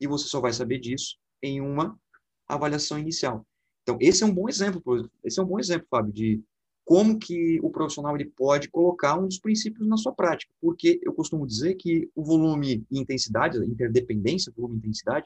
E 0.00 0.06
você 0.06 0.26
só 0.26 0.40
vai 0.40 0.52
saber 0.52 0.78
disso 0.78 1.16
em 1.42 1.60
uma 1.60 1.98
avaliação 2.46 2.98
inicial. 2.98 3.46
Então, 3.86 3.96
esse 4.00 4.24
é 4.24 4.26
um 4.26 4.34
bom 4.34 4.48
exemplo, 4.48 5.08
esse 5.22 5.38
é 5.38 5.42
um 5.44 5.46
bom 5.46 5.60
exemplo, 5.60 5.86
Fábio, 5.88 6.12
de 6.12 6.42
como 6.84 7.16
que 7.20 7.60
o 7.62 7.70
profissional 7.70 8.16
ele 8.16 8.24
pode 8.24 8.68
colocar 8.68 9.16
um 9.16 9.28
dos 9.28 9.38
princípios 9.38 9.86
na 9.86 9.96
sua 9.96 10.12
prática, 10.12 10.52
porque 10.60 10.98
eu 11.04 11.12
costumo 11.12 11.46
dizer 11.46 11.76
que 11.76 12.10
o 12.12 12.24
volume 12.24 12.84
e 12.90 12.98
intensidade, 12.98 13.58
interdependência, 13.58 14.52
volume 14.56 14.74
e 14.74 14.78
intensidade, 14.78 15.24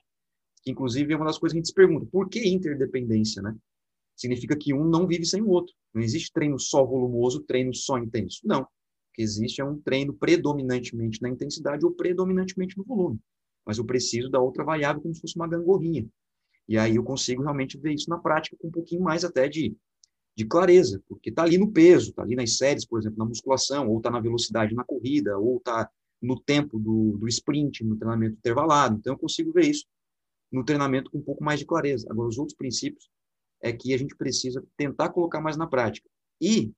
que 0.62 0.70
inclusive 0.70 1.10
é 1.10 1.16
uma 1.16 1.24
das 1.24 1.38
coisas 1.38 1.54
que 1.54 1.58
a 1.58 1.60
gente 1.60 1.68
se 1.68 1.74
pergunta, 1.74 2.06
por 2.12 2.28
que 2.28 2.46
interdependência, 2.46 3.40
né? 3.40 3.56
Significa 4.14 4.54
que 4.54 4.74
um 4.74 4.84
não 4.84 5.06
vive 5.06 5.24
sem 5.24 5.40
o 5.40 5.48
outro. 5.48 5.74
Não 5.94 6.02
existe 6.02 6.30
treino 6.30 6.58
só 6.58 6.84
volumoso, 6.84 7.40
treino 7.40 7.74
só 7.74 7.96
intenso. 7.96 8.40
Não. 8.44 8.60
O 8.60 8.66
que 9.14 9.22
existe 9.22 9.62
é 9.62 9.64
um 9.64 9.80
treino 9.80 10.12
predominantemente 10.12 11.22
na 11.22 11.30
intensidade 11.30 11.86
ou 11.86 11.92
predominantemente 11.92 12.76
no 12.76 12.84
volume. 12.84 13.18
Mas 13.64 13.78
eu 13.78 13.84
preciso 13.86 14.28
da 14.28 14.38
outra 14.38 14.62
variável 14.62 15.00
como 15.00 15.14
se 15.14 15.22
fosse 15.22 15.36
uma 15.36 15.48
gangorrinha. 15.48 16.06
E 16.70 16.78
aí 16.78 16.94
eu 16.94 17.02
consigo 17.02 17.42
realmente 17.42 17.76
ver 17.76 17.94
isso 17.94 18.08
na 18.08 18.16
prática 18.16 18.56
com 18.56 18.68
um 18.68 18.70
pouquinho 18.70 19.02
mais 19.02 19.24
até 19.24 19.48
de, 19.48 19.76
de 20.36 20.44
clareza, 20.44 21.02
porque 21.08 21.30
está 21.30 21.42
ali 21.42 21.58
no 21.58 21.72
peso, 21.72 22.10
está 22.10 22.22
ali 22.22 22.36
nas 22.36 22.56
séries, 22.56 22.86
por 22.86 23.00
exemplo, 23.00 23.18
na 23.18 23.24
musculação, 23.24 23.88
ou 23.88 23.98
está 23.98 24.08
na 24.08 24.20
velocidade 24.20 24.72
na 24.72 24.84
corrida, 24.84 25.36
ou 25.36 25.56
está 25.56 25.90
no 26.22 26.40
tempo 26.40 26.78
do, 26.78 27.18
do 27.18 27.26
sprint, 27.26 27.82
no 27.82 27.96
treinamento 27.96 28.36
intervalado. 28.36 28.96
Então 28.96 29.14
eu 29.14 29.18
consigo 29.18 29.52
ver 29.52 29.66
isso 29.66 29.84
no 30.52 30.64
treinamento 30.64 31.10
com 31.10 31.18
um 31.18 31.22
pouco 31.22 31.42
mais 31.42 31.58
de 31.58 31.66
clareza. 31.66 32.06
Agora, 32.08 32.28
os 32.28 32.38
outros 32.38 32.56
princípios 32.56 33.10
é 33.60 33.72
que 33.72 33.92
a 33.92 33.98
gente 33.98 34.14
precisa 34.14 34.64
tentar 34.76 35.08
colocar 35.08 35.40
mais 35.40 35.56
na 35.56 35.66
prática. 35.66 36.08
E, 36.40 36.72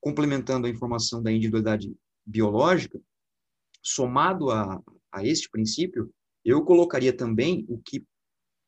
complementando 0.00 0.68
a 0.68 0.70
informação 0.70 1.20
da 1.20 1.32
individualidade 1.32 1.92
biológica, 2.24 3.00
somado 3.82 4.52
a, 4.52 4.80
a 5.10 5.26
este 5.26 5.50
princípio, 5.50 6.14
eu 6.44 6.64
colocaria 6.64 7.12
também 7.12 7.66
o 7.68 7.76
que 7.78 8.04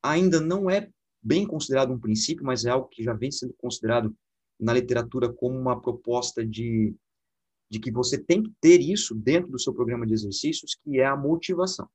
ainda 0.05 0.39
não 0.39 0.69
é 0.69 0.91
bem 1.23 1.47
considerado 1.47 1.93
um 1.93 1.99
princípio, 1.99 2.45
mas 2.45 2.67
é 2.67 2.71
algo 2.71 2.89
que 2.89 3.03
já 3.03 3.15
vem 3.15 3.31
sendo 3.31 3.55
considerado 3.55 4.15
na 4.61 4.75
literatura 4.75 5.33
como 5.33 5.59
uma 5.59 5.81
proposta 5.81 6.45
de, 6.47 6.95
de 7.71 7.81
que 7.81 7.91
você 7.91 8.19
tem 8.19 8.43
que 8.43 8.53
ter 8.61 8.81
isso 8.81 9.15
dentro 9.15 9.51
do 9.51 9.59
seu 9.59 9.73
programa 9.73 10.07
de 10.07 10.13
exercícios, 10.13 10.77
que 10.85 11.01
é 11.01 11.07
a 11.07 11.17
motivação. 11.17 11.89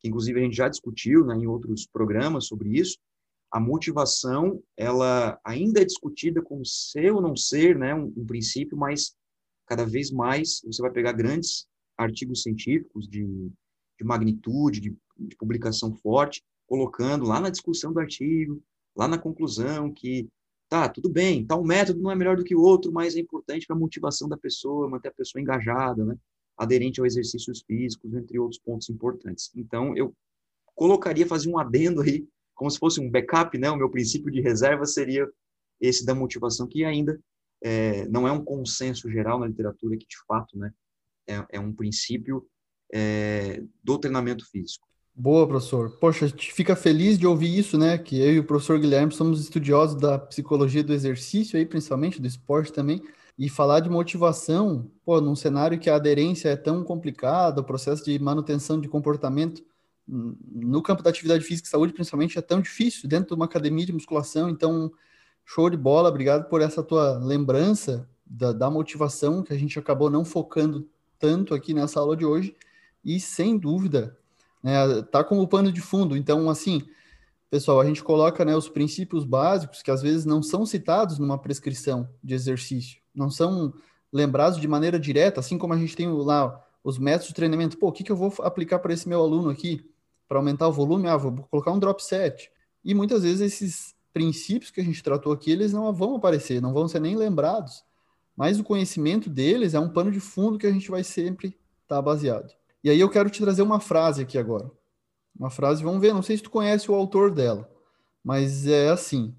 Que 0.00 0.08
inclusive 0.08 0.40
a 0.40 0.42
gente 0.42 0.56
já 0.56 0.68
discutiu 0.68 1.24
né, 1.24 1.36
em 1.36 1.46
outros 1.46 1.86
programas 1.86 2.46
sobre 2.46 2.76
isso, 2.76 2.98
a 3.52 3.60
motivação, 3.60 4.60
ela 4.76 5.40
ainda 5.44 5.80
é 5.80 5.84
discutida 5.84 6.42
como 6.42 6.66
ser 6.66 7.12
ou 7.12 7.22
não 7.22 7.36
ser, 7.36 7.78
né, 7.78 7.94
um, 7.94 8.12
um 8.16 8.26
princípio, 8.26 8.76
mas 8.76 9.14
cada 9.68 9.86
vez 9.86 10.10
mais 10.10 10.60
você 10.64 10.82
vai 10.82 10.90
pegar 10.90 11.12
grandes 11.12 11.66
artigos 11.96 12.42
científicos 12.42 13.08
de, 13.08 13.24
de 13.24 14.04
magnitude, 14.04 14.80
de, 14.80 14.96
de 15.16 15.36
publicação 15.36 15.94
forte, 15.94 16.42
colocando 16.66 17.24
lá 17.24 17.40
na 17.40 17.50
discussão 17.50 17.92
do 17.92 18.00
artigo, 18.00 18.62
lá 18.96 19.06
na 19.06 19.18
conclusão, 19.18 19.92
que 19.92 20.28
tá, 20.68 20.88
tudo 20.88 21.08
bem, 21.08 21.46
tal 21.46 21.64
método 21.64 22.00
não 22.00 22.10
é 22.10 22.16
melhor 22.16 22.36
do 22.36 22.44
que 22.44 22.54
o 22.54 22.60
outro, 22.60 22.92
mas 22.92 23.16
é 23.16 23.20
importante 23.20 23.66
para 23.66 23.76
a 23.76 23.78
motivação 23.78 24.28
da 24.28 24.36
pessoa, 24.36 24.88
manter 24.88 25.08
a 25.08 25.14
pessoa 25.14 25.40
engajada, 25.40 26.04
né? 26.04 26.16
aderente 26.56 27.00
ao 27.00 27.06
exercícios 27.06 27.62
físicos, 27.62 28.12
entre 28.14 28.38
outros 28.38 28.60
pontos 28.60 28.88
importantes. 28.88 29.50
Então, 29.54 29.94
eu 29.96 30.14
colocaria, 30.74 31.26
fazer 31.26 31.48
um 31.50 31.58
adendo 31.58 32.00
aí, 32.00 32.26
como 32.54 32.70
se 32.70 32.78
fosse 32.78 33.00
um 33.00 33.10
backup, 33.10 33.56
né? 33.58 33.70
O 33.70 33.76
meu 33.76 33.90
princípio 33.90 34.30
de 34.30 34.40
reserva 34.40 34.86
seria 34.86 35.28
esse 35.80 36.06
da 36.06 36.14
motivação, 36.14 36.66
que 36.66 36.84
ainda 36.84 37.20
é, 37.62 38.08
não 38.08 38.26
é 38.26 38.32
um 38.32 38.42
consenso 38.42 39.10
geral 39.10 39.38
na 39.38 39.46
literatura, 39.46 39.96
que 39.96 40.06
de 40.06 40.16
fato, 40.26 40.58
né, 40.58 40.72
é, 41.26 41.46
é 41.50 41.60
um 41.60 41.72
princípio 41.72 42.46
é, 42.92 43.62
do 43.82 43.98
treinamento 43.98 44.48
físico. 44.48 44.86
Boa, 45.18 45.48
professor. 45.48 45.96
Poxa, 45.98 46.26
a 46.26 46.28
gente 46.28 46.52
fica 46.52 46.76
feliz 46.76 47.18
de 47.18 47.26
ouvir 47.26 47.58
isso, 47.58 47.78
né? 47.78 47.96
Que 47.96 48.20
eu 48.20 48.34
e 48.34 48.38
o 48.38 48.44
professor 48.44 48.78
Guilherme 48.78 49.10
somos 49.12 49.40
estudiosos 49.40 49.98
da 49.98 50.18
psicologia 50.18 50.84
do 50.84 50.92
exercício 50.92 51.58
aí, 51.58 51.64
principalmente 51.64 52.20
do 52.20 52.26
esporte 52.26 52.70
também. 52.70 53.02
E 53.38 53.48
falar 53.48 53.80
de 53.80 53.88
motivação, 53.88 54.90
pô, 55.06 55.18
num 55.18 55.34
cenário 55.34 55.78
que 55.78 55.88
a 55.88 55.96
aderência 55.96 56.50
é 56.50 56.56
tão 56.56 56.84
complicada, 56.84 57.62
o 57.62 57.64
processo 57.64 58.04
de 58.04 58.18
manutenção 58.18 58.78
de 58.78 58.88
comportamento 58.88 59.64
no 60.06 60.82
campo 60.82 61.02
da 61.02 61.08
atividade 61.08 61.44
física 61.44 61.66
e 61.66 61.70
saúde, 61.70 61.94
principalmente, 61.94 62.38
é 62.38 62.42
tão 62.42 62.60
difícil 62.60 63.08
dentro 63.08 63.28
de 63.28 63.34
uma 63.34 63.46
academia 63.46 63.86
de 63.86 63.94
musculação. 63.94 64.50
Então, 64.50 64.92
show 65.46 65.70
de 65.70 65.78
bola, 65.78 66.10
obrigado 66.10 66.46
por 66.50 66.60
essa 66.60 66.82
tua 66.82 67.16
lembrança 67.18 68.06
da, 68.26 68.52
da 68.52 68.70
motivação, 68.70 69.42
que 69.42 69.54
a 69.54 69.58
gente 69.58 69.78
acabou 69.78 70.10
não 70.10 70.26
focando 70.26 70.86
tanto 71.18 71.54
aqui 71.54 71.72
nessa 71.72 72.00
aula 72.00 72.14
de 72.14 72.26
hoje. 72.26 72.54
E, 73.02 73.18
sem 73.18 73.56
dúvida, 73.56 74.14
né, 74.66 75.02
tá 75.10 75.22
como 75.24 75.48
pano 75.48 75.70
de 75.70 75.80
fundo. 75.80 76.16
Então, 76.16 76.50
assim, 76.50 76.82
pessoal, 77.48 77.80
a 77.80 77.86
gente 77.86 78.02
coloca 78.02 78.44
né, 78.44 78.56
os 78.56 78.68
princípios 78.68 79.24
básicos 79.24 79.82
que 79.82 79.90
às 79.90 80.02
vezes 80.02 80.24
não 80.24 80.42
são 80.42 80.66
citados 80.66 81.18
numa 81.18 81.38
prescrição 81.38 82.08
de 82.22 82.34
exercício 82.34 83.06
não 83.16 83.30
são 83.30 83.72
lembrados 84.12 84.60
de 84.60 84.68
maneira 84.68 85.00
direta, 85.00 85.40
assim 85.40 85.56
como 85.56 85.72
a 85.72 85.78
gente 85.78 85.96
tem 85.96 86.08
lá 86.08 86.62
os 86.84 86.98
métodos 86.98 87.28
de 87.28 87.34
treinamento. 87.34 87.78
Pô, 87.78 87.88
o 87.88 87.92
que, 87.92 88.04
que 88.04 88.12
eu 88.12 88.16
vou 88.16 88.32
aplicar 88.42 88.78
para 88.78 88.92
esse 88.92 89.08
meu 89.08 89.20
aluno 89.20 89.48
aqui 89.48 89.88
para 90.28 90.38
aumentar 90.38 90.68
o 90.68 90.72
volume? 90.72 91.08
Ah, 91.08 91.16
vou 91.16 91.32
colocar 91.50 91.72
um 91.72 91.78
drop 91.78 92.04
set. 92.04 92.50
E 92.84 92.94
muitas 92.94 93.22
vezes 93.22 93.40
esses 93.40 93.94
princípios 94.12 94.70
que 94.70 94.80
a 94.80 94.84
gente 94.84 95.02
tratou 95.02 95.32
aqui, 95.32 95.50
eles 95.50 95.72
não 95.72 95.92
vão 95.92 96.16
aparecer, 96.16 96.60
não 96.60 96.72
vão 96.72 96.86
ser 96.86 97.00
nem 97.00 97.16
lembrados. 97.16 97.82
Mas 98.36 98.60
o 98.60 98.64
conhecimento 98.64 99.30
deles 99.30 99.74
é 99.74 99.80
um 99.80 99.88
pano 99.88 100.10
de 100.10 100.20
fundo 100.20 100.58
que 100.58 100.66
a 100.66 100.72
gente 100.72 100.90
vai 100.90 101.02
sempre 101.02 101.48
estar 101.82 101.96
tá 101.96 102.02
baseado. 102.02 102.52
E 102.86 102.90
aí 102.90 103.00
eu 103.00 103.10
quero 103.10 103.28
te 103.28 103.42
trazer 103.42 103.62
uma 103.62 103.80
frase 103.80 104.22
aqui 104.22 104.38
agora. 104.38 104.70
Uma 105.36 105.50
frase, 105.50 105.82
vamos 105.82 106.00
ver, 106.00 106.14
não 106.14 106.22
sei 106.22 106.36
se 106.36 106.44
tu 106.44 106.50
conhece 106.50 106.88
o 106.88 106.94
autor 106.94 107.32
dela, 107.32 107.68
mas 108.22 108.64
é 108.64 108.90
assim: 108.90 109.34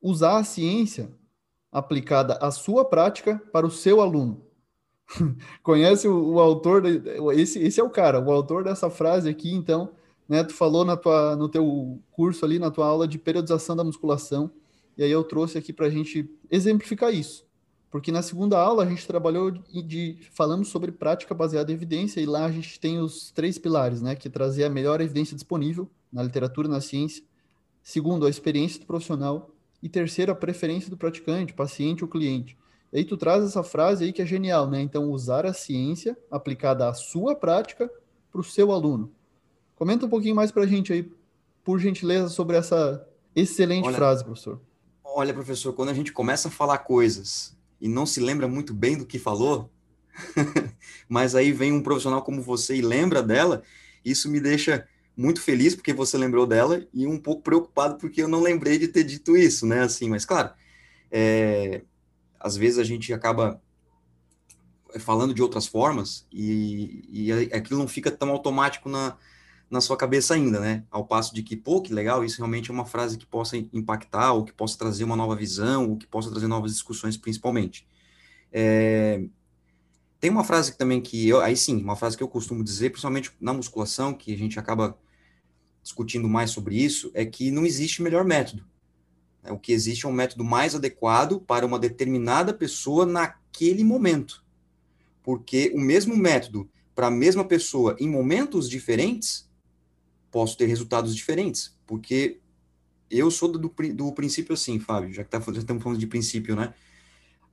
usar 0.00 0.38
a 0.38 0.44
ciência 0.44 1.12
aplicada 1.72 2.34
à 2.34 2.52
sua 2.52 2.84
prática 2.84 3.42
para 3.52 3.66
o 3.66 3.70
seu 3.70 4.00
aluno. 4.00 4.46
Conhece 5.60 6.06
o, 6.06 6.34
o, 6.34 6.38
autor? 6.38 6.84
Esse, 7.34 7.58
esse 7.58 7.80
é 7.80 7.82
o 7.82 7.90
cara, 7.90 8.20
o 8.20 8.30
autor 8.30 8.62
dessa 8.62 8.88
frase 8.88 9.28
aqui, 9.28 9.52
então, 9.52 9.90
né? 10.28 10.44
Tu 10.44 10.54
falou 10.54 10.84
na 10.84 10.96
tua, 10.96 11.34
no 11.34 11.48
teu 11.48 12.00
curso 12.12 12.44
ali, 12.44 12.60
na 12.60 12.70
tua 12.70 12.86
aula 12.86 13.08
de 13.08 13.18
periodização 13.18 13.74
da 13.74 13.82
musculação, 13.82 14.52
e 14.96 15.02
aí 15.02 15.10
eu 15.10 15.24
trouxe 15.24 15.58
aqui 15.58 15.72
para 15.72 15.86
a 15.86 15.90
gente 15.90 16.30
exemplificar 16.48 17.12
isso. 17.12 17.44
Porque 17.90 18.12
na 18.12 18.20
segunda 18.20 18.58
aula 18.58 18.84
a 18.84 18.86
gente 18.86 19.06
trabalhou 19.06 19.50
de, 19.50 19.82
de 19.82 20.18
falamos 20.32 20.68
sobre 20.68 20.92
prática 20.92 21.34
baseada 21.34 21.72
em 21.72 21.74
evidência, 21.74 22.20
e 22.20 22.26
lá 22.26 22.44
a 22.44 22.52
gente 22.52 22.78
tem 22.78 22.98
os 22.98 23.30
três 23.30 23.58
pilares, 23.58 24.02
né? 24.02 24.14
Que 24.14 24.28
trazer 24.28 24.64
a 24.64 24.70
melhor 24.70 25.00
evidência 25.00 25.34
disponível 25.34 25.88
na 26.12 26.22
literatura, 26.22 26.68
na 26.68 26.80
ciência. 26.80 27.24
Segundo, 27.82 28.26
a 28.26 28.30
experiência 28.30 28.80
do 28.80 28.86
profissional 28.86 29.50
e 29.82 29.88
terceiro, 29.88 30.32
a 30.32 30.34
preferência 30.34 30.90
do 30.90 30.96
praticante, 30.96 31.54
paciente 31.54 32.04
ou 32.04 32.10
cliente. 32.10 32.58
E 32.92 32.98
aí 32.98 33.04
tu 33.04 33.16
traz 33.16 33.44
essa 33.44 33.62
frase 33.62 34.04
aí 34.04 34.12
que 34.12 34.20
é 34.20 34.26
genial, 34.26 34.68
né? 34.68 34.80
Então, 34.82 35.10
usar 35.10 35.46
a 35.46 35.54
ciência 35.54 36.16
aplicada 36.30 36.88
à 36.88 36.94
sua 36.94 37.34
prática 37.34 37.90
para 38.30 38.40
o 38.40 38.44
seu 38.44 38.70
aluno. 38.70 39.10
Comenta 39.74 40.04
um 40.04 40.08
pouquinho 40.10 40.34
mais 40.34 40.50
para 40.50 40.64
a 40.64 40.66
gente 40.66 40.92
aí, 40.92 41.10
por 41.64 41.78
gentileza, 41.78 42.28
sobre 42.28 42.56
essa 42.56 43.06
excelente 43.34 43.86
olha, 43.86 43.96
frase, 43.96 44.24
professor. 44.24 44.60
Olha, 45.04 45.32
professor, 45.32 45.72
quando 45.72 45.90
a 45.90 45.94
gente 45.94 46.12
começa 46.12 46.48
a 46.48 46.50
falar 46.50 46.78
coisas 46.78 47.57
e 47.80 47.88
não 47.88 48.06
se 48.06 48.20
lembra 48.20 48.48
muito 48.48 48.74
bem 48.74 48.96
do 48.96 49.06
que 49.06 49.18
falou, 49.18 49.70
mas 51.08 51.34
aí 51.34 51.52
vem 51.52 51.72
um 51.72 51.82
profissional 51.82 52.22
como 52.22 52.42
você 52.42 52.76
e 52.76 52.82
lembra 52.82 53.22
dela, 53.22 53.62
isso 54.04 54.30
me 54.30 54.40
deixa 54.40 54.86
muito 55.16 55.40
feliz 55.40 55.74
porque 55.74 55.92
você 55.92 56.16
lembrou 56.16 56.46
dela 56.46 56.86
e 56.94 57.06
um 57.06 57.18
pouco 57.18 57.42
preocupado 57.42 57.96
porque 57.96 58.22
eu 58.22 58.28
não 58.28 58.40
lembrei 58.40 58.78
de 58.78 58.88
ter 58.88 59.02
dito 59.02 59.36
isso, 59.36 59.66
né? 59.66 59.82
Assim, 59.82 60.08
mas 60.08 60.24
claro, 60.24 60.50
é, 61.10 61.82
às 62.38 62.56
vezes 62.56 62.78
a 62.78 62.84
gente 62.84 63.12
acaba 63.12 63.60
falando 65.00 65.34
de 65.34 65.42
outras 65.42 65.66
formas 65.66 66.26
e, 66.32 67.04
e 67.10 67.32
aquilo 67.52 67.78
não 67.78 67.88
fica 67.88 68.10
tão 68.10 68.30
automático 68.30 68.88
na, 68.88 69.16
na 69.70 69.80
sua 69.80 69.96
cabeça 69.96 70.34
ainda, 70.34 70.60
né? 70.60 70.84
Ao 70.90 71.04
passo 71.04 71.34
de 71.34 71.42
que, 71.42 71.56
pô, 71.56 71.82
que 71.82 71.92
legal, 71.92 72.24
isso 72.24 72.38
realmente 72.38 72.70
é 72.70 72.72
uma 72.72 72.86
frase 72.86 73.18
que 73.18 73.26
possa 73.26 73.56
impactar, 73.56 74.32
ou 74.32 74.44
que 74.44 74.52
possa 74.52 74.78
trazer 74.78 75.04
uma 75.04 75.16
nova 75.16 75.36
visão, 75.36 75.90
ou 75.90 75.96
que 75.96 76.06
possa 76.06 76.30
trazer 76.30 76.46
novas 76.46 76.72
discussões, 76.72 77.16
principalmente. 77.16 77.86
É, 78.50 79.22
tem 80.18 80.30
uma 80.30 80.42
frase 80.42 80.76
também 80.76 81.00
que 81.00 81.28
eu, 81.28 81.40
aí 81.40 81.56
sim, 81.56 81.82
uma 81.82 81.96
frase 81.96 82.16
que 82.16 82.22
eu 82.22 82.28
costumo 82.28 82.64
dizer, 82.64 82.90
principalmente 82.90 83.30
na 83.40 83.52
musculação, 83.52 84.14
que 84.14 84.32
a 84.32 84.38
gente 84.38 84.58
acaba 84.58 84.98
discutindo 85.82 86.28
mais 86.28 86.50
sobre 86.50 86.76
isso, 86.76 87.10
é 87.14 87.24
que 87.24 87.50
não 87.50 87.64
existe 87.64 88.02
melhor 88.02 88.24
método. 88.24 88.64
É, 89.44 89.52
o 89.52 89.58
que 89.58 89.72
existe 89.72 90.06
é 90.06 90.08
um 90.08 90.12
método 90.12 90.44
mais 90.44 90.74
adequado 90.74 91.40
para 91.40 91.64
uma 91.64 91.78
determinada 91.78 92.52
pessoa 92.52 93.06
naquele 93.06 93.84
momento. 93.84 94.44
Porque 95.22 95.70
o 95.74 95.80
mesmo 95.80 96.16
método 96.16 96.68
para 96.94 97.06
a 97.06 97.10
mesma 97.10 97.44
pessoa 97.44 97.96
em 98.00 98.08
momentos 98.08 98.68
diferentes 98.68 99.47
posso 100.30 100.56
ter 100.56 100.66
resultados 100.66 101.14
diferentes, 101.14 101.76
porque 101.86 102.40
eu 103.10 103.30
sou 103.30 103.50
do, 103.50 103.58
do 103.58 104.12
princípio 104.12 104.52
assim, 104.52 104.78
Fábio, 104.78 105.12
já 105.12 105.24
que 105.24 105.30
tá, 105.30 105.40
já 105.40 105.60
estamos 105.60 105.82
falando 105.82 105.98
de 105.98 106.06
princípio, 106.06 106.54
né? 106.54 106.74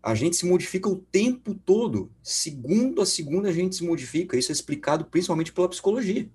A 0.04 0.14
gente 0.14 0.36
se 0.36 0.46
modifica 0.46 0.88
o 0.88 0.98
tempo 0.98 1.56
todo, 1.56 2.12
segundo 2.22 3.02
a 3.02 3.06
segundo 3.06 3.48
a 3.48 3.52
gente 3.52 3.76
se 3.76 3.84
modifica, 3.84 4.38
isso 4.38 4.52
é 4.52 4.54
explicado 4.54 5.06
principalmente 5.06 5.52
pela 5.52 5.68
psicologia. 5.68 6.30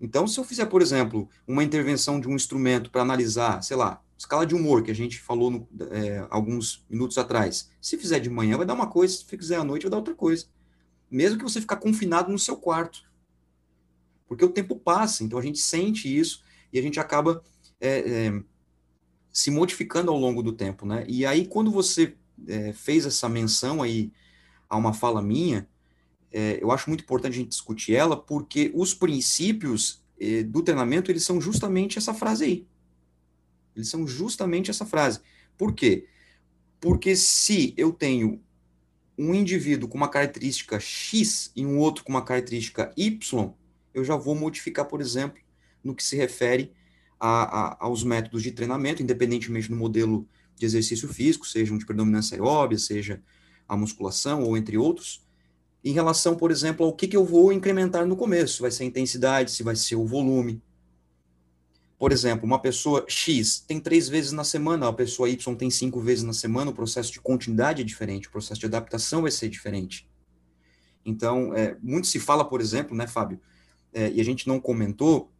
Então, 0.00 0.26
se 0.26 0.40
eu 0.40 0.44
fizer, 0.44 0.66
por 0.66 0.80
exemplo, 0.80 1.28
uma 1.46 1.62
intervenção 1.62 2.18
de 2.18 2.26
um 2.26 2.34
instrumento 2.34 2.90
para 2.90 3.02
analisar, 3.02 3.62
sei 3.62 3.76
lá, 3.76 4.02
escala 4.16 4.46
de 4.46 4.54
humor, 4.54 4.82
que 4.82 4.90
a 4.90 4.94
gente 4.94 5.20
falou 5.20 5.50
no, 5.50 5.68
é, 5.90 6.26
alguns 6.30 6.84
minutos 6.88 7.18
atrás, 7.18 7.70
se 7.80 7.98
fizer 7.98 8.18
de 8.18 8.30
manhã 8.30 8.56
vai 8.56 8.66
dar 8.66 8.74
uma 8.74 8.86
coisa, 8.86 9.14
se 9.14 9.24
fizer 9.24 9.56
à 9.56 9.64
noite 9.64 9.82
vai 9.82 9.90
dar 9.90 9.98
outra 9.98 10.14
coisa. 10.14 10.46
Mesmo 11.10 11.38
que 11.38 11.44
você 11.44 11.60
ficar 11.60 11.76
confinado 11.76 12.30
no 12.30 12.38
seu 12.38 12.56
quarto. 12.56 13.09
Porque 14.30 14.44
o 14.44 14.48
tempo 14.48 14.76
passa, 14.76 15.24
então 15.24 15.36
a 15.36 15.42
gente 15.42 15.58
sente 15.58 16.06
isso 16.06 16.44
e 16.72 16.78
a 16.78 16.82
gente 16.82 17.00
acaba 17.00 17.42
é, 17.80 17.98
é, 17.98 18.42
se 19.32 19.50
modificando 19.50 20.12
ao 20.12 20.16
longo 20.16 20.40
do 20.40 20.52
tempo, 20.52 20.86
né? 20.86 21.04
E 21.08 21.26
aí, 21.26 21.48
quando 21.48 21.68
você 21.68 22.14
é, 22.46 22.72
fez 22.72 23.04
essa 23.04 23.28
menção 23.28 23.82
aí 23.82 24.12
a 24.68 24.76
uma 24.76 24.92
fala 24.92 25.20
minha, 25.20 25.68
é, 26.30 26.62
eu 26.62 26.70
acho 26.70 26.88
muito 26.88 27.02
importante 27.02 27.32
a 27.32 27.36
gente 27.38 27.48
discutir 27.48 27.96
ela, 27.96 28.16
porque 28.16 28.70
os 28.72 28.94
princípios 28.94 30.00
é, 30.20 30.44
do 30.44 30.62
treinamento, 30.62 31.10
eles 31.10 31.24
são 31.24 31.40
justamente 31.40 31.98
essa 31.98 32.14
frase 32.14 32.44
aí. 32.44 32.66
Eles 33.74 33.88
são 33.88 34.06
justamente 34.06 34.70
essa 34.70 34.86
frase. 34.86 35.18
Por 35.58 35.74
quê? 35.74 36.06
Porque 36.80 37.16
se 37.16 37.74
eu 37.76 37.92
tenho 37.92 38.40
um 39.18 39.34
indivíduo 39.34 39.88
com 39.88 39.96
uma 39.96 40.08
característica 40.08 40.78
X 40.78 41.50
e 41.56 41.66
um 41.66 41.78
outro 41.78 42.04
com 42.04 42.12
uma 42.12 42.24
característica 42.24 42.92
Y, 42.96 43.52
eu 43.94 44.04
já 44.04 44.16
vou 44.16 44.34
modificar, 44.34 44.86
por 44.86 45.00
exemplo, 45.00 45.40
no 45.82 45.94
que 45.94 46.02
se 46.02 46.16
refere 46.16 46.72
a, 47.18 47.42
a, 47.42 47.84
aos 47.84 48.02
métodos 48.02 48.42
de 48.42 48.52
treinamento, 48.52 49.02
independentemente 49.02 49.68
do 49.68 49.76
modelo 49.76 50.26
de 50.56 50.66
exercício 50.66 51.08
físico, 51.08 51.46
seja 51.46 51.72
um 51.72 51.78
de 51.78 51.86
predominância 51.86 52.34
aeróbia, 52.34 52.78
seja 52.78 53.22
a 53.68 53.76
musculação 53.76 54.42
ou 54.42 54.56
entre 54.56 54.76
outros, 54.76 55.24
em 55.82 55.92
relação, 55.92 56.36
por 56.36 56.50
exemplo, 56.50 56.84
ao 56.84 56.92
que, 56.92 57.08
que 57.08 57.16
eu 57.16 57.24
vou 57.24 57.52
incrementar 57.52 58.06
no 58.06 58.16
começo. 58.16 58.62
Vai 58.62 58.70
ser 58.70 58.84
a 58.84 58.86
intensidade, 58.86 59.50
se 59.50 59.62
vai 59.62 59.76
ser 59.76 59.96
o 59.96 60.06
volume. 60.06 60.62
Por 61.98 62.12
exemplo, 62.12 62.46
uma 62.46 62.58
pessoa 62.58 63.04
X 63.08 63.60
tem 63.60 63.78
três 63.78 64.08
vezes 64.08 64.32
na 64.32 64.44
semana, 64.44 64.88
a 64.88 64.92
pessoa 64.92 65.28
Y 65.28 65.54
tem 65.54 65.70
cinco 65.70 66.00
vezes 66.00 66.24
na 66.24 66.32
semana, 66.32 66.70
o 66.70 66.74
processo 66.74 67.12
de 67.12 67.20
continuidade 67.20 67.82
é 67.82 67.84
diferente, 67.84 68.28
o 68.28 68.30
processo 68.30 68.60
de 68.60 68.66
adaptação 68.66 69.22
vai 69.22 69.30
ser 69.30 69.48
diferente. 69.48 70.08
Então, 71.04 71.54
é, 71.54 71.76
muito 71.82 72.06
se 72.06 72.18
fala, 72.18 72.44
por 72.44 72.60
exemplo, 72.60 72.96
né, 72.96 73.06
Fábio, 73.06 73.40
é, 73.92 74.10
e 74.10 74.20
a 74.20 74.24
gente 74.24 74.46
não 74.46 74.60
comentou, 74.60 75.30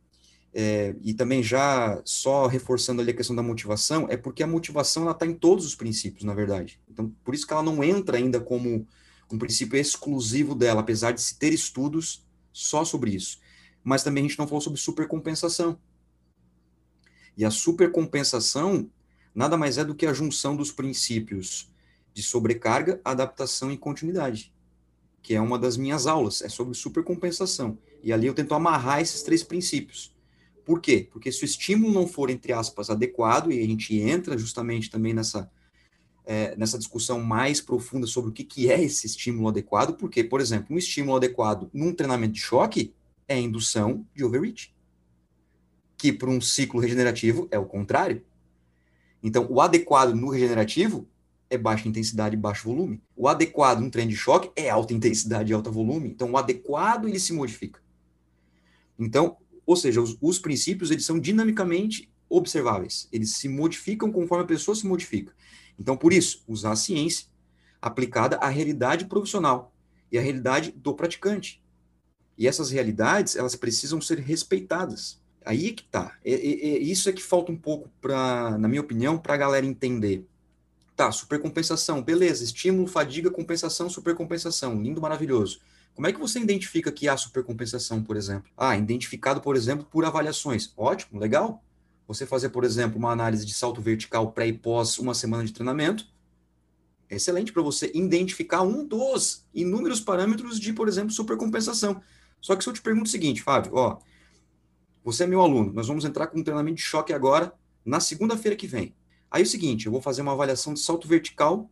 é, 0.52 0.94
e 1.02 1.14
também 1.14 1.42
já 1.42 2.00
só 2.04 2.46
reforçando 2.46 3.00
ali 3.00 3.12
a 3.12 3.14
questão 3.16 3.36
da 3.36 3.42
motivação, 3.42 4.06
é 4.10 4.16
porque 4.16 4.42
a 4.42 4.46
motivação 4.46 5.04
ela 5.04 5.12
está 5.12 5.26
em 5.26 5.34
todos 5.34 5.64
os 5.64 5.74
princípios, 5.74 6.24
na 6.24 6.34
verdade. 6.34 6.80
Então, 6.88 7.14
por 7.24 7.34
isso 7.34 7.46
que 7.46 7.52
ela 7.52 7.62
não 7.62 7.84
entra 7.84 8.16
ainda 8.16 8.40
como 8.40 8.86
um 9.30 9.38
princípio 9.38 9.78
exclusivo 9.78 10.54
dela, 10.54 10.80
apesar 10.80 11.12
de 11.12 11.20
se 11.20 11.38
ter 11.38 11.52
estudos 11.52 12.26
só 12.52 12.84
sobre 12.84 13.12
isso. 13.14 13.38
Mas 13.82 14.02
também 14.02 14.24
a 14.24 14.28
gente 14.28 14.38
não 14.38 14.46
falou 14.46 14.60
sobre 14.60 14.80
supercompensação. 14.80 15.78
E 17.36 17.44
a 17.44 17.50
supercompensação 17.50 18.90
nada 19.34 19.56
mais 19.56 19.78
é 19.78 19.84
do 19.84 19.94
que 19.94 20.06
a 20.06 20.12
junção 20.12 20.56
dos 20.56 20.72
princípios 20.72 21.70
de 22.12 22.22
sobrecarga, 22.22 23.00
adaptação 23.04 23.70
e 23.70 23.78
continuidade, 23.78 24.52
que 25.22 25.34
é 25.34 25.40
uma 25.40 25.58
das 25.58 25.76
minhas 25.76 26.06
aulas, 26.06 26.42
é 26.42 26.48
sobre 26.48 26.74
supercompensação. 26.74 27.78
E 28.02 28.12
ali 28.12 28.26
eu 28.26 28.34
tento 28.34 28.54
amarrar 28.54 29.00
esses 29.00 29.22
três 29.22 29.42
princípios. 29.42 30.14
Por 30.64 30.80
quê? 30.80 31.08
Porque 31.10 31.32
se 31.32 31.42
o 31.42 31.46
estímulo 31.46 31.92
não 31.92 32.06
for, 32.06 32.30
entre 32.30 32.52
aspas, 32.52 32.90
adequado, 32.90 33.50
e 33.50 33.60
a 33.60 33.66
gente 33.66 33.98
entra 33.98 34.38
justamente 34.38 34.90
também 34.90 35.12
nessa, 35.12 35.50
é, 36.24 36.54
nessa 36.56 36.78
discussão 36.78 37.20
mais 37.20 37.60
profunda 37.60 38.06
sobre 38.06 38.30
o 38.30 38.32
que, 38.32 38.44
que 38.44 38.70
é 38.70 38.80
esse 38.80 39.06
estímulo 39.06 39.48
adequado, 39.48 39.94
porque, 39.94 40.22
por 40.22 40.40
exemplo, 40.40 40.74
um 40.74 40.78
estímulo 40.78 41.16
adequado 41.16 41.68
num 41.72 41.92
treinamento 41.92 42.34
de 42.34 42.40
choque 42.40 42.94
é 43.26 43.38
indução 43.38 44.06
de 44.14 44.24
overreach, 44.24 44.74
que 45.96 46.12
para 46.12 46.30
um 46.30 46.40
ciclo 46.40 46.80
regenerativo 46.80 47.48
é 47.50 47.58
o 47.58 47.66
contrário. 47.66 48.24
Então, 49.22 49.46
o 49.50 49.60
adequado 49.60 50.14
no 50.14 50.30
regenerativo 50.30 51.06
é 51.50 51.58
baixa 51.58 51.88
intensidade 51.88 52.36
e 52.36 52.38
baixo 52.38 52.68
volume. 52.68 53.02
O 53.16 53.26
adequado 53.26 53.80
no 53.80 53.90
treino 53.90 54.10
de 54.10 54.16
choque 54.16 54.50
é 54.54 54.70
alta 54.70 54.94
intensidade 54.94 55.50
e 55.50 55.54
alto 55.54 55.70
volume. 55.70 56.08
Então, 56.08 56.30
o 56.30 56.36
adequado 56.36 57.08
ele 57.08 57.18
se 57.18 57.32
modifica. 57.32 57.80
Então, 59.00 59.36
ou 59.66 59.74
seja, 59.74 60.00
os, 60.00 60.16
os 60.20 60.38
princípios 60.38 60.90
eles 60.90 61.04
são 61.04 61.18
dinamicamente 61.18 62.12
observáveis. 62.28 63.08
Eles 63.10 63.34
se 63.34 63.48
modificam 63.48 64.12
conforme 64.12 64.44
a 64.44 64.46
pessoa 64.46 64.74
se 64.74 64.86
modifica. 64.86 65.34
Então, 65.78 65.96
por 65.96 66.12
isso, 66.12 66.44
usar 66.46 66.72
a 66.72 66.76
ciência 66.76 67.26
aplicada 67.80 68.36
à 68.36 68.48
realidade 68.48 69.06
profissional 69.06 69.74
e 70.12 70.18
à 70.18 70.20
realidade 70.20 70.70
do 70.70 70.94
praticante. 70.94 71.62
E 72.36 72.46
essas 72.46 72.70
realidades, 72.70 73.36
elas 73.36 73.56
precisam 73.56 74.00
ser 74.00 74.18
respeitadas. 74.18 75.20
Aí 75.44 75.68
é 75.68 75.72
que 75.72 75.84
tá. 75.84 76.16
É, 76.24 76.32
é, 76.32 76.74
é 76.74 76.78
isso 76.78 77.08
é 77.08 77.12
que 77.12 77.22
falta 77.22 77.50
um 77.50 77.56
pouco, 77.56 77.90
pra, 78.00 78.56
na 78.58 78.68
minha 78.68 78.80
opinião, 78.80 79.18
para 79.18 79.34
a 79.34 79.38
galera 79.38 79.64
entender. 79.64 80.26
Tá, 80.94 81.10
supercompensação, 81.10 82.02
beleza, 82.02 82.44
estímulo, 82.44 82.86
fadiga, 82.86 83.30
compensação, 83.30 83.88
supercompensação, 83.88 84.80
lindo, 84.80 85.00
maravilhoso. 85.00 85.60
Como 85.94 86.06
é 86.06 86.12
que 86.12 86.20
você 86.20 86.40
identifica 86.40 86.90
que 86.90 87.08
há 87.08 87.16
supercompensação, 87.16 88.02
por 88.02 88.16
exemplo? 88.16 88.50
Ah, 88.56 88.76
identificado, 88.76 89.40
por 89.40 89.56
exemplo, 89.56 89.84
por 89.84 90.04
avaliações. 90.04 90.72
Ótimo, 90.76 91.20
legal. 91.20 91.62
Você 92.06 92.26
fazer, 92.26 92.48
por 92.48 92.64
exemplo, 92.64 92.98
uma 92.98 93.12
análise 93.12 93.44
de 93.44 93.54
salto 93.54 93.80
vertical 93.80 94.32
pré 94.32 94.48
e 94.48 94.52
pós 94.52 94.98
uma 94.98 95.14
semana 95.14 95.44
de 95.44 95.52
treinamento. 95.52 96.06
Excelente 97.08 97.52
para 97.52 97.62
você 97.62 97.90
identificar 97.94 98.62
um 98.62 98.86
dos 98.86 99.44
inúmeros 99.52 100.00
parâmetros 100.00 100.58
de, 100.58 100.72
por 100.72 100.88
exemplo, 100.88 101.10
supercompensação. 101.10 102.00
Só 102.40 102.56
que 102.56 102.64
se 102.64 102.70
eu 102.70 102.72
te 102.72 102.80
pergunto 102.80 103.06
o 103.06 103.10
seguinte, 103.10 103.42
Fábio, 103.42 103.72
ó, 103.74 103.98
você 105.04 105.24
é 105.24 105.26
meu 105.26 105.40
aluno, 105.40 105.72
nós 105.72 105.88
vamos 105.88 106.04
entrar 106.04 106.28
com 106.28 106.38
um 106.38 106.44
treinamento 106.44 106.76
de 106.76 106.82
choque 106.82 107.12
agora 107.12 107.52
na 107.84 108.00
segunda-feira 108.00 108.56
que 108.56 108.66
vem. 108.66 108.94
Aí 109.30 109.42
é 109.42 109.44
o 109.44 109.48
seguinte, 109.48 109.86
eu 109.86 109.92
vou 109.92 110.00
fazer 110.00 110.22
uma 110.22 110.32
avaliação 110.32 110.74
de 110.74 110.80
salto 110.80 111.06
vertical 111.06 111.70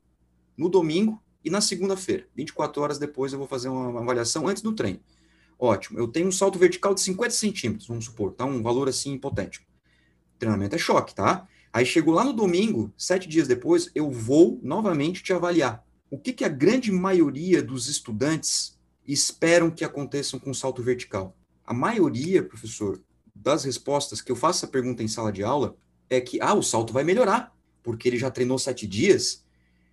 no 0.57 0.69
domingo 0.69 1.23
e 1.49 1.51
na 1.51 1.63
segunda-feira, 1.63 2.27
24 2.37 2.83
horas 2.83 2.99
depois, 2.99 3.33
eu 3.33 3.39
vou 3.39 3.49
fazer 3.49 3.71
uma 3.71 4.03
avaliação 4.03 4.47
antes 4.47 4.63
do 4.63 4.75
treino. 4.75 5.01
Ótimo. 5.59 5.99
Eu 5.99 6.07
tenho 6.07 6.29
um 6.29 6.33
salto 6.33 6.59
vertical 6.59 6.95
de 6.95 7.01
50 7.01 7.31
centímetros, 7.31 7.89
vamos 7.89 8.05
supor, 8.05 8.35
tá? 8.35 8.45
Um 8.45 8.63
valor 8.63 8.87
assim 8.87 9.15
hipotético. 9.15 9.65
O 10.37 10.39
treinamento 10.39 10.77
é 10.77 10.79
choque, 10.79 11.15
tá? 11.15 11.49
Aí 11.73 11.87
chegou 11.87 12.13
lá 12.13 12.23
no 12.23 12.35
domingo, 12.35 12.93
sete 12.99 13.27
dias 13.27 13.49
depois, 13.49 13.91
eu 13.95 14.11
vou 14.11 14.61
novamente 14.63 15.23
te 15.23 15.33
avaliar. 15.33 15.83
O 16.11 16.19
que, 16.19 16.35
que 16.35 16.45
a 16.45 16.51
grande 16.51 16.93
maioria 16.93 17.63
dos 17.63 17.89
estudantes 17.89 18.79
esperam 19.07 19.71
que 19.71 19.85
aconteçam 19.85 20.39
com 20.39 20.51
o 20.51 20.55
salto 20.55 20.83
vertical? 20.83 21.35
A 21.65 21.73
maioria, 21.73 22.43
professor, 22.43 23.01
das 23.35 23.65
respostas 23.65 24.21
que 24.21 24.31
eu 24.31 24.37
faço 24.37 24.59
essa 24.59 24.71
pergunta 24.71 25.03
em 25.03 25.09
sala 25.09 25.33
de 25.33 25.43
aula 25.43 25.77
é 26.11 26.21
que, 26.21 26.39
ah, 26.43 26.53
o 26.53 26.63
salto 26.63 26.93
vai 26.93 27.05
melhorar, 27.05 27.57
porque 27.83 28.07
ele 28.07 28.19
já 28.19 28.31
treinou 28.31 28.59
sete 28.59 28.87
dias, 28.87 29.43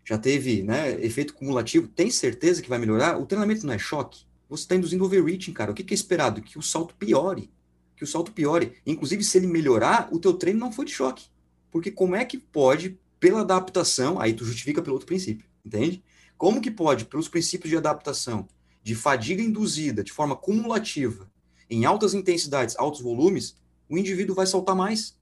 já 0.05 0.17
teve 0.19 0.61
né, 0.61 1.03
efeito 1.03 1.33
cumulativo, 1.33 1.87
tem 1.87 2.11
certeza 2.11 2.61
que 2.61 2.69
vai 2.69 2.77
melhorar? 2.77 3.19
O 3.19 3.25
treinamento 3.25 3.65
não 3.65 3.73
é 3.73 3.79
choque? 3.79 4.23
Você 4.47 4.63
está 4.63 4.75
induzindo 4.75 5.03
overreaching, 5.03 5.51
cara. 5.51 5.71
O 5.71 5.73
que, 5.73 5.83
que 5.83 5.93
é 5.93 5.95
esperado? 5.95 6.41
Que 6.43 6.59
o 6.59 6.61
salto 6.61 6.93
piore. 6.93 7.51
Que 7.97 8.03
o 8.03 8.07
salto 8.07 8.31
piore. 8.31 8.73
Inclusive, 8.85 9.23
se 9.23 9.37
ele 9.37 9.47
melhorar, 9.47 10.07
o 10.11 10.19
teu 10.19 10.33
treino 10.33 10.59
não 10.59 10.71
foi 10.71 10.85
de 10.85 10.91
choque. 10.91 11.25
Porque 11.71 11.89
como 11.89 12.15
é 12.15 12.23
que 12.23 12.37
pode, 12.37 12.99
pela 13.19 13.41
adaptação, 13.41 14.19
aí 14.21 14.33
tu 14.33 14.45
justifica 14.45 14.81
pelo 14.81 14.93
outro 14.93 15.07
princípio, 15.07 15.47
entende? 15.65 16.03
Como 16.37 16.61
que 16.61 16.69
pode, 16.69 17.05
pelos 17.05 17.27
princípios 17.27 17.71
de 17.71 17.77
adaptação, 17.77 18.47
de 18.83 18.93
fadiga 18.93 19.41
induzida 19.41 20.03
de 20.03 20.13
forma 20.13 20.35
cumulativa, 20.35 21.29
em 21.67 21.85
altas 21.85 22.13
intensidades, 22.13 22.75
altos 22.77 23.01
volumes, 23.01 23.55
o 23.89 23.97
indivíduo 23.97 24.35
vai 24.35 24.45
saltar 24.45 24.75
mais. 24.75 25.17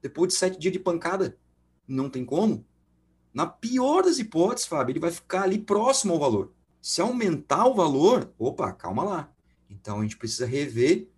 Depois 0.00 0.32
de 0.32 0.38
sete 0.38 0.58
dias 0.58 0.72
de 0.72 0.78
pancada. 0.78 1.36
Não 1.86 2.08
tem 2.08 2.24
como. 2.24 2.64
Na 3.32 3.46
pior 3.46 4.02
das 4.02 4.18
hipóteses, 4.18 4.68
Fábio, 4.68 4.92
ele 4.92 5.00
vai 5.00 5.10
ficar 5.10 5.42
ali 5.42 5.58
próximo 5.58 6.12
ao 6.12 6.18
valor. 6.18 6.52
Se 6.80 7.00
aumentar 7.00 7.66
o 7.66 7.74
valor, 7.74 8.32
opa, 8.38 8.72
calma 8.72 9.02
lá. 9.02 9.32
Então 9.70 10.00
a 10.00 10.02
gente 10.02 10.16
precisa 10.16 10.44
rever, 10.44 11.08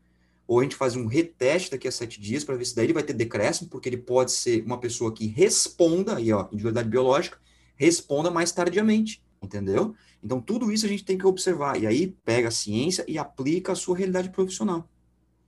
ou 0.47 0.61
a 0.61 0.63
gente 0.63 0.77
faz 0.77 0.95
um 0.95 1.07
reteste 1.07 1.71
daqui 1.71 1.89
a 1.89 1.93
sete 1.93 2.21
dias 2.21 2.45
para 2.45 2.55
ver 2.55 2.65
se 2.65 2.77
daí 2.77 2.87
ele 2.87 2.93
vai 2.93 3.03
ter 3.03 3.15
decréscimo, 3.15 3.69
porque 3.69 3.89
ele 3.89 3.97
pode 3.97 4.31
ser 4.31 4.63
uma 4.65 4.79
pessoa 4.79 5.13
que 5.13 5.27
responda, 5.27 6.17
aí 6.17 6.33
ó, 6.33 6.45
individualidade 6.47 6.89
biológica, 6.89 7.39
responda 7.77 8.31
mais 8.31 8.53
tardiamente, 8.53 9.23
entendeu? 9.43 9.95
Então 10.23 10.41
tudo 10.41 10.71
isso 10.71 10.87
a 10.87 10.89
gente 10.89 11.05
tem 11.05 11.19
que 11.19 11.27
observar. 11.27 11.83
E 11.83 11.87
aí 11.87 12.15
pega 12.25 12.49
a 12.49 12.53
ciência 12.53 13.05
e 13.09 13.19
aplica 13.19 13.73
a 13.73 13.77
sua 13.77 13.97
realidade 13.97 14.31
profissional. 14.31 14.89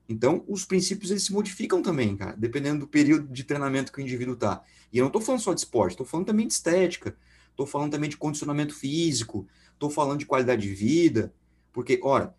Então, 0.08 0.44
os 0.46 0.64
princípios 0.64 1.10
eles 1.10 1.24
se 1.24 1.32
modificam 1.32 1.82
também, 1.82 2.16
cara, 2.16 2.36
dependendo 2.36 2.80
do 2.80 2.86
período 2.86 3.26
de 3.26 3.42
treinamento 3.42 3.92
que 3.92 3.98
o 3.98 4.02
indivíduo 4.02 4.34
está. 4.34 4.62
E 4.92 4.98
eu 4.98 5.02
não 5.02 5.08
estou 5.08 5.20
falando 5.20 5.40
só 5.40 5.52
de 5.52 5.60
esporte, 5.60 5.92
estou 5.92 6.06
falando 6.06 6.26
também 6.26 6.46
de 6.46 6.52
estética, 6.52 7.16
estou 7.50 7.66
falando 7.66 7.92
também 7.92 8.08
de 8.10 8.16
condicionamento 8.16 8.74
físico, 8.74 9.46
estou 9.72 9.90
falando 9.90 10.18
de 10.18 10.26
qualidade 10.26 10.62
de 10.62 10.74
vida, 10.74 11.32
porque, 11.72 12.00
ora, 12.02 12.34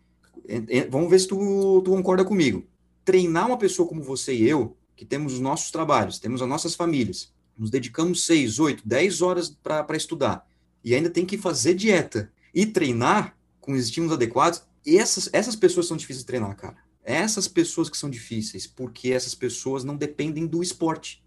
vamos 0.90 1.10
ver 1.10 1.18
se 1.20 1.28
tu, 1.28 1.82
tu 1.84 1.90
concorda 1.90 2.24
comigo. 2.24 2.66
treinar 3.04 3.46
uma 3.46 3.56
pessoa 3.56 3.88
como 3.88 4.02
você 4.02 4.34
e 4.34 4.48
eu, 4.48 4.76
que 4.94 5.04
temos 5.04 5.34
os 5.34 5.40
nossos 5.40 5.70
trabalhos, 5.70 6.18
temos 6.18 6.42
as 6.42 6.48
nossas 6.48 6.74
famílias, 6.74 7.32
nos 7.56 7.70
dedicamos 7.70 8.26
seis, 8.26 8.58
oito, 8.58 8.86
dez 8.86 9.22
horas 9.22 9.48
para 9.48 9.96
estudar, 9.96 10.46
e 10.84 10.94
ainda 10.94 11.08
tem 11.08 11.24
que 11.24 11.38
fazer 11.38 11.74
dieta 11.74 12.30
e 12.54 12.66
treinar 12.66 13.36
com 13.60 13.72
os 13.72 13.84
estímulos 13.84 14.14
adequados, 14.14 14.62
essas, 14.86 15.28
essas 15.32 15.56
pessoas 15.56 15.86
são 15.86 15.96
difíceis 15.96 16.20
de 16.20 16.26
treinar, 16.26 16.56
cara. 16.56 16.76
Essas 17.02 17.48
pessoas 17.48 17.88
que 17.88 17.96
são 17.96 18.10
difíceis, 18.10 18.66
porque 18.66 19.10
essas 19.10 19.34
pessoas 19.34 19.84
não 19.84 19.96
dependem 19.96 20.46
do 20.46 20.62
esporte. 20.62 21.22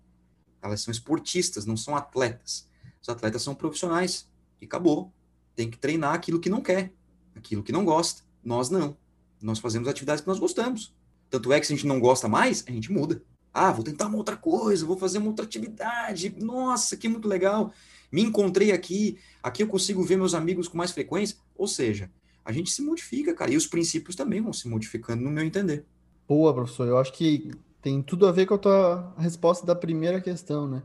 Elas 0.61 0.81
são 0.81 0.91
esportistas, 0.91 1.65
não 1.65 1.75
são 1.75 1.95
atletas. 1.95 2.67
Os 3.01 3.09
atletas 3.09 3.41
são 3.41 3.55
profissionais. 3.55 4.27
E 4.61 4.65
acabou. 4.65 5.11
Tem 5.55 5.69
que 5.69 5.77
treinar 5.77 6.13
aquilo 6.13 6.39
que 6.39 6.49
não 6.49 6.61
quer, 6.61 6.93
aquilo 7.35 7.63
que 7.63 7.71
não 7.71 7.83
gosta. 7.83 8.23
Nós 8.43 8.69
não. 8.69 8.95
Nós 9.41 9.59
fazemos 9.59 9.87
atividades 9.87 10.21
que 10.21 10.27
nós 10.27 10.39
gostamos. 10.39 10.93
Tanto 11.29 11.51
é 11.51 11.59
que 11.59 11.65
se 11.65 11.73
a 11.73 11.75
gente 11.75 11.87
não 11.87 11.99
gosta 11.99 12.27
mais, 12.27 12.63
a 12.67 12.71
gente 12.71 12.91
muda. 12.91 13.23
Ah, 13.53 13.71
vou 13.71 13.83
tentar 13.83 14.07
uma 14.07 14.17
outra 14.17 14.37
coisa, 14.37 14.85
vou 14.85 14.97
fazer 14.97 15.17
uma 15.17 15.27
outra 15.27 15.45
atividade. 15.45 16.35
Nossa, 16.39 16.95
que 16.95 17.07
muito 17.07 17.27
legal. 17.27 17.73
Me 18.11 18.21
encontrei 18.21 18.71
aqui, 18.71 19.17
aqui 19.41 19.63
eu 19.63 19.67
consigo 19.67 20.03
ver 20.03 20.17
meus 20.17 20.33
amigos 20.33 20.67
com 20.67 20.77
mais 20.77 20.91
frequência. 20.91 21.37
Ou 21.55 21.67
seja, 21.67 22.11
a 22.45 22.51
gente 22.51 22.71
se 22.71 22.81
modifica, 22.81 23.33
cara. 23.33 23.51
E 23.51 23.57
os 23.57 23.67
princípios 23.67 24.15
também 24.15 24.41
vão 24.41 24.53
se 24.53 24.67
modificando, 24.67 25.23
no 25.23 25.31
meu 25.31 25.43
entender. 25.43 25.85
Boa, 26.27 26.53
professor. 26.53 26.87
Eu 26.87 26.97
acho 26.97 27.13
que 27.13 27.51
tem 27.81 28.01
tudo 28.01 28.27
a 28.27 28.31
ver 28.31 28.45
com 28.45 28.53
a 28.53 28.59
tua 28.59 29.13
resposta 29.17 29.65
da 29.65 29.75
primeira 29.75 30.21
questão, 30.21 30.67
né? 30.67 30.83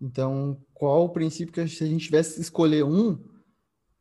Então, 0.00 0.60
qual 0.74 1.04
o 1.04 1.10
princípio 1.10 1.52
que 1.52 1.68
se 1.68 1.84
a 1.84 1.86
gente 1.86 2.06
tivesse 2.06 2.40
escolher 2.40 2.84
um 2.84 3.18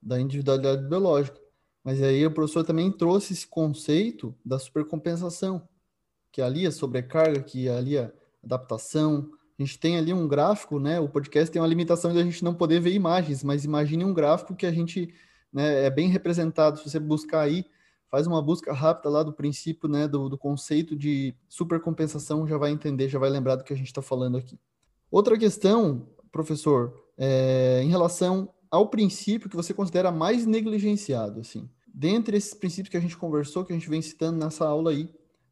da 0.02 0.20
individualidade 0.20 0.88
biológica? 0.88 1.40
Mas 1.84 2.02
aí 2.02 2.26
o 2.26 2.32
professor 2.32 2.64
também 2.64 2.92
trouxe 2.92 3.34
esse 3.34 3.46
conceito 3.46 4.36
da 4.44 4.58
supercompensação, 4.58 5.68
que 6.32 6.42
ali 6.42 6.66
a 6.66 6.72
sobrecarga, 6.72 7.42
que 7.42 7.70
ali 7.70 7.98
a 7.98 8.12
adaptação. 8.44 9.30
A 9.60 9.64
gente 9.64 9.78
tem 9.78 9.98
ali 9.98 10.12
um 10.12 10.28
gráfico, 10.28 10.80
né? 10.80 11.00
O 11.00 11.08
podcast 11.08 11.52
tem 11.52 11.62
uma 11.62 11.68
limitação 11.68 12.12
de 12.12 12.20
a 12.20 12.24
gente 12.24 12.44
não 12.44 12.56
poder 12.56 12.80
ver 12.80 12.94
imagens, 12.94 13.44
mas 13.44 13.64
imagine 13.64 14.04
um 14.04 14.14
gráfico 14.14 14.56
que 14.56 14.66
a 14.66 14.72
gente 14.72 15.14
né, 15.54 15.86
é 15.86 15.90
bem 15.90 16.10
representado. 16.10 16.80
Se 16.80 16.90
você 16.90 17.00
buscar 17.00 17.42
aí, 17.42 17.66
faz 18.12 18.28
uma 18.28 18.42
busca 18.42 18.74
rápida 18.74 19.10
lá 19.10 19.24
do 19.24 19.32
princípio, 19.32 19.88
né, 19.88 20.06
do, 20.06 20.28
do 20.28 20.38
conceito 20.38 20.98
de 20.98 21.34
supercompensação, 21.48 22.46
já 22.46 22.58
vai 22.58 22.70
entender, 22.72 23.08
já 23.08 23.18
vai 23.18 23.30
lembrar 23.30 23.56
do 23.56 23.64
que 23.64 23.72
a 23.72 23.76
gente 23.76 23.88
está 23.88 24.02
falando 24.02 24.38
aqui. 24.38 24.60
Outra 25.10 25.38
questão, 25.38 26.10
professor, 26.30 26.94
é 27.18 27.82
em 27.82 27.90
relação 27.90 28.54
ao 28.70 28.90
princípio 28.90 29.50
que 29.50 29.56
você 29.56 29.74
considera 29.74 30.12
mais 30.12 30.46
negligenciado, 30.46 31.40
assim. 31.40 31.70
Dentre 31.88 32.36
esses 32.36 32.54
princípios 32.54 32.92
que 32.92 32.98
a 32.98 33.02
gente 33.02 33.18
conversou, 33.18 33.64
que 33.64 33.72
a 33.72 33.76
gente 33.76 33.90
vem 33.90 34.02
citando 34.02 34.38
nessa 34.38 34.68
aula 34.68 34.92
aí, 34.92 35.10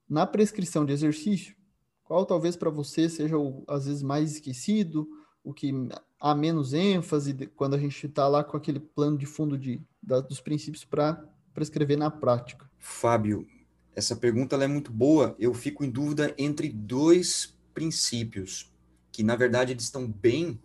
na 0.07 0.27
prescrição 0.27 0.85
de 0.85 0.91
exercício, 0.91 1.55
qual 2.03 2.25
talvez 2.25 2.57
para 2.57 2.69
você 2.69 3.07
seja 3.07 3.37
o, 3.37 3.63
às 3.67 3.85
vezes 3.85 4.03
mais 4.03 4.33
esquecido, 4.33 5.07
o 5.43 5.53
que 5.53 5.71
há 6.19 6.35
menos 6.35 6.73
ênfase 6.73 7.33
quando 7.55 7.75
a 7.75 7.79
gente 7.79 8.05
está 8.05 8.27
lá 8.27 8.43
com 8.43 8.57
aquele 8.57 8.79
plano 8.79 9.17
de 9.17 9.25
fundo 9.25 9.57
de, 9.57 9.81
da, 10.03 10.19
dos 10.19 10.41
princípios 10.41 10.83
para 10.83 11.23
prescrever 11.53 11.97
na 11.97 12.11
prática? 12.11 12.69
Fábio, 12.77 13.47
essa 13.95 14.15
pergunta 14.15 14.55
é 14.55 14.67
muito 14.67 14.91
boa. 14.91 15.35
Eu 15.39 15.53
fico 15.53 15.83
em 15.83 15.89
dúvida 15.89 16.33
entre 16.37 16.69
dois 16.69 17.57
princípios, 17.73 18.71
que 19.11 19.23
na 19.23 19.35
verdade 19.35 19.73
eles 19.73 19.83
estão 19.83 20.07
bem 20.07 20.59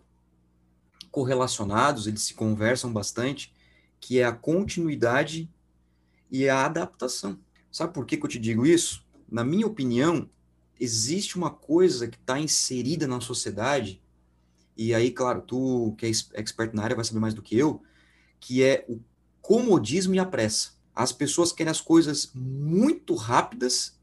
correlacionados, 1.11 2.07
eles 2.07 2.23
se 2.23 2.33
conversam 2.33 2.91
bastante, 2.91 3.53
que 3.99 4.19
é 4.19 4.25
a 4.25 4.33
continuidade 4.33 5.49
e 6.29 6.47
a 6.49 6.65
adaptação. 6.65 7.39
Sabe 7.71 7.93
por 7.93 8.05
que, 8.05 8.17
que 8.17 8.25
eu 8.25 8.29
te 8.29 8.39
digo 8.39 8.65
isso? 8.65 9.05
Na 9.29 9.43
minha 9.43 9.65
opinião, 9.65 10.29
existe 10.79 11.37
uma 11.37 11.49
coisa 11.49 12.07
que 12.07 12.17
está 12.17 12.39
inserida 12.39 13.07
na 13.07 13.21
sociedade 13.21 14.01
e 14.77 14.93
aí, 14.93 15.11
claro, 15.11 15.41
tu 15.41 15.95
que 15.97 16.05
é 16.05 16.09
expert 16.09 16.73
na 16.73 16.83
área 16.83 16.95
vai 16.95 17.05
saber 17.05 17.19
mais 17.19 17.33
do 17.33 17.41
que 17.41 17.57
eu, 17.57 17.81
que 18.39 18.61
é 18.61 18.85
o 18.89 18.99
comodismo 19.41 20.13
e 20.15 20.19
a 20.19 20.25
pressa. 20.25 20.74
As 20.95 21.11
pessoas 21.11 21.51
querem 21.51 21.69
as 21.69 21.81
coisas 21.81 22.31
muito 22.33 23.15
rápidas 23.15 23.99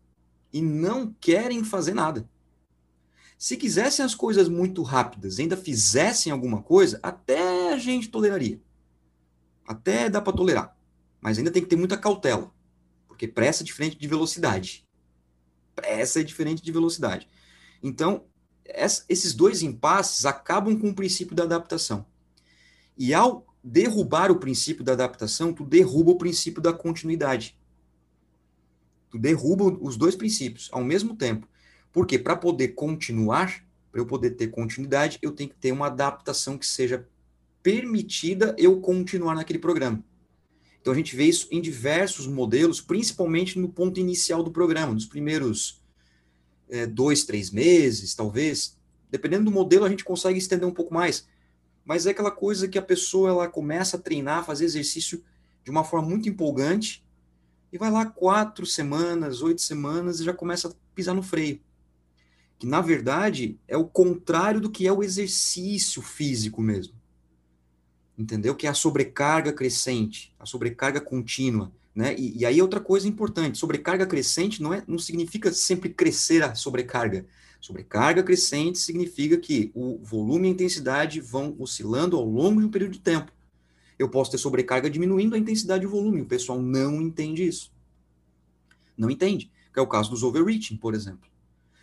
e 0.53 0.61
não 0.61 1.13
querem 1.15 1.65
fazer 1.65 1.95
nada. 1.95 2.29
Se 3.39 3.57
quisessem 3.57 4.05
as 4.05 4.15
coisas 4.15 4.49
muito 4.49 4.83
rápidas, 4.83 5.39
ainda 5.39 5.57
fizessem 5.57 6.31
alguma 6.31 6.63
coisa, 6.63 7.01
até 7.03 7.73
a 7.73 7.79
gente 7.79 8.09
toleraria. 8.09 8.61
Até 9.67 10.11
dá 10.11 10.21
para 10.21 10.37
tolerar. 10.37 10.77
Mas 11.21 11.39
ainda 11.39 11.51
tem 11.51 11.63
que 11.63 11.69
ter 11.69 11.77
muita 11.77 11.97
cautela. 11.97 12.53
Porque 13.09 13.27
pressa 13.27 13.63
é 13.63 13.67
diferente 13.67 13.99
de 13.99 14.07
velocidade. 14.07 14.87
Pressa 15.75 16.21
é 16.21 16.23
diferente 16.23 16.63
de 16.63 16.71
velocidade. 16.71 17.29
Então, 17.83 18.27
esses 19.09 19.35
dois 19.35 19.63
impasses 19.63 20.25
acabam 20.25 20.79
com 20.79 20.91
o 20.91 20.95
princípio 20.95 21.35
da 21.35 21.45
adaptação. 21.45 22.07
E 22.97 23.13
ao 23.13 23.47
derrubar 23.63 24.31
o 24.31 24.39
princípio 24.39 24.85
da 24.85 24.93
adaptação, 24.93 25.53
tu 25.53 25.65
derruba 25.65 26.13
o 26.13 26.19
princípio 26.19 26.61
da 26.61 26.73
continuidade. 26.73 27.57
Tu 29.11 29.19
derruba 29.19 29.65
os 29.81 29.97
dois 29.97 30.17
princípios 30.17 30.69
ao 30.73 30.83
mesmo 30.83 31.15
tempo. 31.15 31.47
Porque 31.93 32.19
para 32.19 32.35
poder 32.35 32.69
continuar, 32.69 33.65
para 33.91 34.01
eu 34.01 34.07
poder 34.07 34.31
ter 34.31 34.49
continuidade, 34.49 35.19
eu 35.21 35.33
tenho 35.33 35.51
que 35.51 35.57
ter 35.57 35.71
uma 35.71 35.87
adaptação 35.87 36.57
que 36.57 36.67
seja 36.67 37.07
permitida 37.63 38.57
eu 38.59 38.81
continuar 38.81 39.35
naquele 39.35 39.59
programa. 39.59 40.03
Então 40.81 40.93
a 40.93 40.97
gente 40.97 41.15
vê 41.15 41.25
isso 41.25 41.47
em 41.51 41.61
diversos 41.61 42.27
modelos, 42.27 42.81
principalmente 42.81 43.59
no 43.59 43.69
ponto 43.69 44.01
inicial 44.01 44.43
do 44.43 44.51
programa, 44.51 44.93
nos 44.93 45.07
primeiros 45.07 45.81
é, 46.69 46.87
dois, 46.87 47.23
três 47.23 47.51
meses, 47.51 48.15
talvez. 48.15 48.77
Dependendo 49.09 49.45
do 49.45 49.51
modelo, 49.51 49.85
a 49.85 49.89
gente 49.89 50.03
consegue 50.03 50.39
estender 50.39 50.67
um 50.67 50.73
pouco 50.73 50.93
mais. 50.93 51.29
Mas 51.85 52.07
é 52.07 52.11
aquela 52.11 52.31
coisa 52.31 52.69
que 52.69 52.79
a 52.79 52.83
pessoa 52.83 53.31
ela 53.31 53.49
começa 53.49 53.97
a 53.97 54.01
treinar, 54.01 54.45
fazer 54.45 54.65
exercício 54.65 55.23
de 55.65 55.71
uma 55.71 55.85
forma 55.85 56.09
muito 56.09 56.29
empolgante, 56.29 57.05
e 57.73 57.79
vai 57.79 57.91
lá 57.91 58.05
quatro 58.05 58.67
semanas, 58.67 59.41
oito 59.41 59.63
semanas, 59.63 60.21
e 60.21 60.25
já 60.25 60.35
começa 60.35 60.69
a 60.69 60.73
pisar 60.95 61.15
no 61.15 61.23
freio. 61.23 61.61
Que, 62.59 62.67
na 62.67 62.81
verdade, 62.81 63.59
é 63.67 63.77
o 63.77 63.87
contrário 63.87 64.61
do 64.61 64.71
que 64.71 64.87
é 64.87 64.93
o 64.93 65.03
exercício 65.03 66.03
físico 66.03 66.61
mesmo. 66.61 66.95
Entendeu? 68.17 68.55
Que 68.55 68.67
é 68.67 68.71
a 68.71 68.75
sobrecarga 68.75 69.53
crescente, 69.53 70.35
a 70.39 70.45
sobrecarga 70.45 71.01
contínua. 71.01 71.73
Né? 71.95 72.15
E, 72.17 72.39
e, 72.39 72.47
aí 72.47 72.61
outra 72.63 72.79
coisa 72.81 73.09
importante, 73.09 73.59
sobrecarga 73.59 74.07
crescente 74.07 74.63
não, 74.63 74.73
é, 74.73 74.83
não 74.87 74.99
significa 74.99 75.53
sempre 75.53 75.91
crescer 75.91 76.43
a 76.43 76.55
sobrecarga. 76.55 77.27
Sobrecarga 77.63 78.25
crescente 78.25 78.81
significa 78.81 79.37
que 79.37 79.71
o 79.73 79.97
volume 80.03 80.49
e 80.49 80.51
a 80.51 80.53
intensidade 80.53 81.21
vão 81.21 81.55
oscilando 81.61 82.17
ao 82.17 82.25
longo 82.25 82.61
de 82.61 82.67
um 82.67 82.71
período 82.71 82.95
de 82.95 82.99
tempo. 82.99 83.31
Eu 83.97 84.09
posso 84.09 84.33
ter 84.33 84.39
sobrecarga 84.39 84.91
diminuindo 84.91 85.37
a 85.37 85.39
intensidade 85.39 85.85
e 85.85 85.87
o 85.87 85.91
volume, 85.91 86.23
o 86.23 86.27
pessoal 86.27 86.61
não 86.61 87.01
entende 87.01 87.47
isso. 87.47 87.73
Não 88.99 89.09
entende. 89.09 89.49
Que 89.73 89.79
é 89.79 89.83
o 89.83 89.87
caso 89.87 90.11
dos 90.11 90.25
overreaching, 90.25 90.77
por 90.77 90.93
exemplo. 90.93 91.31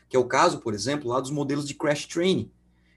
Que 0.09 0.17
é 0.17 0.19
o 0.19 0.25
caso, 0.25 0.59
por 0.59 0.73
exemplo, 0.73 1.07
lá 1.07 1.21
dos 1.21 1.31
modelos 1.31 1.65
de 1.65 1.73
crash 1.73 2.05
training, 2.07 2.51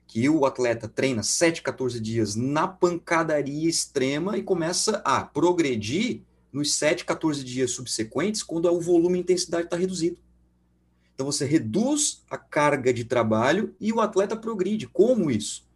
que 0.09 0.29
o 0.29 0.45
atleta 0.45 0.89
treina 0.89 1.23
7, 1.23 1.63
14 1.63 2.01
dias 2.01 2.35
na 2.35 2.67
pancadaria 2.67 3.69
extrema 3.69 4.37
e 4.37 4.43
começa 4.43 5.01
a 5.05 5.23
progredir 5.23 6.23
nos 6.53 6.75
7, 6.75 7.05
14 7.05 7.45
dias 7.45 7.71
subsequentes, 7.71 8.43
quando 8.43 8.69
o 8.69 8.81
volume 8.81 9.19
e 9.19 9.23
intensidade 9.23 9.67
está 9.67 9.77
reduzido. 9.77 10.19
Então 11.15 11.27
você 11.27 11.45
reduz 11.45 12.23
a 12.31 12.37
carga 12.39 12.93
de 12.93 13.05
trabalho 13.05 13.75
e 13.81 13.93
o 13.93 14.01
atleta 14.01 14.37
progride. 14.37 14.87
Como 14.87 15.31
isso? 15.31 15.67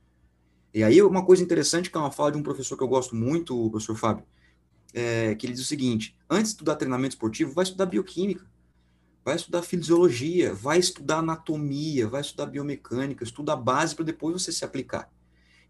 E 0.73 0.83
aí 0.83 1.01
uma 1.03 1.25
coisa 1.25 1.43
interessante, 1.43 1.91
que 1.91 1.97
é 1.97 2.01
uma 2.01 2.11
fala 2.11 2.33
de 2.33 2.39
um 2.39 2.43
professor 2.43 2.77
que 2.77 2.83
eu 2.83 2.89
gosto 2.89 3.15
muito, 3.15 3.67
o 3.67 3.71
professor 3.71 3.97
Fábio, 3.97 4.25
é, 4.93 5.35
que 5.35 5.47
ele 5.47 5.53
diz 5.53 5.63
o 5.63 5.67
seguinte, 5.67 6.17
antes 6.29 6.51
de 6.51 6.57
estudar 6.57 6.77
treinamento 6.77 7.15
esportivo, 7.15 7.53
vai 7.53 7.65
estudar 7.65 7.87
bioquímica, 7.87 8.47
vai 9.25 9.37
estudar 9.37 9.63
fisiologia, 9.63 10.55
vai 10.55 10.79
estudar 10.79 11.19
anatomia, 11.19 12.07
vai 12.07 12.21
estudar 12.21 12.47
biomecânica, 12.47 13.25
estuda 13.25 13.53
a 13.53 13.57
base 13.57 13.95
para 13.95 14.05
depois 14.05 14.43
você 14.43 14.53
se 14.53 14.65
aplicar. 14.65 15.11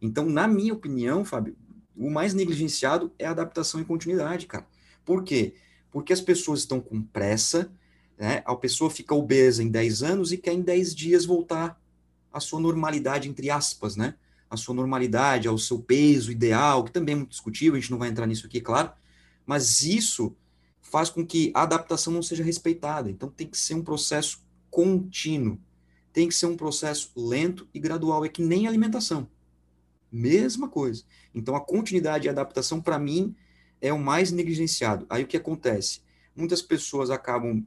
Então, 0.01 0.27
na 0.27 0.47
minha 0.47 0.75
opinião, 0.75 1.25
Fábio, 1.25 1.57
o 1.97 2.11
mais 2.11 2.35
negligenciado 2.35 3.13
é 3.19 3.27
a 3.27 3.31
adaptação 3.31 3.81
e 3.81 3.85
continuidade, 3.85 4.47
cara. 4.47 4.67
Por 5.05 5.25
quê? 5.25 5.55
Porque 5.91 6.13
as 6.13 6.21
pessoas 6.21 6.61
estão 6.61 6.81
com 6.81 7.01
pressa, 7.01 7.73
né? 8.19 8.43
a 8.45 8.55
pessoa 8.55 8.91
fica 8.91 9.15
obesa 9.15 9.63
em 9.63 9.69
10 9.69 10.03
anos 10.03 10.33
e 10.33 10.39
quer 10.39 10.53
em 10.53 10.63
10 10.63 10.95
dias 10.95 11.25
voltar 11.25 11.81
à 12.33 12.41
sua 12.41 12.61
normalidade, 12.61 13.29
entre 13.29 13.51
aspas, 13.51 13.97
né? 13.97 14.15
A 14.49 14.57
sua 14.57 14.75
normalidade, 14.75 15.49
ao 15.49 15.59
seu 15.59 15.79
peso 15.79 16.31
ideal, 16.31 16.85
que 16.85 16.93
também 16.93 17.15
é 17.15 17.17
muito 17.17 17.31
discutível, 17.31 17.77
a 17.77 17.81
gente 17.81 17.91
não 17.91 17.99
vai 17.99 18.09
entrar 18.09 18.27
nisso 18.27 18.47
aqui, 18.47 18.61
claro, 18.61 18.93
mas 19.45 19.83
isso 19.83 20.35
faz 20.81 21.11
com 21.11 21.27
que 21.27 21.51
a 21.55 21.63
adaptação 21.63 22.13
não 22.13 22.23
seja 22.23 22.45
respeitada. 22.45 23.11
Então 23.11 23.29
tem 23.29 23.47
que 23.47 23.59
ser 23.59 23.75
um 23.75 23.83
processo 23.83 24.41
contínuo, 24.71 25.59
tem 26.13 26.29
que 26.29 26.35
ser 26.35 26.47
um 26.47 26.57
processo 26.57 27.11
lento 27.17 27.69
e 27.75 27.81
gradual, 27.81 28.25
é 28.25 28.29
que 28.29 28.43
nem 28.43 28.67
alimentação. 28.67 29.29
Mesma 30.11 30.69
coisa. 30.69 31.05
Então 31.35 31.57
a 31.57 31.61
continuidade 31.61 32.27
e 32.27 32.29
a 32.29 32.33
adaptação, 32.33 32.81
para 32.81 32.99
mim, 32.99 33.35
é 33.81 33.93
o 33.93 33.99
mais 33.99 34.31
negligenciado. 34.31 35.07
Aí 35.11 35.25
o 35.25 35.27
que 35.27 35.37
acontece? 35.37 36.01
Muitas 36.35 36.63
pessoas 36.63 37.11
acabam 37.11 37.67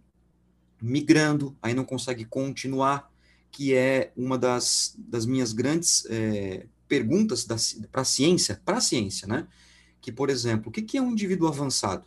migrando, 0.82 1.56
aí 1.62 1.74
não 1.74 1.86
consegue 1.86 2.26
continuar, 2.26 3.12
que 3.52 3.74
é 3.74 4.12
uma 4.16 4.38
das, 4.38 4.96
das 4.98 5.26
minhas 5.26 5.54
grandes 5.54 6.06
é, 6.10 6.66
perguntas 6.88 7.46
para 7.92 8.02
a 8.02 8.06
ciência, 8.06 8.62
para 8.64 8.78
a 8.78 8.82
ciência, 8.82 9.28
né? 9.28 9.48
Que, 10.02 10.12
por 10.12 10.30
exemplo, 10.30 10.70
o 10.70 10.72
que, 10.72 10.82
que 10.82 10.98
é 10.98 11.02
um 11.02 11.12
indivíduo 11.12 11.48
avançado? 11.48 12.06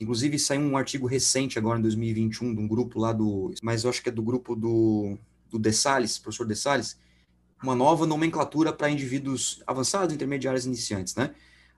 Inclusive, 0.00 0.38
saiu 0.38 0.62
um 0.62 0.76
artigo 0.76 1.06
recente 1.06 1.58
agora 1.58 1.78
em 1.78 1.82
2021 1.82 2.54
de 2.54 2.60
um 2.60 2.66
grupo 2.66 2.98
lá 2.98 3.12
do, 3.12 3.54
mas 3.62 3.84
eu 3.84 3.90
acho 3.90 4.02
que 4.02 4.08
é 4.08 4.12
do 4.12 4.22
grupo 4.22 4.56
do, 4.56 5.16
do 5.48 5.58
De 5.58 5.72
Salles, 5.72 6.18
professor 6.18 6.46
De 6.46 6.56
Salles, 6.56 6.98
uma 7.62 7.74
nova 7.74 8.04
nomenclatura 8.04 8.72
para 8.72 8.90
indivíduos 8.90 9.62
avançados, 9.64 10.12
intermediários 10.12 10.66
iniciantes, 10.66 11.14
né? 11.14 11.32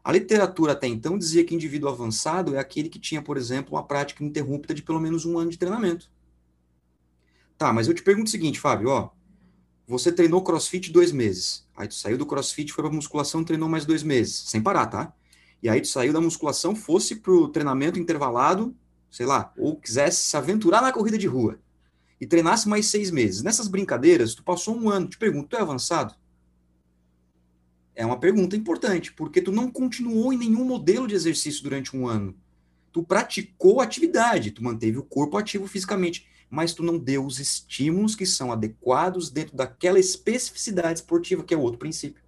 A 0.04 0.12
literatura 0.12 0.72
até 0.72 0.86
então 0.86 1.16
dizia 1.16 1.42
que 1.44 1.54
indivíduo 1.54 1.88
avançado 1.88 2.54
é 2.54 2.58
aquele 2.58 2.90
que 2.90 2.98
tinha, 2.98 3.22
por 3.22 3.38
exemplo, 3.38 3.74
uma 3.74 3.82
prática 3.82 4.22
ininterrupta 4.22 4.74
de 4.74 4.82
pelo 4.82 5.00
menos 5.00 5.24
um 5.24 5.38
ano 5.38 5.50
de 5.50 5.56
treinamento. 5.56 6.12
Tá, 7.56 7.72
mas 7.72 7.88
eu 7.88 7.94
te 7.94 8.02
pergunto 8.02 8.28
o 8.28 8.30
seguinte, 8.30 8.60
Fábio, 8.60 8.90
ó, 8.90 9.10
você 9.86 10.12
treinou 10.12 10.42
crossfit 10.42 10.92
dois 10.92 11.10
meses, 11.10 11.66
aí 11.74 11.88
tu 11.88 11.94
saiu 11.94 12.18
do 12.18 12.26
crossfit, 12.26 12.70
foi 12.70 12.84
para 12.84 12.92
musculação, 12.92 13.42
treinou 13.42 13.68
mais 13.68 13.86
dois 13.86 14.02
meses, 14.02 14.44
sem 14.46 14.60
parar, 14.60 14.86
tá? 14.88 15.14
E 15.62 15.70
aí 15.70 15.80
tu 15.80 15.88
saiu 15.88 16.12
da 16.12 16.20
musculação, 16.20 16.76
fosse 16.76 17.16
pro 17.16 17.48
treinamento 17.48 17.98
intervalado, 17.98 18.76
sei 19.10 19.24
lá, 19.24 19.54
ou 19.56 19.76
quisesse 19.76 20.22
se 20.22 20.36
aventurar 20.36 20.82
na 20.82 20.92
corrida 20.92 21.16
de 21.16 21.26
rua 21.26 21.58
e 22.20 22.26
treinasse 22.26 22.68
mais 22.68 22.86
seis 22.86 23.10
meses. 23.10 23.42
Nessas 23.42 23.68
brincadeiras, 23.68 24.34
tu 24.34 24.42
passou 24.42 24.76
um 24.76 24.90
ano, 24.90 25.08
te 25.08 25.16
pergunto, 25.16 25.48
tu 25.48 25.56
é 25.56 25.60
avançado? 25.60 26.14
É 27.94 28.04
uma 28.04 28.18
pergunta 28.18 28.56
importante, 28.56 29.12
porque 29.12 29.40
tu 29.40 29.52
não 29.52 29.70
continuou 29.70 30.32
em 30.32 30.38
nenhum 30.38 30.64
modelo 30.64 31.06
de 31.06 31.14
exercício 31.14 31.62
durante 31.62 31.96
um 31.96 32.08
ano. 32.08 32.36
Tu 32.92 33.02
praticou 33.02 33.80
atividade, 33.80 34.50
tu 34.50 34.62
manteve 34.62 34.98
o 34.98 35.04
corpo 35.04 35.36
ativo 35.36 35.66
fisicamente, 35.66 36.26
mas 36.50 36.72
tu 36.72 36.82
não 36.82 36.98
deu 36.98 37.24
os 37.24 37.38
estímulos 37.38 38.14
que 38.14 38.26
são 38.26 38.52
adequados 38.52 39.30
dentro 39.30 39.56
daquela 39.56 39.98
especificidade 39.98 41.00
esportiva, 41.00 41.42
que 41.42 41.54
é 41.54 41.56
outro 41.56 41.78
princípio. 41.78 42.22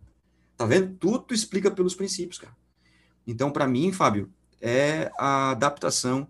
Tá 0.56 0.64
vendo? 0.64 0.96
Tudo 0.96 1.20
tu 1.20 1.34
explica 1.34 1.70
pelos 1.70 1.94
princípios, 1.94 2.38
cara. 2.38 2.56
Então, 3.26 3.50
para 3.50 3.66
mim, 3.66 3.92
Fábio, 3.92 4.32
é 4.60 5.10
a 5.18 5.50
adaptação 5.50 6.28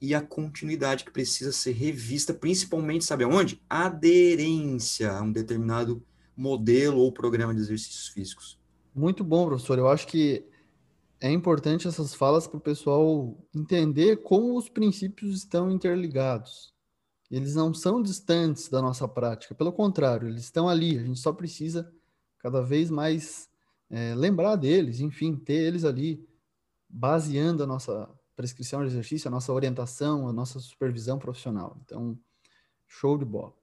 e 0.00 0.14
a 0.14 0.20
continuidade 0.20 1.04
que 1.04 1.10
precisa 1.10 1.52
ser 1.52 1.72
revista, 1.72 2.32
principalmente, 2.32 3.04
sabe 3.04 3.24
aonde? 3.24 3.60
Aderência 3.68 5.12
a 5.12 5.22
um 5.22 5.32
determinado 5.32 6.02
modelo 6.36 6.98
ou 6.98 7.12
programa 7.12 7.54
de 7.54 7.60
exercícios 7.60 8.08
físicos. 8.08 8.58
Muito 8.94 9.24
bom, 9.24 9.46
professor. 9.46 9.78
Eu 9.78 9.88
acho 9.88 10.06
que 10.06 10.44
é 11.20 11.30
importante 11.30 11.88
essas 11.88 12.14
falas 12.14 12.46
para 12.46 12.58
o 12.58 12.60
pessoal 12.60 13.36
entender 13.54 14.18
como 14.18 14.56
os 14.56 14.68
princípios 14.68 15.38
estão 15.38 15.70
interligados. 15.70 16.74
Eles 17.30 17.54
não 17.54 17.72
são 17.72 18.02
distantes 18.02 18.68
da 18.68 18.82
nossa 18.82 19.08
prática, 19.08 19.54
pelo 19.54 19.72
contrário, 19.72 20.28
eles 20.28 20.44
estão 20.44 20.68
ali. 20.68 20.98
A 20.98 21.02
gente 21.02 21.18
só 21.18 21.32
precisa 21.32 21.90
cada 22.38 22.60
vez 22.60 22.90
mais 22.90 23.48
é, 23.90 24.14
lembrar 24.14 24.56
deles, 24.56 25.00
enfim, 25.00 25.34
ter 25.34 25.54
eles 25.54 25.84
ali 25.84 26.28
baseando 26.88 27.62
a 27.62 27.66
nossa 27.66 28.08
prescrição 28.36 28.82
de 28.82 28.88
exercício, 28.88 29.28
a 29.28 29.30
nossa 29.30 29.52
orientação, 29.52 30.28
a 30.28 30.32
nossa 30.32 30.60
supervisão 30.60 31.18
profissional. 31.18 31.78
Então, 31.84 32.18
show 32.86 33.16
de 33.16 33.24
bola. 33.24 33.54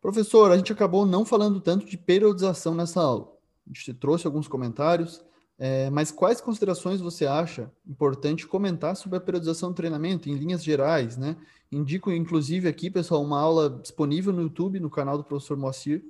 Professor, 0.00 0.52
a 0.52 0.56
gente 0.56 0.72
acabou 0.72 1.04
não 1.04 1.24
falando 1.24 1.60
tanto 1.60 1.84
de 1.84 1.98
periodização 1.98 2.74
nessa 2.74 3.00
aula. 3.00 3.32
A 3.66 3.72
gente 3.72 3.92
trouxe 3.94 4.26
alguns 4.26 4.46
comentários, 4.46 5.24
é, 5.58 5.90
mas 5.90 6.12
quais 6.12 6.40
considerações 6.40 7.00
você 7.00 7.26
acha 7.26 7.70
importante 7.86 8.46
comentar 8.46 8.94
sobre 8.94 9.18
a 9.18 9.20
periodização 9.20 9.70
do 9.70 9.74
treinamento 9.74 10.28
em 10.28 10.34
linhas 10.34 10.62
gerais, 10.62 11.16
né? 11.16 11.36
Indico, 11.70 12.12
inclusive, 12.12 12.68
aqui, 12.68 12.88
pessoal, 12.88 13.22
uma 13.22 13.40
aula 13.40 13.68
disponível 13.68 14.32
no 14.32 14.42
YouTube, 14.42 14.78
no 14.78 14.88
canal 14.88 15.18
do 15.18 15.24
professor 15.24 15.56
Moacir, 15.56 16.04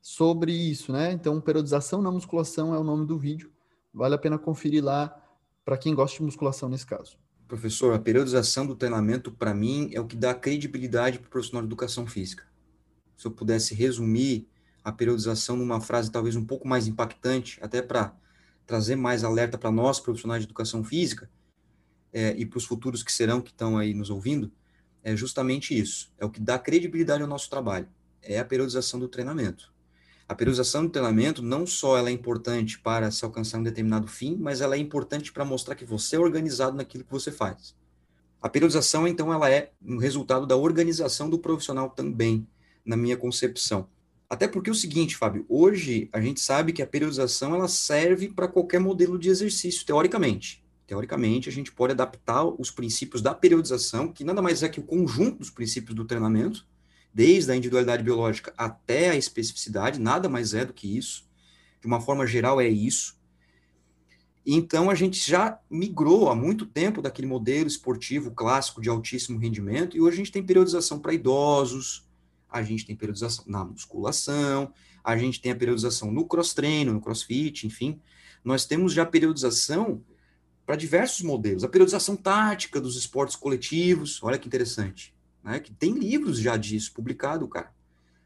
sobre 0.00 0.52
isso, 0.52 0.92
né? 0.92 1.10
Então, 1.10 1.40
periodização 1.40 2.00
na 2.00 2.12
musculação 2.12 2.72
é 2.72 2.78
o 2.78 2.84
nome 2.84 3.06
do 3.06 3.18
vídeo. 3.18 3.50
Vale 3.92 4.14
a 4.14 4.18
pena 4.18 4.38
conferir 4.38 4.84
lá 4.84 5.14
para 5.64 5.76
quem 5.76 5.96
gosta 5.96 6.18
de 6.18 6.22
musculação 6.22 6.68
nesse 6.68 6.86
caso. 6.86 7.18
Professor, 7.48 7.92
a 7.92 7.98
periodização 7.98 8.64
do 8.64 8.76
treinamento, 8.76 9.32
para 9.32 9.52
mim, 9.52 9.90
é 9.92 10.00
o 10.00 10.06
que 10.06 10.16
dá 10.16 10.32
credibilidade 10.32 11.18
para 11.18 11.26
o 11.26 11.30
profissional 11.30 11.62
de 11.62 11.68
educação 11.68 12.06
física 12.06 12.44
se 13.16 13.26
eu 13.26 13.30
pudesse 13.30 13.74
resumir 13.74 14.48
a 14.84 14.92
periodização 14.92 15.56
numa 15.56 15.80
frase 15.80 16.10
talvez 16.10 16.36
um 16.36 16.44
pouco 16.44 16.68
mais 16.68 16.86
impactante, 16.86 17.58
até 17.62 17.82
para 17.82 18.14
trazer 18.66 18.96
mais 18.96 19.24
alerta 19.24 19.56
para 19.56 19.70
nós, 19.70 19.98
profissionais 19.98 20.42
de 20.42 20.46
educação 20.46 20.84
física, 20.84 21.30
é, 22.12 22.34
e 22.36 22.46
para 22.46 22.58
os 22.58 22.64
futuros 22.64 23.02
que 23.02 23.12
serão, 23.12 23.40
que 23.40 23.50
estão 23.50 23.76
aí 23.76 23.94
nos 23.94 24.10
ouvindo, 24.10 24.52
é 25.02 25.14
justamente 25.14 25.76
isso. 25.76 26.12
É 26.18 26.24
o 26.24 26.30
que 26.30 26.40
dá 26.40 26.58
credibilidade 26.58 27.22
ao 27.22 27.28
nosso 27.28 27.48
trabalho. 27.48 27.88
É 28.22 28.38
a 28.38 28.44
periodização 28.44 28.98
do 28.98 29.08
treinamento. 29.08 29.72
A 30.28 30.34
periodização 30.34 30.84
do 30.84 30.90
treinamento 30.90 31.42
não 31.42 31.66
só 31.66 31.96
ela 31.96 32.08
é 32.08 32.12
importante 32.12 32.78
para 32.78 33.10
se 33.10 33.24
alcançar 33.24 33.58
um 33.58 33.62
determinado 33.62 34.08
fim, 34.08 34.36
mas 34.36 34.60
ela 34.60 34.74
é 34.74 34.78
importante 34.78 35.32
para 35.32 35.44
mostrar 35.44 35.76
que 35.76 35.84
você 35.84 36.16
é 36.16 36.18
organizado 36.18 36.76
naquilo 36.76 37.04
que 37.04 37.12
você 37.12 37.30
faz. 37.30 37.76
A 38.42 38.48
periodização, 38.48 39.06
então, 39.06 39.32
ela 39.32 39.50
é 39.50 39.72
um 39.84 39.98
resultado 39.98 40.46
da 40.46 40.56
organização 40.56 41.30
do 41.30 41.38
profissional 41.38 41.90
também 41.90 42.46
na 42.86 42.96
minha 42.96 43.16
concepção. 43.16 43.88
Até 44.28 44.48
porque 44.48 44.70
é 44.70 44.72
o 44.72 44.76
seguinte, 44.76 45.16
Fábio, 45.16 45.44
hoje 45.48 46.08
a 46.12 46.20
gente 46.20 46.40
sabe 46.40 46.72
que 46.72 46.82
a 46.82 46.86
periodização 46.86 47.54
ela 47.54 47.68
serve 47.68 48.28
para 48.28 48.48
qualquer 48.48 48.80
modelo 48.80 49.18
de 49.18 49.28
exercício, 49.28 49.84
teoricamente. 49.84 50.64
Teoricamente, 50.86 51.48
a 51.48 51.52
gente 51.52 51.72
pode 51.72 51.92
adaptar 51.92 52.44
os 52.44 52.70
princípios 52.70 53.20
da 53.20 53.34
periodização, 53.34 54.12
que 54.12 54.24
nada 54.24 54.40
mais 54.40 54.62
é 54.62 54.68
que 54.68 54.80
o 54.80 54.84
conjunto 54.84 55.38
dos 55.38 55.50
princípios 55.50 55.94
do 55.94 56.04
treinamento, 56.04 56.66
desde 57.12 57.50
a 57.50 57.56
individualidade 57.56 58.02
biológica 58.02 58.52
até 58.56 59.10
a 59.10 59.16
especificidade, 59.16 60.00
nada 60.00 60.28
mais 60.28 60.54
é 60.54 60.64
do 60.64 60.72
que 60.72 60.96
isso. 60.96 61.28
De 61.80 61.86
uma 61.86 62.00
forma 62.00 62.26
geral, 62.26 62.60
é 62.60 62.68
isso. 62.68 63.16
Então, 64.44 64.88
a 64.90 64.94
gente 64.94 65.28
já 65.28 65.58
migrou 65.68 66.28
há 66.28 66.34
muito 66.34 66.66
tempo 66.66 67.02
daquele 67.02 67.26
modelo 67.26 67.66
esportivo 67.66 68.30
clássico 68.30 68.80
de 68.80 68.88
altíssimo 68.88 69.38
rendimento, 69.38 69.96
e 69.96 70.00
hoje 70.00 70.14
a 70.14 70.18
gente 70.18 70.32
tem 70.32 70.42
periodização 70.42 71.00
para 71.00 71.14
idosos, 71.14 72.05
a 72.56 72.62
gente 72.62 72.86
tem 72.86 72.96
periodização 72.96 73.44
na 73.46 73.64
musculação, 73.64 74.72
a 75.04 75.16
gente 75.16 75.40
tem 75.40 75.52
a 75.52 75.56
periodização 75.56 76.10
no 76.10 76.26
cross-treino, 76.26 76.92
no 76.92 77.00
crossfit, 77.00 77.66
enfim. 77.66 78.00
Nós 78.44 78.64
temos 78.64 78.92
já 78.92 79.04
periodização 79.06 80.02
para 80.64 80.74
diversos 80.74 81.22
modelos. 81.22 81.62
A 81.62 81.68
periodização 81.68 82.16
tática 82.16 82.80
dos 82.80 82.96
esportes 82.96 83.36
coletivos, 83.36 84.20
olha 84.22 84.38
que 84.38 84.48
interessante, 84.48 85.14
né? 85.44 85.60
Que 85.60 85.72
tem 85.72 85.92
livros 85.92 86.38
já 86.38 86.56
disso 86.56 86.92
publicado, 86.92 87.46
cara. 87.46 87.72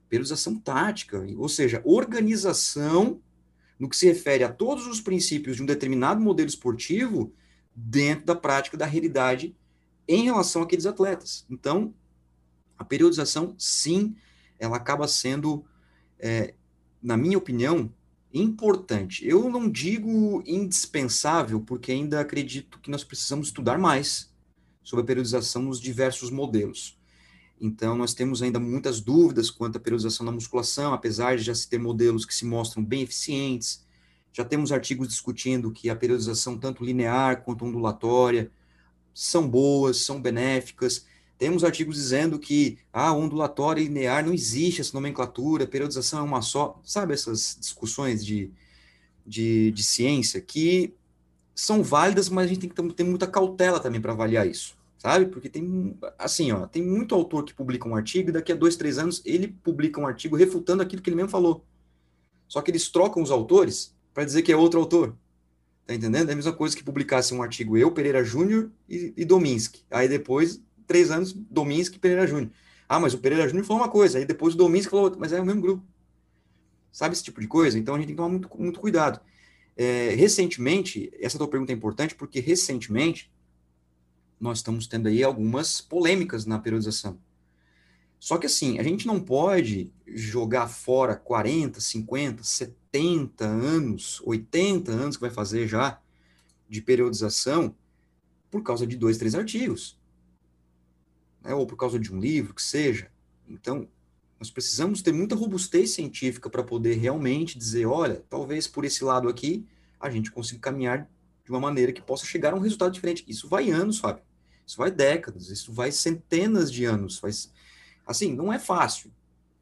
Periodização 0.08 0.58
tática, 0.58 1.22
ou 1.36 1.48
seja, 1.48 1.82
organização 1.84 3.20
no 3.78 3.88
que 3.88 3.96
se 3.96 4.06
refere 4.06 4.42
a 4.44 4.52
todos 4.52 4.86
os 4.86 5.00
princípios 5.00 5.56
de 5.56 5.62
um 5.62 5.66
determinado 5.66 6.20
modelo 6.20 6.48
esportivo 6.48 7.32
dentro 7.74 8.26
da 8.26 8.34
prática 8.34 8.76
da 8.76 8.86
realidade 8.86 9.54
em 10.08 10.24
relação 10.24 10.62
àqueles 10.62 10.86
atletas. 10.86 11.46
Então, 11.48 11.94
a 12.80 12.84
periodização, 12.84 13.54
sim, 13.58 14.16
ela 14.58 14.78
acaba 14.78 15.06
sendo, 15.06 15.62
é, 16.18 16.54
na 17.02 17.14
minha 17.14 17.36
opinião, 17.36 17.92
importante. 18.32 19.28
Eu 19.28 19.50
não 19.50 19.68
digo 19.68 20.42
indispensável, 20.46 21.60
porque 21.60 21.92
ainda 21.92 22.20
acredito 22.20 22.78
que 22.78 22.90
nós 22.90 23.04
precisamos 23.04 23.48
estudar 23.48 23.78
mais 23.78 24.32
sobre 24.82 25.02
a 25.02 25.06
periodização 25.06 25.60
nos 25.60 25.78
diversos 25.78 26.30
modelos. 26.30 26.98
Então, 27.60 27.94
nós 27.98 28.14
temos 28.14 28.42
ainda 28.42 28.58
muitas 28.58 28.98
dúvidas 28.98 29.50
quanto 29.50 29.76
à 29.76 29.80
periodização 29.80 30.24
da 30.24 30.32
musculação, 30.32 30.94
apesar 30.94 31.36
de 31.36 31.42
já 31.42 31.54
se 31.54 31.68
ter 31.68 31.78
modelos 31.78 32.24
que 32.24 32.34
se 32.34 32.46
mostram 32.46 32.82
bem 32.82 33.02
eficientes. 33.02 33.86
Já 34.32 34.42
temos 34.42 34.72
artigos 34.72 35.08
discutindo 35.08 35.70
que 35.70 35.90
a 35.90 35.96
periodização, 35.96 36.56
tanto 36.56 36.82
linear 36.82 37.42
quanto 37.42 37.66
ondulatória, 37.66 38.50
são 39.12 39.46
boas, 39.46 39.98
são 39.98 40.18
benéficas. 40.18 41.04
Temos 41.40 41.64
artigos 41.64 41.96
dizendo 41.96 42.38
que 42.38 42.76
ah, 42.92 43.14
ondulatória 43.14 43.80
e 43.80 43.84
linear 43.84 44.22
não 44.22 44.34
existe 44.34 44.82
essa 44.82 44.92
nomenclatura, 44.92 45.66
periodização 45.66 46.18
é 46.18 46.22
uma 46.22 46.42
só. 46.42 46.78
Sabe 46.84 47.14
essas 47.14 47.56
discussões 47.58 48.22
de, 48.22 48.52
de, 49.26 49.70
de 49.70 49.82
ciência 49.82 50.38
que 50.38 50.92
são 51.54 51.82
válidas, 51.82 52.28
mas 52.28 52.44
a 52.44 52.48
gente 52.48 52.68
tem 52.68 52.68
que 52.68 52.94
ter 52.94 53.04
muita 53.04 53.26
cautela 53.26 53.80
também 53.80 54.02
para 54.02 54.12
avaliar 54.12 54.46
isso, 54.46 54.76
sabe? 54.98 55.24
Porque 55.32 55.48
tem, 55.48 55.96
assim, 56.18 56.52
ó, 56.52 56.66
tem 56.66 56.82
muito 56.82 57.14
autor 57.14 57.44
que 57.46 57.54
publica 57.54 57.88
um 57.88 57.96
artigo 57.96 58.28
e 58.28 58.32
daqui 58.32 58.52
a 58.52 58.54
dois, 58.54 58.76
três 58.76 58.98
anos 58.98 59.22
ele 59.24 59.48
publica 59.48 59.98
um 59.98 60.06
artigo 60.06 60.36
refutando 60.36 60.82
aquilo 60.82 61.00
que 61.00 61.08
ele 61.08 61.16
mesmo 61.16 61.30
falou. 61.30 61.64
Só 62.46 62.60
que 62.60 62.70
eles 62.70 62.90
trocam 62.90 63.22
os 63.22 63.30
autores 63.30 63.94
para 64.12 64.26
dizer 64.26 64.42
que 64.42 64.52
é 64.52 64.56
outro 64.56 64.78
autor. 64.78 65.16
Tá 65.86 65.94
entendendo? 65.94 66.28
É 66.28 66.32
a 66.34 66.36
mesma 66.36 66.52
coisa 66.52 66.76
que 66.76 66.84
publicasse 66.84 67.32
um 67.32 67.42
artigo 67.42 67.78
eu, 67.78 67.90
Pereira 67.90 68.22
Júnior 68.22 68.70
e, 68.86 69.14
e 69.16 69.24
Dominski. 69.24 69.82
Aí 69.90 70.06
depois 70.06 70.60
três 70.90 71.12
anos, 71.12 71.32
Dominski 71.32 71.98
e 71.98 72.00
Pereira 72.00 72.26
Júnior. 72.26 72.50
Ah, 72.88 72.98
mas 72.98 73.14
o 73.14 73.18
Pereira 73.18 73.46
Júnior 73.46 73.64
falou 73.64 73.80
uma 73.80 73.88
coisa, 73.88 74.18
aí 74.18 74.24
depois 74.24 74.54
o 74.54 74.56
Dominski 74.56 74.90
falou 74.90 75.04
outra, 75.04 75.20
mas 75.20 75.32
é 75.32 75.40
o 75.40 75.46
mesmo 75.46 75.60
grupo. 75.62 75.84
Sabe 76.90 77.14
esse 77.14 77.22
tipo 77.22 77.40
de 77.40 77.46
coisa? 77.46 77.78
Então 77.78 77.94
a 77.94 77.98
gente 77.98 78.08
tem 78.08 78.16
que 78.16 78.20
tomar 78.20 78.28
muito, 78.28 78.50
muito 78.58 78.80
cuidado. 78.80 79.20
É, 79.76 80.16
recentemente, 80.16 81.08
essa 81.20 81.38
tua 81.38 81.46
pergunta 81.46 81.70
é 81.70 81.76
importante 81.76 82.16
porque 82.16 82.40
recentemente 82.40 83.30
nós 84.40 84.58
estamos 84.58 84.88
tendo 84.88 85.06
aí 85.06 85.22
algumas 85.22 85.80
polêmicas 85.80 86.44
na 86.44 86.58
periodização. 86.58 87.20
Só 88.18 88.36
que 88.36 88.46
assim, 88.46 88.80
a 88.80 88.82
gente 88.82 89.06
não 89.06 89.20
pode 89.20 89.92
jogar 90.08 90.66
fora 90.66 91.14
40, 91.14 91.80
50, 91.80 92.42
70 92.42 93.44
anos, 93.44 94.20
80 94.24 94.90
anos 94.90 95.16
que 95.16 95.20
vai 95.22 95.30
fazer 95.30 95.68
já 95.68 96.00
de 96.68 96.82
periodização 96.82 97.76
por 98.50 98.64
causa 98.64 98.84
de 98.84 98.96
dois, 98.96 99.18
três 99.18 99.36
artigos. 99.36 99.99
Né? 101.42 101.54
Ou 101.54 101.66
por 101.66 101.76
causa 101.76 101.98
de 101.98 102.12
um 102.12 102.20
livro, 102.20 102.54
que 102.54 102.62
seja. 102.62 103.10
Então, 103.48 103.88
nós 104.38 104.50
precisamos 104.50 105.02
ter 105.02 105.12
muita 105.12 105.34
robustez 105.34 105.90
científica 105.90 106.48
para 106.48 106.62
poder 106.62 106.94
realmente 106.94 107.58
dizer, 107.58 107.86
olha, 107.86 108.24
talvez 108.28 108.66
por 108.66 108.84
esse 108.84 109.04
lado 109.04 109.28
aqui 109.28 109.66
a 110.00 110.08
gente 110.08 110.30
consiga 110.30 110.60
caminhar 110.60 111.08
de 111.44 111.50
uma 111.50 111.60
maneira 111.60 111.92
que 111.92 112.00
possa 112.00 112.24
chegar 112.24 112.54
a 112.54 112.56
um 112.56 112.60
resultado 112.60 112.92
diferente. 112.92 113.24
Isso 113.28 113.48
vai 113.48 113.70
anos, 113.70 113.98
Fábio. 113.98 114.22
Isso 114.66 114.78
vai 114.78 114.90
décadas, 114.90 115.50
isso 115.50 115.72
vai 115.72 115.92
centenas 115.92 116.72
de 116.72 116.84
anos. 116.84 117.18
Faz 117.18 117.52
Assim, 118.06 118.34
não 118.34 118.52
é 118.52 118.58
fácil. 118.58 119.12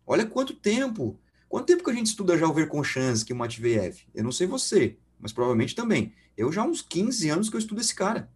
Olha 0.06 0.24
quanto 0.24 0.54
tempo. 0.54 1.18
Quanto 1.48 1.66
tempo 1.66 1.82
que 1.82 1.90
a 1.90 1.94
gente 1.94 2.06
estuda 2.06 2.38
já 2.38 2.46
o 2.46 2.52
Verconchansky 2.52 3.32
e 3.32 3.34
o 3.34 3.36
Matveev? 3.36 4.06
Eu 4.14 4.24
não 4.24 4.32
sei 4.32 4.46
você, 4.46 4.96
mas 5.18 5.32
provavelmente 5.32 5.74
também. 5.74 6.14
Eu 6.36 6.52
já 6.52 6.62
há 6.62 6.64
uns 6.64 6.80
15 6.80 7.28
anos 7.28 7.50
que 7.50 7.56
eu 7.56 7.58
estudo 7.58 7.80
esse 7.80 7.94
cara. 7.94 8.30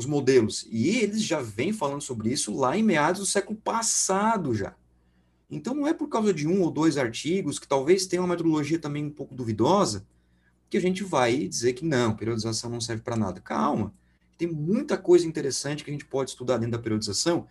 Os 0.00 0.06
modelos. 0.06 0.66
E 0.70 0.96
eles 0.96 1.22
já 1.22 1.42
vêm 1.42 1.74
falando 1.74 2.00
sobre 2.00 2.32
isso 2.32 2.56
lá 2.56 2.74
em 2.74 2.82
meados 2.82 3.20
do 3.20 3.26
século 3.26 3.58
passado 3.58 4.54
já. 4.54 4.74
Então 5.50 5.74
não 5.74 5.86
é 5.86 5.92
por 5.92 6.08
causa 6.08 6.32
de 6.32 6.48
um 6.48 6.62
ou 6.62 6.70
dois 6.70 6.96
artigos 6.96 7.58
que 7.58 7.68
talvez 7.68 8.06
tenham 8.06 8.24
uma 8.24 8.30
metodologia 8.30 8.78
também 8.78 9.04
um 9.04 9.10
pouco 9.10 9.34
duvidosa 9.34 10.06
que 10.70 10.78
a 10.78 10.80
gente 10.80 11.04
vai 11.04 11.46
dizer 11.46 11.74
que 11.74 11.84
não, 11.84 12.16
periodização 12.16 12.70
não 12.70 12.80
serve 12.80 13.02
para 13.02 13.14
nada. 13.14 13.42
Calma. 13.42 13.92
Tem 14.38 14.48
muita 14.48 14.96
coisa 14.96 15.26
interessante 15.26 15.84
que 15.84 15.90
a 15.90 15.92
gente 15.92 16.06
pode 16.06 16.30
estudar 16.30 16.56
dentro 16.56 16.72
da 16.72 16.78
periodização 16.78 17.46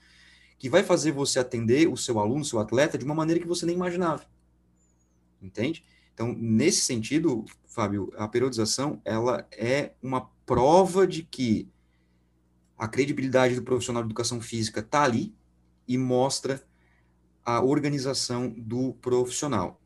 que 0.57 0.67
vai 0.67 0.81
fazer 0.81 1.11
você 1.11 1.37
atender 1.37 1.87
o 1.87 1.95
seu 1.95 2.17
aluno, 2.17 2.41
o 2.41 2.45
seu 2.45 2.57
atleta, 2.57 2.97
de 2.97 3.05
uma 3.05 3.13
maneira 3.13 3.39
que 3.39 3.47
você 3.47 3.63
nem 3.63 3.75
imaginava. 3.75 4.25
Entende? 5.39 5.85
Então, 6.15 6.35
nesse 6.35 6.81
sentido, 6.81 7.45
Fábio, 7.67 8.11
a 8.17 8.27
periodização, 8.27 8.99
ela 9.05 9.47
é 9.51 9.91
uma 10.01 10.27
prova 10.47 11.05
de 11.05 11.21
que 11.21 11.69
a 12.79 12.87
credibilidade 12.87 13.55
do 13.55 13.61
profissional 13.61 14.01
de 14.01 14.07
educação 14.07 14.39
física 14.39 14.79
está 14.79 15.03
ali 15.03 15.35
e 15.85 15.97
mostra 15.97 16.63
a 17.45 17.61
organização 17.61 18.49
do 18.49 18.93
profissional. 18.93 19.81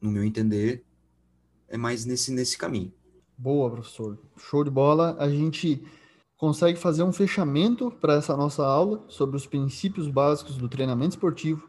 No 0.00 0.10
meu 0.10 0.24
entender, 0.24 0.84
é 1.68 1.76
mais 1.76 2.06
nesse, 2.06 2.32
nesse 2.32 2.56
caminho. 2.56 2.92
Boa, 3.36 3.70
professor. 3.70 4.18
Show 4.38 4.64
de 4.64 4.70
bola. 4.70 5.16
A 5.18 5.28
gente 5.28 5.84
consegue 6.38 6.78
fazer 6.78 7.02
um 7.02 7.12
fechamento 7.12 7.90
para 7.90 8.14
essa 8.14 8.34
nossa 8.34 8.64
aula 8.64 9.04
sobre 9.08 9.36
os 9.36 9.46
princípios 9.46 10.08
básicos 10.08 10.56
do 10.56 10.68
treinamento 10.68 11.10
esportivo. 11.10 11.68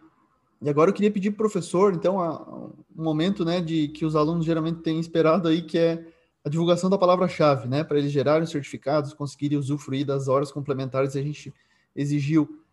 E 0.62 0.70
agora 0.70 0.90
eu 0.90 0.94
queria 0.94 1.12
pedir 1.12 1.32
para 1.32 1.36
o 1.46 1.50
professor, 1.50 1.94
então, 1.94 2.74
um 2.96 3.04
momento 3.04 3.44
né, 3.44 3.62
de 3.62 3.90
que 3.90 4.06
os 4.06 4.16
alunos 4.16 4.46
geralmente 4.46 4.82
têm 4.82 5.00
esperado 5.00 5.48
aí, 5.48 5.62
que 5.62 5.78
é 5.78 6.06
a 6.44 6.50
divulgação 6.50 6.90
da 6.90 6.98
palavra-chave, 6.98 7.68
né, 7.68 7.84
para 7.84 7.98
eles 7.98 8.12
gerarem 8.12 8.48
certificados, 8.48 9.14
conseguirem 9.14 9.58
usufruir 9.58 10.06
das 10.06 10.28
horas 10.28 10.52
complementares 10.52 11.16
a 11.16 11.22
gente 11.22 11.54
exigiu 11.96 12.64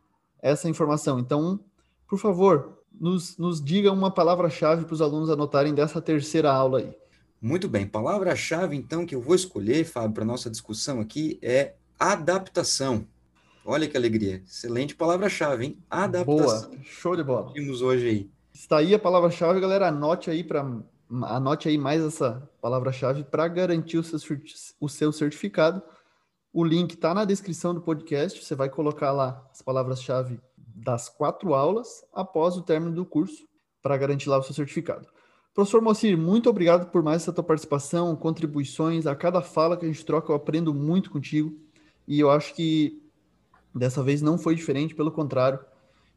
essa 0.40 0.68
informação. 0.68 1.18
Então, 1.18 1.60
por 2.08 2.18
favor, 2.18 2.78
nos, 2.92 3.36
nos 3.36 3.62
diga 3.62 3.90
uma 3.92 4.10
palavra-chave 4.10 4.84
para 4.84 4.94
os 4.94 5.02
alunos 5.02 5.30
anotarem 5.30 5.74
dessa 5.74 6.00
terceira 6.00 6.52
aula 6.52 6.78
aí. 6.78 6.94
Muito 7.40 7.68
bem, 7.68 7.86
palavra-chave 7.86 8.76
então 8.76 9.04
que 9.04 9.14
eu 9.14 9.20
vou 9.20 9.34
escolher, 9.34 9.84
Fábio, 9.84 10.14
para 10.14 10.24
nossa 10.24 10.48
discussão 10.48 11.00
aqui 11.00 11.38
é 11.42 11.74
adaptação. 11.98 13.06
Olha 13.64 13.88
que 13.88 13.96
alegria. 13.96 14.42
Excelente 14.46 14.94
palavra-chave, 14.94 15.66
hein? 15.66 15.78
Adaptação. 15.90 16.70
Boa, 16.70 16.82
show 16.84 17.16
de 17.16 17.24
bola. 17.24 17.52
Temos 17.52 17.82
hoje 17.82 18.08
aí. 18.08 18.30
Está 18.54 18.78
aí 18.78 18.94
a 18.94 18.98
palavra-chave, 18.98 19.60
galera. 19.60 19.88
Anote 19.88 20.30
aí 20.30 20.44
para 20.44 20.64
anote 21.24 21.68
aí 21.68 21.78
mais 21.78 22.02
essa 22.02 22.48
palavra-chave 22.60 23.24
para 23.24 23.46
garantir 23.48 23.98
o 23.98 24.88
seu, 24.88 25.12
certificado. 25.12 25.82
O 26.52 26.64
link 26.64 26.94
está 26.94 27.14
na 27.14 27.24
descrição 27.24 27.74
do 27.74 27.80
podcast. 27.80 28.42
Você 28.42 28.54
vai 28.54 28.68
colocar 28.68 29.12
lá 29.12 29.46
as 29.50 29.62
palavras-chave 29.62 30.40
das 30.56 31.08
quatro 31.08 31.54
aulas 31.54 32.04
após 32.12 32.56
o 32.56 32.62
término 32.62 32.94
do 32.94 33.04
curso 33.04 33.46
para 33.82 33.96
garantir 33.96 34.28
lá 34.28 34.38
o 34.38 34.42
seu 34.42 34.54
certificado. 34.54 35.08
Professor 35.54 35.80
Mocir, 35.80 36.18
muito 36.18 36.50
obrigado 36.50 36.90
por 36.90 37.02
mais 37.02 37.22
essa 37.22 37.32
tua 37.32 37.44
participação, 37.44 38.14
contribuições. 38.14 39.06
A 39.06 39.16
cada 39.16 39.40
fala 39.40 39.76
que 39.76 39.86
a 39.86 39.88
gente 39.88 40.04
troca, 40.04 40.30
eu 40.30 40.36
aprendo 40.36 40.74
muito 40.74 41.10
contigo. 41.10 41.56
E 42.06 42.20
eu 42.20 42.30
acho 42.30 42.54
que 42.54 43.02
dessa 43.74 44.02
vez 44.02 44.20
não 44.20 44.36
foi 44.36 44.54
diferente, 44.54 44.94
pelo 44.94 45.10
contrário. 45.10 45.58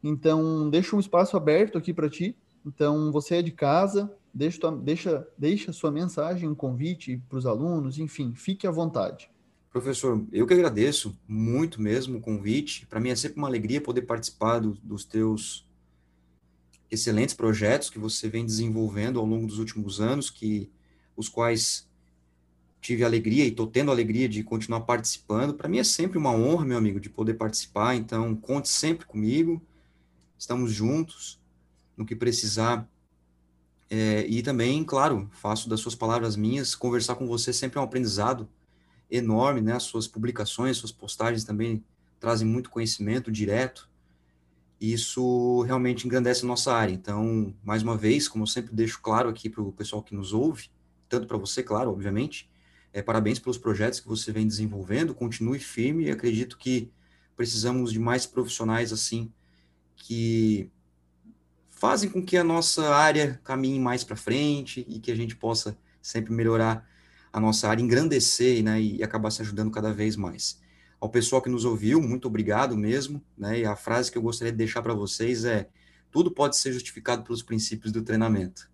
Então, 0.02 0.68
deixa 0.68 0.94
um 0.94 1.00
espaço 1.00 1.36
aberto 1.36 1.78
aqui 1.78 1.94
para 1.94 2.08
ti. 2.08 2.36
Então, 2.66 3.10
você 3.10 3.36
é 3.36 3.42
de 3.42 3.50
casa, 3.50 4.14
deixa, 4.32 4.70
deixa, 4.70 5.28
deixa 5.36 5.72
sua 5.72 5.90
mensagem, 5.90 6.48
um 6.48 6.54
convite 6.54 7.22
para 7.28 7.38
os 7.38 7.46
alunos, 7.46 7.98
enfim, 7.98 8.34
fique 8.34 8.66
à 8.66 8.70
vontade. 8.70 9.30
Professor, 9.70 10.26
eu 10.32 10.46
que 10.46 10.54
agradeço 10.54 11.16
muito 11.28 11.80
mesmo 11.80 12.18
o 12.18 12.20
convite. 12.20 12.86
Para 12.86 12.98
mim 12.98 13.10
é 13.10 13.16
sempre 13.16 13.38
uma 13.38 13.46
alegria 13.46 13.80
poder 13.80 14.02
participar 14.02 14.58
do, 14.58 14.72
dos 14.82 15.04
teus 15.04 15.64
excelentes 16.90 17.34
projetos 17.34 17.88
que 17.88 17.98
você 17.98 18.28
vem 18.28 18.44
desenvolvendo 18.44 19.20
ao 19.20 19.24
longo 19.24 19.46
dos 19.46 19.58
últimos 19.58 20.00
anos, 20.00 20.28
que 20.28 20.68
os 21.16 21.28
quais 21.28 21.88
tive 22.80 23.04
alegria 23.04 23.44
e 23.44 23.48
estou 23.48 23.66
tendo 23.66 23.92
alegria 23.92 24.28
de 24.28 24.42
continuar 24.42 24.80
participando. 24.80 25.54
Para 25.54 25.68
mim 25.68 25.78
é 25.78 25.84
sempre 25.84 26.18
uma 26.18 26.32
honra, 26.32 26.64
meu 26.64 26.78
amigo, 26.78 26.98
de 26.98 27.08
poder 27.08 27.34
participar. 27.34 27.94
Então, 27.94 28.34
conte 28.34 28.68
sempre 28.68 29.06
comigo. 29.06 29.62
Estamos 30.36 30.72
juntos 30.72 31.38
no 31.96 32.04
que 32.04 32.16
precisar. 32.16 32.89
É, 33.90 34.24
e 34.28 34.40
também, 34.40 34.84
claro, 34.84 35.28
faço 35.32 35.68
das 35.68 35.80
suas 35.80 35.96
palavras 35.96 36.36
minhas. 36.36 36.76
Conversar 36.76 37.16
com 37.16 37.26
você 37.26 37.52
sempre 37.52 37.78
é 37.78 37.80
um 37.80 37.84
aprendizado 37.84 38.48
enorme, 39.10 39.60
né? 39.60 39.74
As 39.74 39.82
suas 39.82 40.06
publicações, 40.06 40.76
suas 40.76 40.92
postagens 40.92 41.42
também 41.42 41.84
trazem 42.20 42.46
muito 42.46 42.70
conhecimento 42.70 43.32
direto. 43.32 43.90
Isso 44.80 45.62
realmente 45.62 46.06
engrandece 46.06 46.44
a 46.44 46.48
nossa 46.48 46.72
área. 46.72 46.92
Então, 46.92 47.52
mais 47.64 47.82
uma 47.82 47.96
vez, 47.96 48.28
como 48.28 48.44
eu 48.44 48.46
sempre 48.46 48.72
deixo 48.72 49.00
claro 49.02 49.28
aqui 49.28 49.50
para 49.50 49.60
o 49.60 49.72
pessoal 49.72 50.02
que 50.02 50.14
nos 50.14 50.32
ouve, 50.32 50.70
tanto 51.08 51.26
para 51.26 51.36
você, 51.36 51.62
claro, 51.62 51.90
obviamente, 51.90 52.48
é, 52.92 53.02
parabéns 53.02 53.38
pelos 53.38 53.58
projetos 53.58 54.00
que 54.00 54.08
você 54.08 54.32
vem 54.32 54.46
desenvolvendo, 54.46 55.14
continue 55.14 55.58
firme 55.58 56.10
acredito 56.10 56.56
que 56.56 56.90
precisamos 57.36 57.92
de 57.92 57.98
mais 57.98 58.26
profissionais 58.26 58.92
assim 58.92 59.32
que 59.96 60.70
fazem 61.80 62.10
com 62.10 62.22
que 62.22 62.36
a 62.36 62.44
nossa 62.44 62.94
área 62.94 63.40
caminhe 63.42 63.80
mais 63.80 64.04
para 64.04 64.14
frente 64.14 64.84
e 64.86 65.00
que 65.00 65.10
a 65.10 65.16
gente 65.16 65.34
possa 65.34 65.76
sempre 66.02 66.30
melhorar 66.30 66.86
a 67.32 67.40
nossa 67.40 67.68
área, 67.68 67.82
engrandecer 67.82 68.62
né, 68.62 68.80
e 68.80 69.02
acabar 69.02 69.30
se 69.30 69.40
ajudando 69.40 69.70
cada 69.70 69.90
vez 69.90 70.14
mais. 70.14 70.60
Ao 71.00 71.08
pessoal 71.08 71.40
que 71.40 71.48
nos 71.48 71.64
ouviu, 71.64 71.98
muito 72.02 72.28
obrigado 72.28 72.76
mesmo. 72.76 73.24
Né, 73.36 73.60
e 73.60 73.64
a 73.64 73.74
frase 73.74 74.12
que 74.12 74.18
eu 74.18 74.22
gostaria 74.22 74.52
de 74.52 74.58
deixar 74.58 74.82
para 74.82 74.92
vocês 74.92 75.46
é: 75.46 75.70
tudo 76.10 76.30
pode 76.30 76.58
ser 76.58 76.70
justificado 76.70 77.24
pelos 77.24 77.42
princípios 77.42 77.90
do 77.90 78.02
treinamento. 78.02 78.70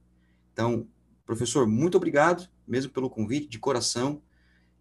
Então, 0.53 0.89
professor, 1.25 1.65
muito 1.65 1.97
obrigado 1.97 2.49
mesmo 2.67 2.91
pelo 2.91 3.09
convite, 3.09 3.47
de 3.47 3.59
coração. 3.61 4.21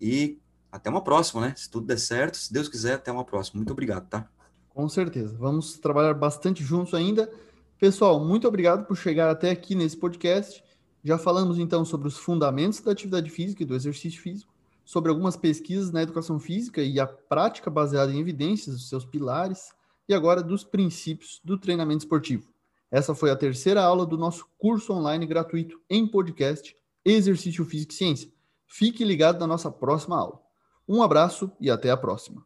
E 0.02 0.40
até 0.72 0.90
uma 0.90 1.04
próxima, 1.04 1.42
né? 1.42 1.54
Se 1.56 1.70
tudo 1.70 1.86
der 1.86 2.00
certo, 2.00 2.38
se 2.38 2.52
Deus 2.52 2.68
quiser, 2.68 2.96
até 2.96 3.12
uma 3.12 3.24
próxima. 3.24 3.60
Muito 3.60 3.72
obrigado, 3.72 4.08
tá? 4.10 4.28
Com 4.70 4.90
certeza. 4.90 5.38
Vamos 5.38 5.78
trabalhar 5.78 6.16
bastante 6.16 6.64
juntos 6.64 6.96
ainda. 6.96 7.32
Pessoal, 7.78 8.24
muito 8.24 8.48
obrigado 8.48 8.86
por 8.86 8.96
chegar 8.96 9.30
até 9.30 9.52
aqui 9.52 9.76
nesse 9.76 9.98
podcast. 9.98 10.64
Já 11.04 11.18
falamos 11.18 11.60
então 11.60 11.84
sobre 11.84 12.08
os 12.08 12.18
fundamentos 12.18 12.80
da 12.80 12.92
atividade 12.92 13.30
física 13.30 13.64
e 13.64 13.66
do 13.66 13.76
exercício 13.76 14.22
físico, 14.22 14.54
sobre 14.86 15.12
algumas 15.12 15.36
pesquisas 15.36 15.92
na 15.92 16.02
educação 16.02 16.40
física 16.40 16.82
e 16.82 17.00
a 17.02 17.06
prática 17.06 17.70
baseada 17.70 18.14
em 18.14 18.20
evidências, 18.20 18.76
os 18.76 18.88
seus 18.88 19.04
pilares, 19.04 19.74
e 20.08 20.14
agora 20.14 20.42
dos 20.42 20.64
princípios 20.64 21.42
do 21.44 21.58
treinamento 21.58 22.06
esportivo. 22.06 22.48
Essa 22.90 23.14
foi 23.14 23.30
a 23.30 23.36
terceira 23.36 23.84
aula 23.84 24.06
do 24.06 24.18
nosso 24.18 24.48
curso 24.58 24.94
online 24.94 25.26
gratuito 25.26 25.82
em 25.90 26.08
podcast 26.08 26.76
Exercício 27.04 27.66
Físico 27.66 27.92
e 27.92 27.96
Ciência. 27.96 28.32
Fique 28.66 29.04
ligado 29.04 29.40
na 29.40 29.48
nossa 29.48 29.70
próxima 29.70 30.18
aula. 30.18 30.42
Um 30.88 31.04
abraço 31.04 31.52
e 31.60 31.70
até 31.70 31.92
a 31.92 31.98
próxima. 31.98 32.46